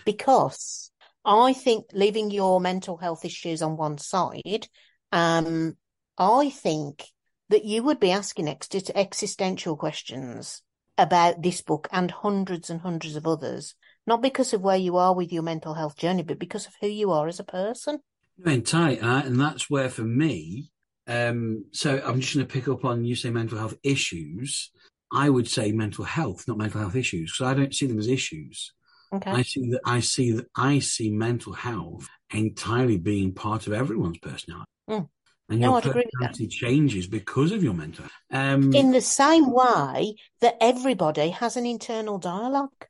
Because 0.04 0.90
I 1.24 1.52
think 1.52 1.86
leaving 1.92 2.30
your 2.30 2.60
mental 2.60 2.96
health 2.96 3.24
issues 3.24 3.62
on 3.62 3.76
one 3.76 3.98
side, 3.98 4.68
um, 5.12 5.76
I 6.18 6.50
think 6.50 7.04
that 7.48 7.64
you 7.64 7.82
would 7.82 8.00
be 8.00 8.10
asking 8.10 8.48
ex- 8.48 8.68
existential 8.94 9.76
questions 9.76 10.62
about 10.98 11.42
this 11.42 11.62
book 11.62 11.88
and 11.92 12.10
hundreds 12.10 12.70
and 12.70 12.80
hundreds 12.80 13.16
of 13.16 13.26
others, 13.26 13.74
not 14.06 14.22
because 14.22 14.52
of 14.52 14.62
where 14.62 14.76
you 14.76 14.96
are 14.96 15.14
with 15.14 15.32
your 15.32 15.42
mental 15.42 15.74
health 15.74 15.96
journey, 15.96 16.22
but 16.22 16.38
because 16.38 16.66
of 16.66 16.74
who 16.80 16.86
you 16.88 17.10
are 17.10 17.28
as 17.28 17.40
a 17.40 17.44
person. 17.44 18.00
entirely 18.46 18.98
and, 18.98 19.38
that's 19.40 19.68
where 19.68 19.88
for 19.90 20.02
me 20.04 20.70
um 21.06 21.64
so 21.72 22.00
i'm 22.06 22.20
just 22.20 22.34
going 22.34 22.46
to 22.46 22.52
pick 22.52 22.68
up 22.68 22.84
on 22.84 23.04
you 23.04 23.14
say 23.14 23.30
mental 23.30 23.58
health 23.58 23.74
issues 23.82 24.70
i 25.12 25.28
would 25.28 25.48
say 25.48 25.72
mental 25.72 26.04
health 26.04 26.46
not 26.48 26.56
mental 26.56 26.80
health 26.80 26.96
issues 26.96 27.32
because 27.32 27.50
i 27.50 27.54
don't 27.54 27.74
see 27.74 27.86
them 27.86 27.98
as 27.98 28.08
issues 28.08 28.72
Okay. 29.12 29.32
I 29.32 29.42
see 29.42 29.70
that 29.70 29.80
I 29.84 30.00
see 30.00 30.30
that 30.32 30.46
I 30.54 30.78
see 30.78 31.10
mental 31.10 31.52
health 31.52 32.08
entirely 32.32 32.96
being 32.96 33.34
part 33.34 33.66
of 33.66 33.72
everyone's 33.72 34.18
personality. 34.18 34.70
Mm. 34.88 35.08
And 35.48 35.60
No, 35.60 35.66
your 35.70 35.78
I'd 35.78 35.86
agree 35.86 36.02
with 36.04 36.12
that. 36.20 36.28
personality 36.28 36.46
changes 36.46 37.06
because 37.08 37.50
of 37.50 37.64
your 37.64 37.74
mental 37.74 38.04
health. 38.04 38.12
Um, 38.30 38.72
In 38.72 38.92
the 38.92 39.00
same 39.00 39.50
way 39.50 40.14
that 40.40 40.56
everybody 40.60 41.30
has 41.30 41.56
an 41.56 41.66
internal 41.66 42.18
dialogue. 42.18 42.86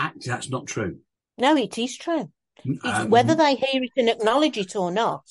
Act, 0.00 0.24
that's 0.24 0.50
not 0.50 0.66
true. 0.66 0.98
No, 1.38 1.56
it 1.56 1.78
is 1.78 1.96
true. 1.96 2.30
Um, 2.84 3.10
whether 3.10 3.34
they 3.34 3.54
hear 3.54 3.82
it 3.82 3.92
and 3.96 4.08
acknowledge 4.08 4.58
it 4.58 4.76
or 4.76 4.90
not, 4.90 5.24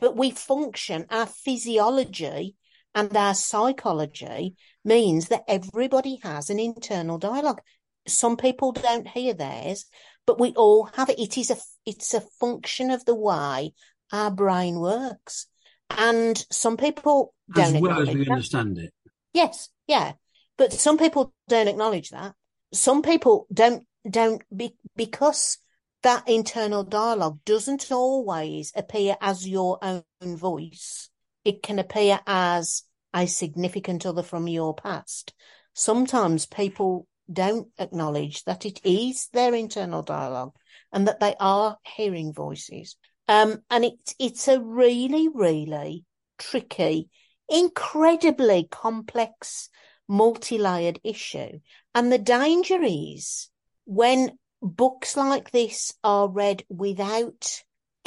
but 0.00 0.16
we 0.16 0.30
function, 0.30 1.06
our 1.10 1.26
physiology 1.26 2.56
and 2.94 3.16
our 3.16 3.34
psychology 3.34 4.54
means 4.84 5.28
that 5.28 5.44
everybody 5.48 6.20
has 6.22 6.50
an 6.50 6.58
internal 6.58 7.18
dialogue. 7.18 7.60
Some 8.06 8.36
people 8.36 8.72
don't 8.72 9.08
hear 9.08 9.34
theirs, 9.34 9.86
but 10.26 10.40
we 10.40 10.52
all 10.52 10.84
have 10.94 11.10
it. 11.10 11.18
It 11.18 11.36
is 11.36 11.50
a, 11.50 11.56
it's 11.84 12.14
a 12.14 12.20
function 12.20 12.90
of 12.90 13.04
the 13.04 13.14
way 13.14 13.72
our 14.12 14.30
brain 14.30 14.78
works. 14.78 15.46
And 15.90 16.44
some 16.50 16.76
people 16.76 17.34
don't 17.52 17.80
well 17.80 18.02
as 18.02 18.14
we 18.14 18.24
that. 18.24 18.30
understand 18.30 18.78
it. 18.78 18.92
Yes, 19.32 19.68
yeah. 19.86 20.12
But 20.56 20.72
some 20.72 20.98
people 20.98 21.32
don't 21.48 21.68
acknowledge 21.68 22.10
that. 22.10 22.34
Some 22.72 23.02
people 23.02 23.46
don't 23.52 23.86
don't 24.08 24.42
be, 24.54 24.76
because 24.96 25.58
that 26.02 26.28
internal 26.28 26.84
dialogue 26.84 27.40
doesn't 27.44 27.90
always 27.90 28.72
appear 28.74 29.16
as 29.20 29.48
your 29.48 29.78
own 29.82 30.36
voice. 30.36 31.10
It 31.44 31.62
can 31.62 31.78
appear 31.78 32.20
as 32.26 32.82
a 33.14 33.26
significant 33.26 34.04
other 34.06 34.22
from 34.22 34.48
your 34.48 34.74
past. 34.74 35.32
Sometimes 35.72 36.46
people 36.46 37.06
don't 37.30 37.68
acknowledge 37.78 38.44
that 38.44 38.64
it 38.64 38.80
is 38.84 39.28
their 39.32 39.54
internal 39.54 40.02
dialogue 40.02 40.54
and 40.92 41.06
that 41.08 41.20
they 41.20 41.34
are 41.40 41.78
hearing 41.84 42.32
voices. 42.32 42.96
Um, 43.26 43.62
and 43.70 43.84
it's 43.84 44.14
it's 44.18 44.48
a 44.48 44.60
really, 44.60 45.28
really 45.28 46.04
tricky 46.38 47.10
incredibly 47.48 48.68
complex, 48.70 49.68
multi-layered 50.06 51.00
issue. 51.02 51.60
And 51.94 52.12
the 52.12 52.18
danger 52.18 52.80
is 52.82 53.48
when 53.88 54.38
books 54.60 55.16
like 55.16 55.50
this 55.50 55.94
are 56.04 56.28
read 56.28 56.62
without 56.68 57.62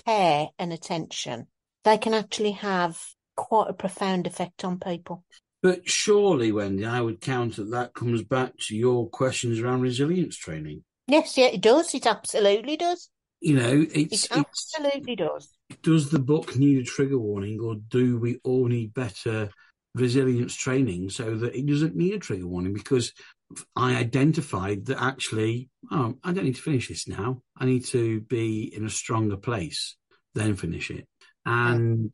care 0.05 0.49
and 0.59 0.71
attention, 0.71 1.47
they 1.83 1.97
can 1.97 2.13
actually 2.13 2.51
have 2.51 3.03
quite 3.35 3.67
a 3.67 3.73
profound 3.73 4.27
effect 4.27 4.63
on 4.63 4.79
people. 4.79 5.23
But 5.63 5.89
surely, 5.89 6.51
Wendy, 6.51 6.85
I 6.85 7.01
would 7.01 7.19
counter 7.19 7.63
that 7.71 7.95
comes 7.95 8.23
back 8.23 8.53
to 8.67 8.75
your 8.75 9.09
questions 9.09 9.59
around 9.59 9.81
resilience 9.81 10.37
training. 10.37 10.83
Yes, 11.07 11.35
yeah, 11.35 11.47
it 11.47 11.61
does. 11.61 11.95
It 11.95 12.05
absolutely 12.05 12.77
does. 12.77 13.09
You 13.39 13.55
know, 13.55 13.81
It 13.81 13.89
it's, 13.95 14.25
it's 14.25 14.31
absolutely 14.31 15.15
does. 15.15 15.49
does 15.81 16.11
the 16.11 16.19
book 16.19 16.55
need 16.55 16.77
a 16.77 16.83
trigger 16.83 17.17
warning, 17.17 17.59
or 17.59 17.75
do 17.87 18.19
we 18.19 18.39
all 18.43 18.67
need 18.67 18.93
better 18.93 19.49
resilience 19.95 20.53
training 20.53 21.09
so 21.09 21.35
that 21.37 21.55
it 21.55 21.65
doesn't 21.65 21.95
need 21.95 22.13
a 22.13 22.19
trigger 22.19 22.45
warning? 22.47 22.73
Because 22.73 23.13
I 23.75 23.95
identified 23.95 24.85
that 24.85 25.01
actually, 25.01 25.69
oh, 25.91 26.17
I 26.23 26.31
don't 26.31 26.45
need 26.45 26.55
to 26.55 26.61
finish 26.61 26.87
this 26.87 27.07
now. 27.07 27.41
I 27.57 27.65
need 27.65 27.85
to 27.85 28.21
be 28.21 28.73
in 28.75 28.85
a 28.85 28.89
stronger 28.89 29.37
place, 29.37 29.95
then 30.33 30.55
finish 30.55 30.91
it. 30.91 31.07
And 31.45 32.13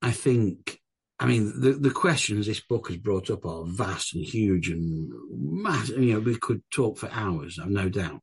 I 0.00 0.10
think, 0.10 0.80
I 1.18 1.26
mean, 1.26 1.60
the, 1.60 1.72
the 1.72 1.90
questions 1.90 2.46
this 2.46 2.60
book 2.60 2.88
has 2.88 2.96
brought 2.96 3.30
up 3.30 3.44
are 3.44 3.64
vast 3.64 4.14
and 4.14 4.24
huge 4.24 4.68
and 4.68 5.10
massive. 5.30 6.02
You 6.02 6.14
know, 6.14 6.20
we 6.20 6.36
could 6.36 6.62
talk 6.70 6.98
for 6.98 7.10
hours, 7.12 7.58
I've 7.62 7.70
no 7.70 7.88
doubt. 7.88 8.20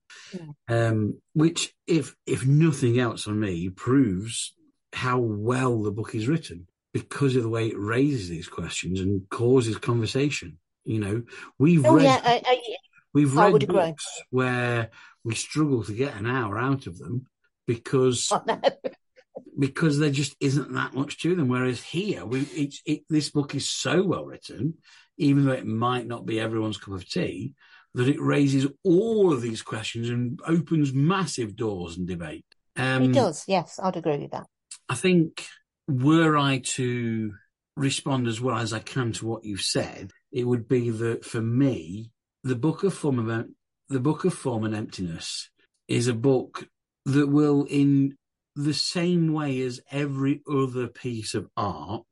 Um, 0.68 1.20
which, 1.34 1.74
if 1.88 2.16
if 2.26 2.46
nothing 2.46 3.00
else 3.00 3.28
on 3.28 3.40
me, 3.40 3.70
proves 3.70 4.54
how 4.92 5.20
well 5.20 5.82
the 5.82 5.92
book 5.92 6.16
is 6.16 6.28
written 6.28 6.68
because 6.94 7.36
of 7.36 7.44
the 7.44 7.50
way 7.50 7.68
it 7.68 7.78
raises 7.78 8.28
these 8.28 8.48
questions 8.48 9.00
and 9.00 9.30
causes 9.30 9.78
conversation. 9.78 10.58
You 10.90 11.00
know, 11.00 11.24
we've 11.60 11.86
Oh 11.86 11.94
read 11.94 12.06
yeah, 12.06 12.20
I, 12.24 12.42
I, 12.44 12.62
we've 13.14 13.38
I 13.38 13.44
read 13.44 13.54
would 13.54 13.64
agree. 13.64 13.76
books 13.76 14.08
where 14.32 14.90
we 15.24 15.36
struggle 15.36 15.84
to 15.84 15.94
get 15.94 16.16
an 16.16 16.26
hour 16.26 16.58
out 16.58 16.88
of 16.88 16.98
them 16.98 17.28
because 17.68 18.32
know. 18.48 18.60
because 19.60 20.00
there 20.00 20.10
just 20.10 20.36
isn't 20.40 20.74
that 20.74 20.96
much 20.96 21.20
to 21.20 21.36
them. 21.36 21.48
Whereas 21.48 21.84
here, 21.84 22.26
we 22.26 22.42
it's, 22.42 22.82
it, 22.88 23.02
this 23.08 23.30
book 23.30 23.54
is 23.54 23.70
so 23.70 24.02
well 24.02 24.26
written, 24.26 24.80
even 25.18 25.46
though 25.46 25.52
it 25.52 25.68
might 25.68 26.08
not 26.08 26.26
be 26.26 26.40
everyone's 26.40 26.78
cup 26.78 26.96
of 26.96 27.08
tea, 27.08 27.54
that 27.94 28.08
it 28.08 28.20
raises 28.20 28.66
all 28.84 29.32
of 29.32 29.44
these 29.44 29.62
questions 29.62 30.10
and 30.10 30.40
opens 30.48 30.92
massive 30.92 31.56
doors 31.56 31.98
and 31.98 32.08
debate. 32.08 32.46
Um, 32.76 33.04
It 33.04 33.14
does, 33.14 33.44
yes, 33.48 33.80
I'd 33.82 33.96
agree 33.98 34.18
with 34.18 34.32
that. 34.32 34.48
I 34.88 34.96
think 34.96 35.46
were 35.88 36.36
I 36.36 36.62
to 36.64 37.34
respond 37.76 38.28
as 38.28 38.42
well 38.42 38.58
as 38.58 38.74
I 38.74 38.80
can 38.80 39.12
to 39.14 39.26
what 39.26 39.46
you've 39.46 39.62
said, 39.62 40.12
it 40.32 40.46
would 40.46 40.68
be 40.68 40.90
that 40.90 41.26
for 41.26 41.42
me, 41.42 42.12
the 42.44 42.56
book 42.56 42.84
of 42.84 42.94
form 42.94 43.20
of 43.20 43.48
the 43.90 44.00
book 44.00 44.26
of 44.26 44.34
form 44.34 44.64
and 44.64 44.76
emptiness 44.76 45.50
is 45.88 46.08
a 46.08 46.14
book 46.14 46.68
that 47.06 47.28
will, 47.28 47.66
in 47.66 48.16
the 48.56 48.74
same 48.74 49.34
way 49.34 49.62
as 49.62 49.82
every 49.92 50.42
other 50.50 50.88
piece 50.88 51.34
of 51.34 51.48
art, 51.58 52.06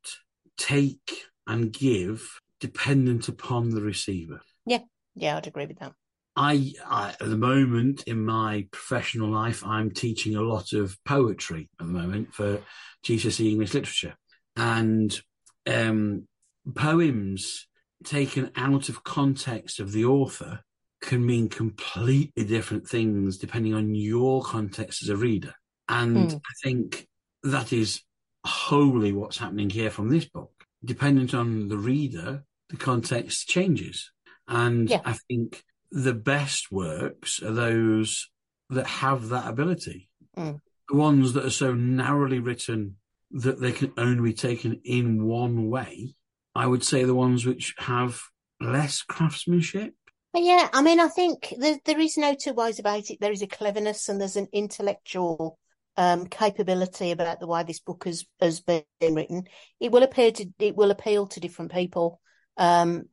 take 0.57 1.25
and 1.45 1.71
give 1.71 2.39
dependent 2.59 3.27
upon 3.27 3.69
the 3.69 3.81
receiver. 3.81 4.41
Yeah, 4.65 4.79
yeah, 5.15 5.37
I'd 5.37 5.47
agree 5.47 5.67
with 5.67 5.79
that. 5.79 5.93
I, 6.35 6.73
I 6.85 7.09
at 7.09 7.19
the 7.19 7.37
moment 7.37 8.03
in 8.03 8.23
my 8.23 8.67
professional 8.71 9.29
life, 9.29 9.65
I'm 9.65 9.91
teaching 9.91 10.35
a 10.35 10.41
lot 10.41 10.73
of 10.73 10.97
poetry 11.03 11.69
at 11.79 11.87
the 11.87 11.91
moment 11.91 12.33
for 12.33 12.61
GCSE 13.03 13.51
English 13.51 13.73
literature, 13.73 14.15
and 14.55 15.19
um, 15.67 16.27
poems 16.75 17.67
taken 18.03 18.51
out 18.55 18.89
of 18.89 19.03
context 19.03 19.79
of 19.79 19.91
the 19.91 20.05
author 20.05 20.61
can 21.01 21.25
mean 21.25 21.49
completely 21.49 22.43
different 22.43 22.87
things 22.87 23.37
depending 23.37 23.73
on 23.73 23.95
your 23.95 24.43
context 24.43 25.03
as 25.03 25.09
a 25.09 25.17
reader. 25.17 25.53
And 25.87 26.31
Hmm. 26.31 26.37
I 26.37 26.53
think 26.63 27.07
that 27.43 27.71
is 27.71 28.01
wholly 28.45 29.11
what's 29.13 29.37
happening 29.37 29.69
here 29.69 29.89
from 29.89 30.09
this 30.09 30.25
book. 30.25 30.51
Dependent 30.83 31.33
on 31.33 31.67
the 31.69 31.77
reader, 31.77 32.43
the 32.69 32.77
context 32.77 33.47
changes. 33.47 34.11
And 34.47 34.89
Yeah. 34.89 35.01
I 35.05 35.13
think 35.27 35.63
the 35.91 36.13
best 36.13 36.71
works 36.71 37.41
are 37.41 37.51
those 37.53 38.29
that 38.69 38.87
have 38.87 39.29
that 39.29 39.47
ability. 39.47 40.09
Mm. 40.37 40.61
The 40.89 40.95
ones 40.95 41.33
that 41.33 41.45
are 41.45 41.49
so 41.49 41.73
narrowly 41.73 42.39
written 42.39 42.96
that 43.31 43.59
they 43.59 43.71
can 43.71 43.91
only 43.97 44.31
be 44.31 44.33
taken 44.33 44.81
in 44.83 45.25
one 45.25 45.69
way. 45.69 46.15
I 46.55 46.65
would 46.65 46.83
say 46.83 47.03
the 47.03 47.15
ones 47.15 47.45
which 47.45 47.75
have 47.77 48.21
less 48.59 49.01
craftsmanship. 49.01 49.93
But 50.33 50.43
yeah, 50.43 50.69
I 50.73 50.81
mean, 50.81 50.99
I 50.99 51.07
think 51.07 51.53
there, 51.57 51.77
there 51.85 51.99
is 51.99 52.17
no 52.17 52.35
two 52.35 52.53
ways 52.53 52.79
about 52.79 53.09
it. 53.09 53.19
There 53.19 53.31
is 53.31 53.41
a 53.41 53.47
cleverness 53.47 54.09
and 54.09 54.19
there's 54.19 54.35
an 54.35 54.47
intellectual 54.51 55.57
um, 55.97 56.27
capability 56.27 57.11
about 57.11 57.39
the 57.39 57.47
way 57.47 57.63
this 57.63 57.79
book 57.79 58.05
has, 58.05 58.25
has 58.39 58.61
been 58.61 58.83
written. 59.01 59.47
It 59.79 59.91
will 59.91 60.03
appear 60.03 60.31
to 60.31 60.45
it 60.59 60.75
will 60.75 60.91
appeal 60.91 61.27
to 61.27 61.39
different 61.39 61.71
people, 61.71 62.21
um, 62.57 63.05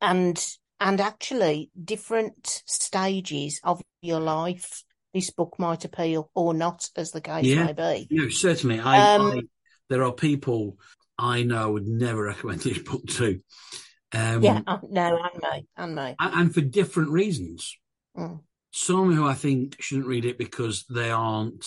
and 0.00 0.46
and 0.78 1.00
actually 1.00 1.70
different 1.82 2.62
stages 2.66 3.60
of 3.64 3.82
your 4.02 4.20
life. 4.20 4.84
This 5.12 5.30
book 5.30 5.56
might 5.58 5.84
appeal 5.84 6.30
or 6.34 6.54
not, 6.54 6.88
as 6.96 7.10
the 7.10 7.20
case 7.20 7.44
Yeah. 7.46 7.64
may 7.66 7.72
be. 7.72 8.08
No, 8.10 8.28
certainly. 8.28 8.78
I, 8.80 9.16
Um, 9.16 9.30
I 9.32 9.40
there 9.88 10.04
are 10.04 10.12
people 10.12 10.78
I 11.18 11.42
know 11.42 11.72
would 11.72 11.86
never 11.86 12.22
recommend 12.26 12.60
this 12.60 12.78
book 12.78 13.04
to. 13.06 13.40
Um, 14.12 14.42
Yeah, 14.42 14.62
no, 14.88 15.18
and 15.22 15.42
me, 15.42 15.66
and 15.76 15.94
me. 15.94 16.14
and, 16.18 16.34
and 16.34 16.54
for 16.54 16.60
different 16.60 17.10
reasons. 17.10 17.76
Mm. 18.16 18.40
Some 18.72 19.12
who 19.12 19.26
I 19.26 19.34
think 19.34 19.76
shouldn't 19.80 20.06
read 20.06 20.24
it 20.24 20.38
because 20.38 20.84
they 20.88 21.10
aren't 21.10 21.66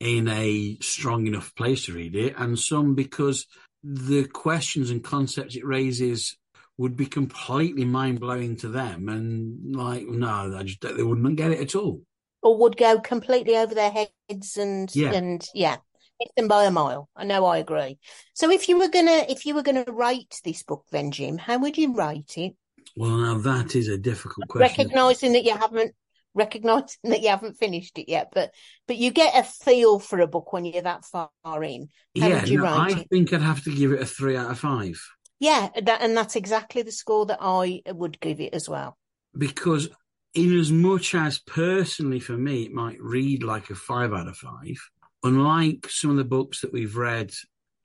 in 0.00 0.28
a 0.28 0.76
strong 0.80 1.26
enough 1.26 1.54
place 1.54 1.86
to 1.86 1.94
read 1.94 2.14
it, 2.14 2.34
and 2.36 2.58
some 2.58 2.94
because 2.94 3.46
the 3.82 4.24
questions 4.26 4.90
and 4.90 5.02
concepts 5.02 5.56
it 5.56 5.64
raises 5.64 6.36
would 6.76 6.96
be 6.96 7.06
completely 7.06 7.84
mind 7.84 8.20
blowing 8.20 8.56
to 8.56 8.68
them, 8.68 9.08
and 9.08 9.74
like, 9.74 10.06
no, 10.06 10.54
I 10.56 10.62
just 10.64 10.80
they 10.82 11.02
wouldn't 11.02 11.36
get 11.36 11.52
it 11.52 11.60
at 11.60 11.74
all. 11.74 12.02
Or 12.42 12.56
would 12.58 12.76
go 12.76 13.00
completely 13.00 13.56
over 13.56 13.74
their 13.74 13.90
heads 13.90 14.56
and 14.56 14.94
Yeah. 14.94 15.12
and 15.12 15.46
yeah 15.54 15.76
hit 16.18 16.30
them 16.36 16.48
by 16.48 16.64
a 16.64 16.70
mile 16.70 17.08
i 17.16 17.24
know 17.24 17.44
i 17.46 17.58
agree 17.58 17.98
so 18.34 18.50
if 18.50 18.68
you 18.68 18.78
were 18.78 18.88
gonna 18.88 19.24
if 19.28 19.46
you 19.46 19.54
were 19.54 19.62
gonna 19.62 19.84
rate 19.88 20.40
this 20.44 20.62
book 20.62 20.84
then 20.90 21.10
jim 21.10 21.38
how 21.38 21.58
would 21.58 21.76
you 21.78 21.94
rate 21.94 22.34
it 22.36 22.54
Well, 22.96 23.16
now 23.16 23.38
that 23.38 23.74
is 23.74 23.88
a 23.88 23.98
difficult 23.98 24.48
question. 24.48 24.84
recognizing 24.84 25.32
that 25.32 25.44
you 25.44 25.56
haven't 25.56 25.94
recognizing 26.34 27.10
that 27.10 27.20
you 27.22 27.28
haven't 27.28 27.58
finished 27.58 27.98
it 27.98 28.08
yet 28.08 28.28
but 28.32 28.52
but 28.86 28.96
you 28.96 29.10
get 29.10 29.36
a 29.36 29.42
feel 29.42 29.98
for 29.98 30.20
a 30.20 30.26
book 30.26 30.52
when 30.52 30.64
you're 30.64 30.82
that 30.82 31.04
far 31.04 31.30
in 31.62 31.88
how 32.20 32.28
yeah, 32.28 32.40
would 32.40 32.48
you 32.48 32.58
no, 32.58 32.66
I 32.66 32.90
it 33.00 33.08
think 33.10 33.32
I'd 33.32 33.42
have 33.42 33.62
to 33.64 33.74
give 33.74 33.92
it 33.92 34.00
a 34.00 34.06
three 34.06 34.36
out 34.36 34.50
of 34.50 34.58
five. 34.58 34.98
yeah 35.40 35.68
that, 35.82 36.00
and 36.02 36.16
that's 36.16 36.36
exactly 36.36 36.82
the 36.82 36.92
score 36.92 37.26
that 37.26 37.38
i 37.40 37.82
would 37.86 38.18
give 38.20 38.40
it 38.40 38.54
as 38.54 38.68
well 38.68 38.96
because 39.36 39.88
in 40.34 40.58
as 40.58 40.70
much 40.72 41.14
as 41.14 41.38
personally 41.38 42.20
for 42.20 42.32
me 42.36 42.64
it 42.64 42.72
might 42.72 43.00
read 43.00 43.42
like 43.42 43.70
a 43.70 43.74
five 43.74 44.12
out 44.12 44.28
of 44.28 44.36
five 44.36 44.76
unlike 45.22 45.86
some 45.88 46.10
of 46.10 46.16
the 46.16 46.24
books 46.24 46.60
that 46.60 46.72
we've 46.72 46.96
read 46.96 47.30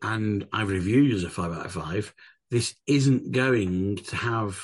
and 0.02 0.48
i've 0.54 0.70
reviewed 0.70 1.14
as 1.14 1.24
a 1.24 1.30
five 1.30 1.52
out 1.52 1.66
of 1.66 1.72
five 1.72 2.14
this 2.50 2.76
isn't 2.88 3.32
going 3.32 3.98
to 3.98 4.16
have 4.16 4.60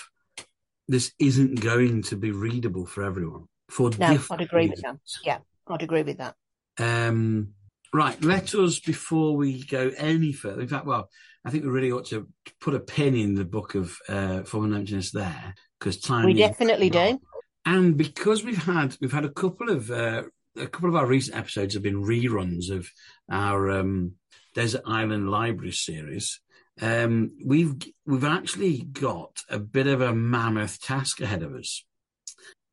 this 0.88 1.12
isn't 1.20 1.60
going 1.60 2.02
to 2.04 2.16
be 2.16 2.32
readable 2.32 2.86
for 2.86 3.04
everyone 3.04 3.46
for 3.70 3.90
No, 3.98 4.18
I'd 4.32 4.42
agree 4.42 4.70
with 4.70 4.82
that. 4.82 4.98
Yeah. 5.24 5.40
i'd 5.68 5.82
agree 5.84 6.04
with 6.04 6.18
that 6.18 6.36
Um, 6.80 7.54
right, 7.94 8.22
let 8.24 8.54
us, 8.56 8.80
before 8.80 9.36
we 9.36 9.64
go 9.64 9.92
any 9.98 10.34
further, 10.34 10.62
in 10.62 10.68
fact, 10.68 10.86
well, 10.86 11.10
I 11.46 11.52
think 11.52 11.64
we 11.64 11.70
really 11.70 11.92
ought 11.92 12.08
to 12.08 12.28
put 12.60 12.74
a 12.74 12.80
pin 12.80 13.16
in 13.16 13.36
the 13.36 13.46
book 13.46 13.76
of 13.76 13.96
uh, 14.10 14.44
Form 14.44 14.66
and 14.66 14.76
Emptiness 14.76 15.12
there, 15.12 15.54
because 15.80 16.00
time 16.00 16.26
we 16.26 16.34
definitely 16.34 16.90
do 16.90 17.20
And 17.66 17.98
because 17.98 18.44
we've 18.44 18.64
had 18.64 18.96
we've 19.00 19.12
had 19.14 19.26
a 19.26 19.30
couple 19.32 19.70
of 19.70 19.90
uh, 19.90 20.24
a 20.58 20.68
couple 20.68 20.90
of 20.90 20.96
our 20.96 21.06
recent 21.06 21.38
episodes 21.38 21.74
have 21.74 21.84
been 21.84 22.04
reruns 22.04 22.70
of 22.70 22.90
our 23.32 23.70
um, 23.72 24.14
Desert 24.54 24.82
Island 24.86 25.30
Library 25.32 25.72
series. 25.72 26.40
Um, 26.82 27.32
we've 27.46 27.76
we've 28.06 28.24
actually 28.24 28.80
got 28.82 29.40
a 29.50 29.60
bit 29.60 29.88
of 29.88 30.02
a 30.02 30.14
mammoth 30.14 30.82
task 30.82 31.22
ahead 31.22 31.44
of 31.44 31.54
us 31.54 31.86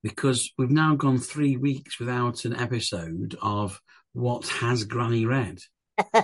because 0.02 0.50
we've 0.56 0.70
now 0.70 0.94
gone 0.96 1.18
three 1.18 1.56
weeks 1.56 1.98
without 2.00 2.44
an 2.44 2.56
episode 2.56 3.36
of 3.42 3.80
what 4.12 4.46
has 4.48 4.84
Granny 4.84 5.26
read. 5.26 5.58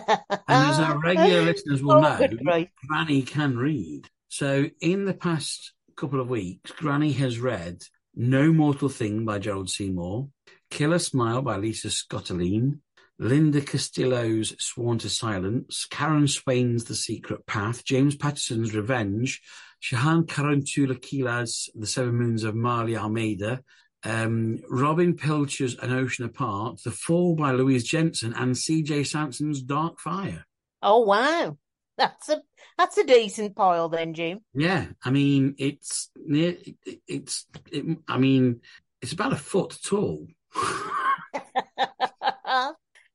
And 0.48 0.70
as 0.70 0.78
our 0.78 0.98
regular 0.98 1.42
listeners 1.42 1.82
will 1.82 1.92
Oh, 2.04 2.18
know. 2.40 2.64
Granny 2.88 3.22
can 3.22 3.56
read. 3.58 4.08
So 4.28 4.70
in 4.80 5.04
the 5.04 5.12
past 5.14 5.72
couple 5.96 6.20
of 6.20 6.28
weeks, 6.30 6.70
Granny 6.72 7.12
has 7.12 7.38
read 7.38 7.82
No 8.16 8.50
Mortal 8.50 8.88
Thing 8.88 9.26
by 9.26 9.38
Gerald 9.38 9.68
Seymour, 9.68 10.28
Killer 10.70 10.98
Smile 10.98 11.42
by 11.42 11.58
Lisa 11.58 11.88
Scottoline, 11.88 12.78
Linda 13.18 13.60
Castillo's 13.60 14.54
Sworn 14.58 14.98
to 14.98 15.10
Silence, 15.10 15.86
Karen 15.90 16.26
Swan's 16.26 16.84
The 16.84 16.94
Secret 16.94 17.46
Path, 17.46 17.84
James 17.84 18.16
Patterson's 18.16 18.74
Revenge, 18.74 19.42
Shehan 19.82 20.24
Karunatilaka's 20.24 21.68
The 21.74 21.86
Seven 21.86 22.14
Moons 22.14 22.44
of 22.44 22.54
Maali 22.54 22.96
Almeida, 22.96 23.62
um, 24.02 24.60
Robin 24.70 25.14
Pilcher's 25.14 25.76
An 25.76 25.92
Ocean 25.92 26.24
Apart, 26.24 26.82
The 26.82 26.90
Fall 26.90 27.36
by 27.36 27.52
Louise 27.52 27.84
Jensen, 27.84 28.32
and 28.32 28.54
CJ 28.54 29.06
Sansom's 29.06 29.62
Dark 29.62 30.00
Fire. 30.00 30.46
Oh 30.82 31.00
wow, 31.00 31.58
that's 31.98 32.28
a 32.28 32.42
that's 32.78 32.98
a 32.98 33.04
decent 33.04 33.56
pile 33.56 33.88
then, 33.88 34.14
Jim. 34.14 34.40
Yeah, 34.54 34.86
I 35.04 35.10
mean 35.10 35.54
it's 35.58 36.10
near. 36.16 36.56
it- 36.84 37.00
It's. 37.06 37.46
It, 37.72 37.98
I 38.08 38.18
mean 38.18 38.60
it's 39.02 39.12
about 39.12 39.32
a 39.32 39.36
foot 39.36 39.76
tall. 39.84 40.26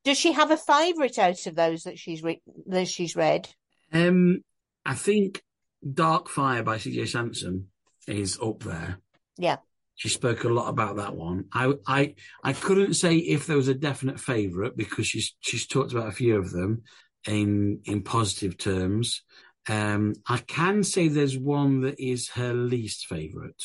Does 0.04 0.18
she 0.18 0.32
have 0.32 0.50
a 0.50 0.56
favourite 0.56 1.18
out 1.18 1.46
of 1.46 1.54
those 1.54 1.84
that 1.84 1.98
she's 1.98 2.22
re- 2.22 2.42
that 2.66 2.88
she's 2.88 3.14
read? 3.14 3.48
um, 3.92 4.42
I 4.84 4.94
think 4.94 5.42
Dark 5.94 6.28
Fire 6.28 6.62
by 6.64 6.78
C.J. 6.78 7.06
Sansom 7.06 7.66
is 8.08 8.36
up 8.42 8.64
there. 8.64 8.98
Yeah. 9.38 9.58
She 9.94 10.08
spoke 10.08 10.42
a 10.42 10.48
lot 10.48 10.68
about 10.68 10.96
that 10.96 11.14
one. 11.14 11.44
I 11.52 11.74
I 11.86 12.14
I 12.42 12.52
couldn't 12.52 12.94
say 12.94 13.16
if 13.16 13.46
there 13.46 13.56
was 13.56 13.68
a 13.68 13.74
definite 13.74 14.18
favourite 14.18 14.76
because 14.76 15.06
she's 15.06 15.36
she's 15.40 15.66
talked 15.68 15.92
about 15.92 16.08
a 16.08 16.12
few 16.12 16.36
of 16.36 16.50
them 16.50 16.82
in 17.26 17.80
in 17.84 18.02
positive 18.02 18.56
terms. 18.58 19.22
Um, 19.68 20.14
I 20.28 20.38
can 20.38 20.82
say 20.82 21.08
there's 21.08 21.38
one 21.38 21.82
that 21.82 22.00
is 22.00 22.30
her 22.30 22.52
least 22.52 23.06
favourite. 23.06 23.62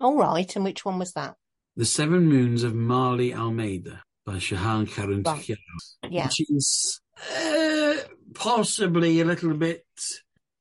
All 0.00 0.16
right, 0.16 0.54
and 0.54 0.64
which 0.64 0.84
one 0.84 0.98
was 0.98 1.12
that? 1.12 1.34
The 1.76 1.84
Seven 1.84 2.28
Moons 2.28 2.62
of 2.62 2.72
Maali 2.72 3.34
Almeida 3.36 4.02
by 4.24 4.34
Shehan 4.34 4.88
Karun 4.88 5.26
Right. 5.26 5.58
Yeah, 6.08 6.26
which 6.26 6.40
is 6.50 7.00
uh, 7.36 7.94
possibly 8.34 9.20
a 9.20 9.24
little 9.24 9.54
bit. 9.54 9.84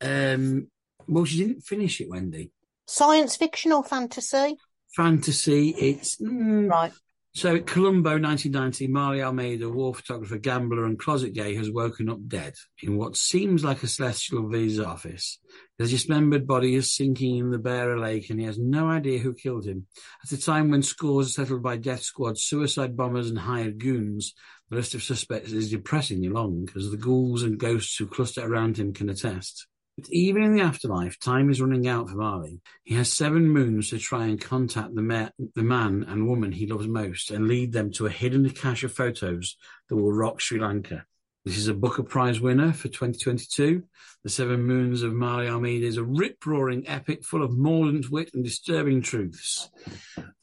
Um, 0.02 0.68
well, 1.08 1.26
she 1.26 1.38
didn't 1.38 1.62
finish 1.62 2.02
it, 2.02 2.10
Wendy. 2.10 2.52
science 2.88 3.36
fiction 3.36 3.72
or 3.72 3.84
fantasy? 3.84 4.58
Fantasy. 4.96 5.70
It's 5.70 6.18
mm, 6.18 6.70
Right. 6.70 6.92
So 7.36 7.60
Colombo 7.60 8.20
1990, 8.20 8.88
Maali 8.88 9.24
Almeida, 9.24 9.70
war 9.70 9.94
photographer, 9.94 10.40
gambler 10.40 10.86
and 10.86 10.98
closet 10.98 11.34
gay 11.34 11.54
has 11.56 11.70
woken 11.70 12.10
up 12.10 12.28
dead 12.28 12.56
in 12.82 12.98
what 12.98 13.16
seems 13.16 13.64
like 13.64 13.84
a 13.84 13.88
celestial 13.88 14.50
visa 14.50 14.86
office. 14.86 15.38
His 15.78 15.92
dismembered 15.92 16.48
body 16.48 16.74
is 16.76 16.94
sinking 16.94 17.38
in 17.38 17.52
the 17.52 17.60
Beira 17.60 18.02
Lake 18.02 18.30
and 18.30 18.40
he 18.40 18.46
has 18.48 18.58
no 18.58 18.88
idea 18.88 19.20
who 19.20 19.34
killed 19.34 19.66
him. 19.66 19.86
At 20.26 20.32
a 20.32 20.42
time 20.42 20.72
when 20.72 20.82
scores 20.82 21.28
are 21.28 21.44
settled 21.44 21.62
by 21.62 21.78
death 21.78 22.02
squads, 22.02 22.44
suicide 22.44 22.98
bombers 22.98 23.30
and 23.30 23.40
hired 23.40 23.80
goons, 23.80 24.34
the 24.70 24.76
list 24.76 24.96
of 24.96 25.04
suspects 25.04 25.52
is 25.52 25.70
depressingly 25.70 26.30
long, 26.30 26.68
as 26.76 26.90
the 26.90 26.98
ghouls 26.98 27.44
and 27.44 27.60
ghosts 27.60 27.96
who 27.98 28.08
cluster 28.08 28.46
around 28.46 28.78
him 28.78 28.92
can 28.92 29.08
attest. 29.08 29.68
But 30.00 30.10
even 30.12 30.44
in 30.44 30.54
the 30.54 30.62
afterlife, 30.62 31.20
time 31.20 31.50
is 31.50 31.60
running 31.60 31.86
out 31.86 32.10
for 32.10 32.16
Maali. 32.16 32.62
He 32.86 32.96
has 32.96 33.12
seven 33.12 33.50
moons 33.50 33.90
to 33.90 33.98
try 33.98 34.28
and 34.28 34.40
contact 34.40 34.96
the, 34.96 35.02
ma- 35.02 35.30
the 35.56 35.64
man 35.64 36.06
and 36.08 36.26
woman 36.26 36.54
he 36.54 36.68
loves 36.68 36.88
most 36.88 37.32
and 37.32 37.50
lead 37.50 37.74
them 37.74 37.92
to 37.94 38.06
a 38.06 38.10
hidden 38.10 38.50
cache 38.52 38.86
of 38.86 38.94
photos 38.94 39.58
that 39.90 39.98
will 39.98 40.14
rock 40.14 40.40
Sri 40.40 40.58
Lanka. 40.58 41.06
This 41.44 41.58
is 41.58 41.68
a 41.68 41.74
Booker 41.74 42.04
Prize 42.04 42.40
winner 42.40 42.72
for 42.72 42.88
2022. 42.88 43.84
The 44.24 44.30
Seven 44.30 44.64
Moons 44.64 45.04
of 45.04 45.12
Maali 45.12 45.50
Almeida 45.50 45.86
is 45.86 45.98
a 45.98 46.04
rip-roaring 46.04 46.88
epic 46.88 47.26
full 47.26 47.44
of 47.44 47.58
mordant 47.58 48.10
wit 48.10 48.30
and 48.34 48.44
disturbing 48.44 49.02
truths. 49.02 49.70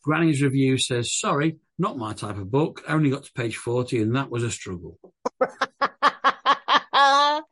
Granny's 0.02 0.42
review 0.42 0.76
says, 0.76 1.14
sorry, 1.14 1.57
not 1.78 1.96
my 1.96 2.12
type 2.12 2.36
of 2.36 2.50
book. 2.50 2.82
Only 2.86 3.09
got 3.09 3.24
to 3.24 3.32
page 3.32 3.57
40 3.57 4.02
and 4.02 4.16
that 4.16 4.30
was 4.30 4.42
a 4.42 4.50
struggle. 4.50 4.98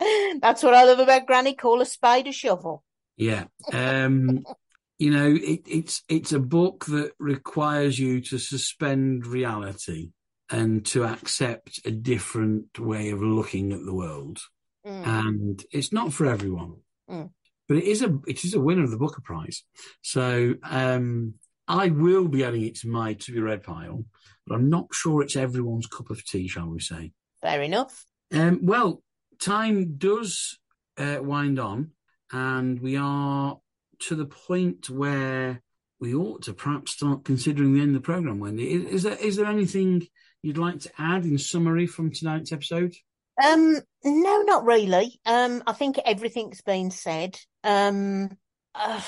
That's 0.40 0.62
what 0.62 0.74
I 0.74 0.84
love 0.84 0.98
about 0.98 1.26
Granny. 1.26 1.54
Call 1.54 1.80
a 1.80 1.86
spade 1.86 2.26
a 2.26 2.32
shovel. 2.32 2.82
Yeah. 3.16 3.44
Um, 3.72 4.44
you 4.98 5.10
know, 5.10 5.34
it, 5.34 5.62
it's 5.66 6.02
it's 6.08 6.32
a 6.32 6.40
book 6.40 6.86
that 6.86 7.12
requires 7.18 7.98
you 7.98 8.20
to 8.22 8.38
suspend 8.38 9.26
reality 9.26 10.10
and 10.50 10.84
to 10.86 11.04
accept 11.04 11.80
a 11.84 11.90
different 11.90 12.78
way 12.78 13.10
of 13.10 13.22
looking 13.22 13.72
at 13.72 13.84
the 13.84 13.94
world. 13.94 14.40
Mm. 14.86 15.06
And 15.06 15.64
it's 15.72 15.92
not 15.92 16.12
for 16.12 16.26
everyone. 16.26 16.76
Mm. 17.10 17.30
But 17.66 17.78
it 17.78 17.84
is 17.84 18.02
a 18.02 18.18
it 18.26 18.44
is 18.44 18.54
a 18.54 18.60
winner 18.60 18.84
of 18.84 18.90
the 18.90 18.98
Booker 18.98 19.22
Prize. 19.22 19.64
So 20.02 20.54
um, 20.62 21.34
I 21.66 21.88
will 21.88 22.28
be 22.28 22.44
adding 22.44 22.64
it 22.64 22.76
to 22.80 22.88
my 22.88 23.14
to 23.14 23.32
be 23.32 23.40
read 23.40 23.62
pile, 23.62 24.04
but 24.46 24.54
I'm 24.54 24.68
not 24.68 24.88
sure 24.92 25.22
it's 25.22 25.36
everyone's 25.36 25.86
cup 25.86 26.10
of 26.10 26.24
tea, 26.24 26.46
shall 26.46 26.68
we 26.68 26.80
say. 26.80 27.12
Fair 27.40 27.62
enough. 27.62 28.04
Um, 28.32 28.60
well, 28.62 29.02
time 29.38 29.96
does 29.96 30.58
uh, 30.98 31.18
wind 31.20 31.58
on, 31.58 31.90
and 32.32 32.80
we 32.80 32.96
are 32.96 33.58
to 34.00 34.14
the 34.14 34.26
point 34.26 34.90
where 34.90 35.62
we 36.00 36.14
ought 36.14 36.42
to 36.42 36.52
perhaps 36.54 36.92
start 36.92 37.24
considering 37.24 37.74
the 37.74 37.80
end 37.80 37.96
of 37.96 38.02
the 38.02 38.06
program. 38.06 38.40
Wendy, 38.40 38.72
is, 38.72 38.84
is 38.84 39.02
there 39.04 39.16
is 39.16 39.36
there 39.36 39.46
anything 39.46 40.06
you'd 40.42 40.58
like 40.58 40.80
to 40.80 40.90
add 40.98 41.24
in 41.24 41.38
summary 41.38 41.86
from 41.86 42.12
tonight's 42.12 42.52
episode? 42.52 42.94
Um, 43.42 43.80
no, 44.04 44.42
not 44.42 44.64
really. 44.64 45.18
Um, 45.26 45.62
I 45.66 45.72
think 45.72 45.98
everything's 46.04 46.60
been 46.60 46.90
said. 46.90 47.38
Um, 47.64 48.36
uh, 48.74 49.00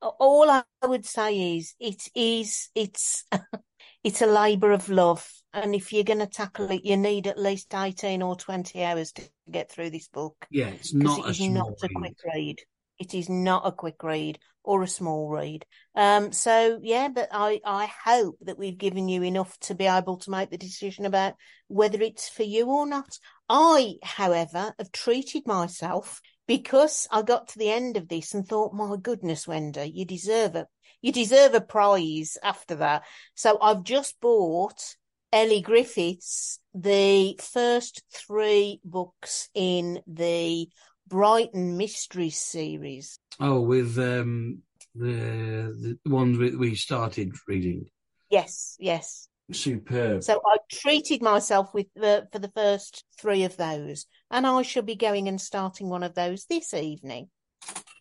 all 0.00 0.50
I 0.50 0.64
would 0.84 1.04
say 1.04 1.56
is 1.56 1.74
it 1.78 2.08
is 2.14 2.70
it's 2.74 3.24
it's 4.08 4.22
a 4.22 4.26
labour 4.26 4.72
of 4.72 4.88
love, 4.88 5.30
and 5.52 5.74
if 5.74 5.92
you're 5.92 6.02
going 6.02 6.18
to 6.18 6.26
tackle 6.26 6.70
it, 6.70 6.82
you 6.82 6.96
need 6.96 7.26
at 7.26 7.38
least 7.38 7.74
eighteen 7.74 8.22
or 8.22 8.36
twenty 8.36 8.82
hours 8.82 9.12
to 9.12 9.22
get 9.50 9.70
through 9.70 9.90
this 9.90 10.08
book. 10.08 10.46
Yeah, 10.50 10.68
it's 10.68 10.94
not 10.94 11.18
it 11.18 11.26
a 11.26 11.28
is 11.28 11.40
not 11.40 11.74
a 11.82 11.88
quick 11.94 12.16
read. 12.24 12.58
It 12.98 13.12
is 13.12 13.28
not 13.28 13.66
a 13.66 13.72
quick 13.72 14.02
read 14.02 14.38
or 14.64 14.82
a 14.82 14.88
small 14.88 15.28
read. 15.28 15.66
Um, 15.94 16.32
so 16.32 16.80
yeah, 16.82 17.08
but 17.08 17.28
I, 17.32 17.60
I 17.66 17.90
hope 18.02 18.36
that 18.40 18.58
we've 18.58 18.78
given 18.78 19.10
you 19.10 19.22
enough 19.22 19.58
to 19.60 19.74
be 19.74 19.86
able 19.86 20.16
to 20.20 20.30
make 20.30 20.48
the 20.48 20.56
decision 20.56 21.04
about 21.04 21.34
whether 21.66 22.00
it's 22.00 22.30
for 22.30 22.44
you 22.44 22.70
or 22.70 22.86
not. 22.86 23.18
I, 23.50 23.96
however, 24.02 24.72
have 24.78 24.90
treated 24.90 25.46
myself 25.46 26.22
because 26.46 27.06
I 27.10 27.20
got 27.20 27.48
to 27.48 27.58
the 27.58 27.70
end 27.70 27.98
of 27.98 28.08
this 28.08 28.32
and 28.32 28.48
thought, 28.48 28.72
my 28.72 28.96
goodness, 28.96 29.46
Wendy, 29.46 29.92
you 29.94 30.06
deserve 30.06 30.54
a, 30.54 30.66
you 31.02 31.12
deserve 31.12 31.54
a 31.54 31.60
prize 31.60 32.36
after 32.42 32.76
that. 32.76 33.04
So 33.34 33.58
I've 33.60 33.82
just 33.82 34.20
bought 34.20 34.96
Elly 35.32 35.60
Griffiths, 35.60 36.58
the 36.74 37.38
first 37.40 38.02
three 38.12 38.80
books 38.84 39.48
in 39.54 40.00
the 40.06 40.68
Brighton 41.06 41.76
Mysteries 41.76 42.38
series. 42.38 43.18
Oh, 43.40 43.60
with 43.60 43.98
um, 43.98 44.62
the 44.94 45.96
the 46.04 46.10
ones 46.10 46.38
we, 46.38 46.56
we 46.56 46.74
started 46.74 47.32
reading. 47.46 47.86
Yes, 48.30 48.76
yes. 48.78 49.28
Superb. 49.50 50.22
So 50.22 50.42
I 50.44 50.58
treated 50.70 51.22
myself 51.22 51.72
with 51.72 51.86
the 51.94 52.28
for 52.32 52.38
the 52.38 52.50
first 52.54 53.04
three 53.18 53.44
of 53.44 53.56
those, 53.56 54.06
and 54.30 54.46
I 54.46 54.62
shall 54.62 54.82
be 54.82 54.96
going 54.96 55.28
and 55.28 55.40
starting 55.40 55.88
one 55.88 56.02
of 56.02 56.14
those 56.14 56.44
this 56.44 56.74
evening. 56.74 57.30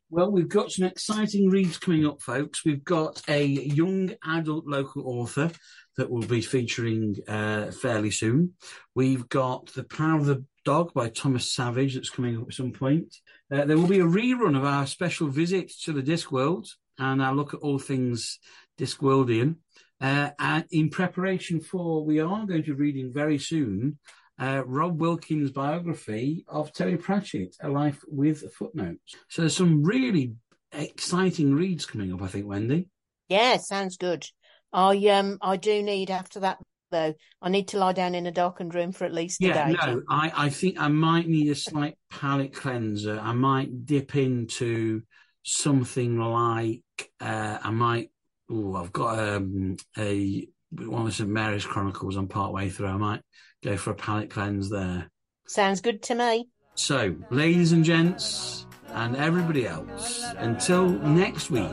Well, 0.10 0.32
we've 0.32 0.48
got 0.48 0.72
some 0.72 0.86
exciting 0.86 1.50
reads 1.50 1.78
coming 1.78 2.08
up, 2.08 2.22
folks. 2.22 2.64
We've 2.64 2.84
got 2.84 3.22
a 3.28 3.44
young 3.44 4.14
adult 4.26 4.66
local 4.66 5.06
author 5.06 5.52
that 5.98 6.10
will 6.10 6.22
be 6.22 6.40
featuring 6.40 7.18
uh, 7.28 7.72
fairly 7.72 8.12
soon. 8.12 8.54
We've 8.96 9.28
got 9.28 9.74
The 9.74 9.84
Power 9.84 10.18
of 10.20 10.26
the 10.26 10.46
Dog 10.64 10.94
by 10.94 11.10
Thomas 11.10 11.54
Savage 11.54 11.96
that's 11.96 12.10
coming 12.10 12.38
up 12.38 12.48
at 12.48 12.54
some 12.54 12.72
point. 12.72 13.18
Uh, 13.52 13.66
there 13.66 13.78
will 13.78 13.88
be 13.88 14.00
a 14.00 14.06
rerun 14.06 14.56
of 14.56 14.64
our 14.64 14.88
special 14.88 15.28
visit 15.28 15.74
to 15.84 15.92
the 15.92 16.04
Discworld 16.04 16.70
and 16.98 17.22
our 17.22 17.36
look 17.36 17.54
at 17.54 17.60
all 17.60 17.78
things 17.78 18.40
Discworldian. 18.80 19.58
Uh, 20.00 20.30
and 20.40 20.64
in 20.72 20.90
preparation 20.90 21.60
for, 21.60 22.06
we 22.06 22.22
are 22.22 22.46
going 22.46 22.64
to 22.64 22.76
be 22.76 22.82
reading 22.82 23.12
very 23.12 23.40
soon 23.40 23.98
uh, 24.40 24.64
Rob 24.66 25.00
Wilkins' 25.00 25.52
biography 25.52 26.46
of 26.48 26.72
Terry 26.72 26.98
Pratchett, 26.98 27.56
A 27.62 27.70
Life 27.70 28.02
with 28.08 28.54
Footnotes. 28.54 29.16
So 29.30 29.42
there's 29.42 29.56
some 29.56 29.84
really 29.84 30.34
exciting 30.72 31.54
reads 31.54 31.86
coming 31.86 32.14
up, 32.14 32.22
I 32.22 32.28
think, 32.28 32.46
Wendy. 32.46 32.90
Yeah, 33.30 33.58
sounds 33.58 33.98
good. 33.98 34.26
I 34.74 34.98
um 35.08 35.38
I 35.42 35.58
do 35.58 35.82
need 35.82 36.12
after 36.12 36.42
that 36.42 36.60
though. 36.92 37.14
I 37.42 37.50
need 37.50 37.70
to 37.70 37.80
lie 37.80 37.94
down 37.94 38.16
in 38.16 38.26
a 38.26 38.32
darkened 38.32 38.76
room 38.76 38.92
for 38.92 39.06
at 39.06 39.14
least 39.14 39.42
a 39.42 39.48
Yeah, 39.48 39.76
no, 39.86 40.02
I, 40.10 40.32
I 40.36 40.50
think 40.50 40.80
I 40.80 40.88
might 40.88 41.28
need 41.28 41.50
a 41.50 41.56
slight 41.56 41.98
palate 42.10 42.54
cleanser. 42.54 43.20
I 43.20 43.34
might 43.34 43.86
dip 43.86 44.16
into 44.16 45.02
something 45.44 46.20
like 46.20 46.84
uh, 47.20 47.58
I 47.62 47.70
might. 47.72 48.12
Oh, 48.50 48.76
I've 48.76 48.94
got 48.94 49.20
um, 49.20 49.78
a 49.98 50.48
one 50.72 51.08
of 51.08 51.14
St 51.14 51.30
Mary's 51.30 51.66
Chronicles. 51.66 52.16
I'm 52.16 52.28
part 52.28 52.54
way 52.54 52.70
through. 52.70 52.88
I 52.88 52.98
might 52.98 53.22
go 53.64 53.78
for 53.78 53.92
a 53.92 53.96
palate 53.96 54.30
cleanse 54.30 54.70
there. 54.70 55.10
Sounds 55.48 55.82
good 55.82 56.02
to 56.04 56.16
me. 56.16 56.50
So, 56.76 57.16
ladies 57.32 57.72
and 57.72 57.84
gents, 57.84 58.66
and 58.90 59.16
everybody 59.16 59.68
else, 59.68 60.24
until 60.38 60.88
next 60.90 61.50
week, 61.50 61.70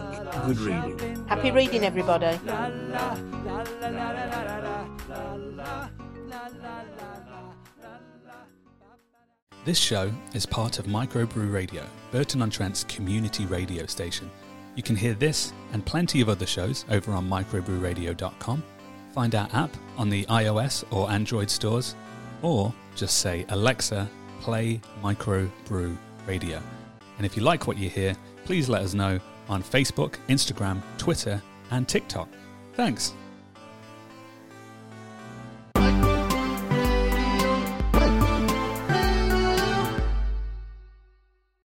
good 0.47 0.59
reading. 0.59 1.27
Happy 1.27 1.51
reading, 1.51 1.85
everybody. 1.85 2.39
This 9.65 9.79
show 9.79 10.13
is 10.35 10.45
part 10.45 10.79
of 10.79 10.87
Microbrew 10.87 11.51
Radio, 11.51 11.85
Burton 12.11 12.43
on 12.43 12.51
Trent's 12.51 12.85
community 12.85 13.47
radio 13.47 13.87
station. 13.87 14.31
You 14.77 14.83
can 14.83 14.97
hear 14.97 15.15
this 15.15 15.53
and 15.73 15.85
plenty 15.87 16.21
of 16.21 16.29
other 16.29 16.47
shows 16.47 16.85
over 16.91 17.13
on 17.13 17.29
microbrewradio.com. 17.29 18.63
Find 19.15 19.33
our 19.37 19.49
app 19.53 19.71
on 19.97 20.11
the 20.11 20.25
iOS 20.25 20.83
or 20.91 21.09
Android 21.09 21.49
stores, 21.49 21.95
or 22.43 22.75
just 22.97 23.21
say, 23.21 23.47
Alexa, 23.51 24.11
play 24.41 24.81
Microbrew 25.05 25.97
Radio. 26.27 26.61
And 27.19 27.25
if 27.25 27.37
you 27.37 27.45
like 27.45 27.69
what 27.69 27.79
you 27.79 27.89
hear, 27.89 28.17
please 28.45 28.69
let 28.69 28.83
us 28.83 28.93
know 28.93 29.21
on 29.49 29.63
Facebook, 29.63 30.17
Instagram, 30.29 30.83
Twitter, 30.99 31.41
and 31.71 31.87
TikTok. 31.87 32.29
Thanks. 32.75 33.15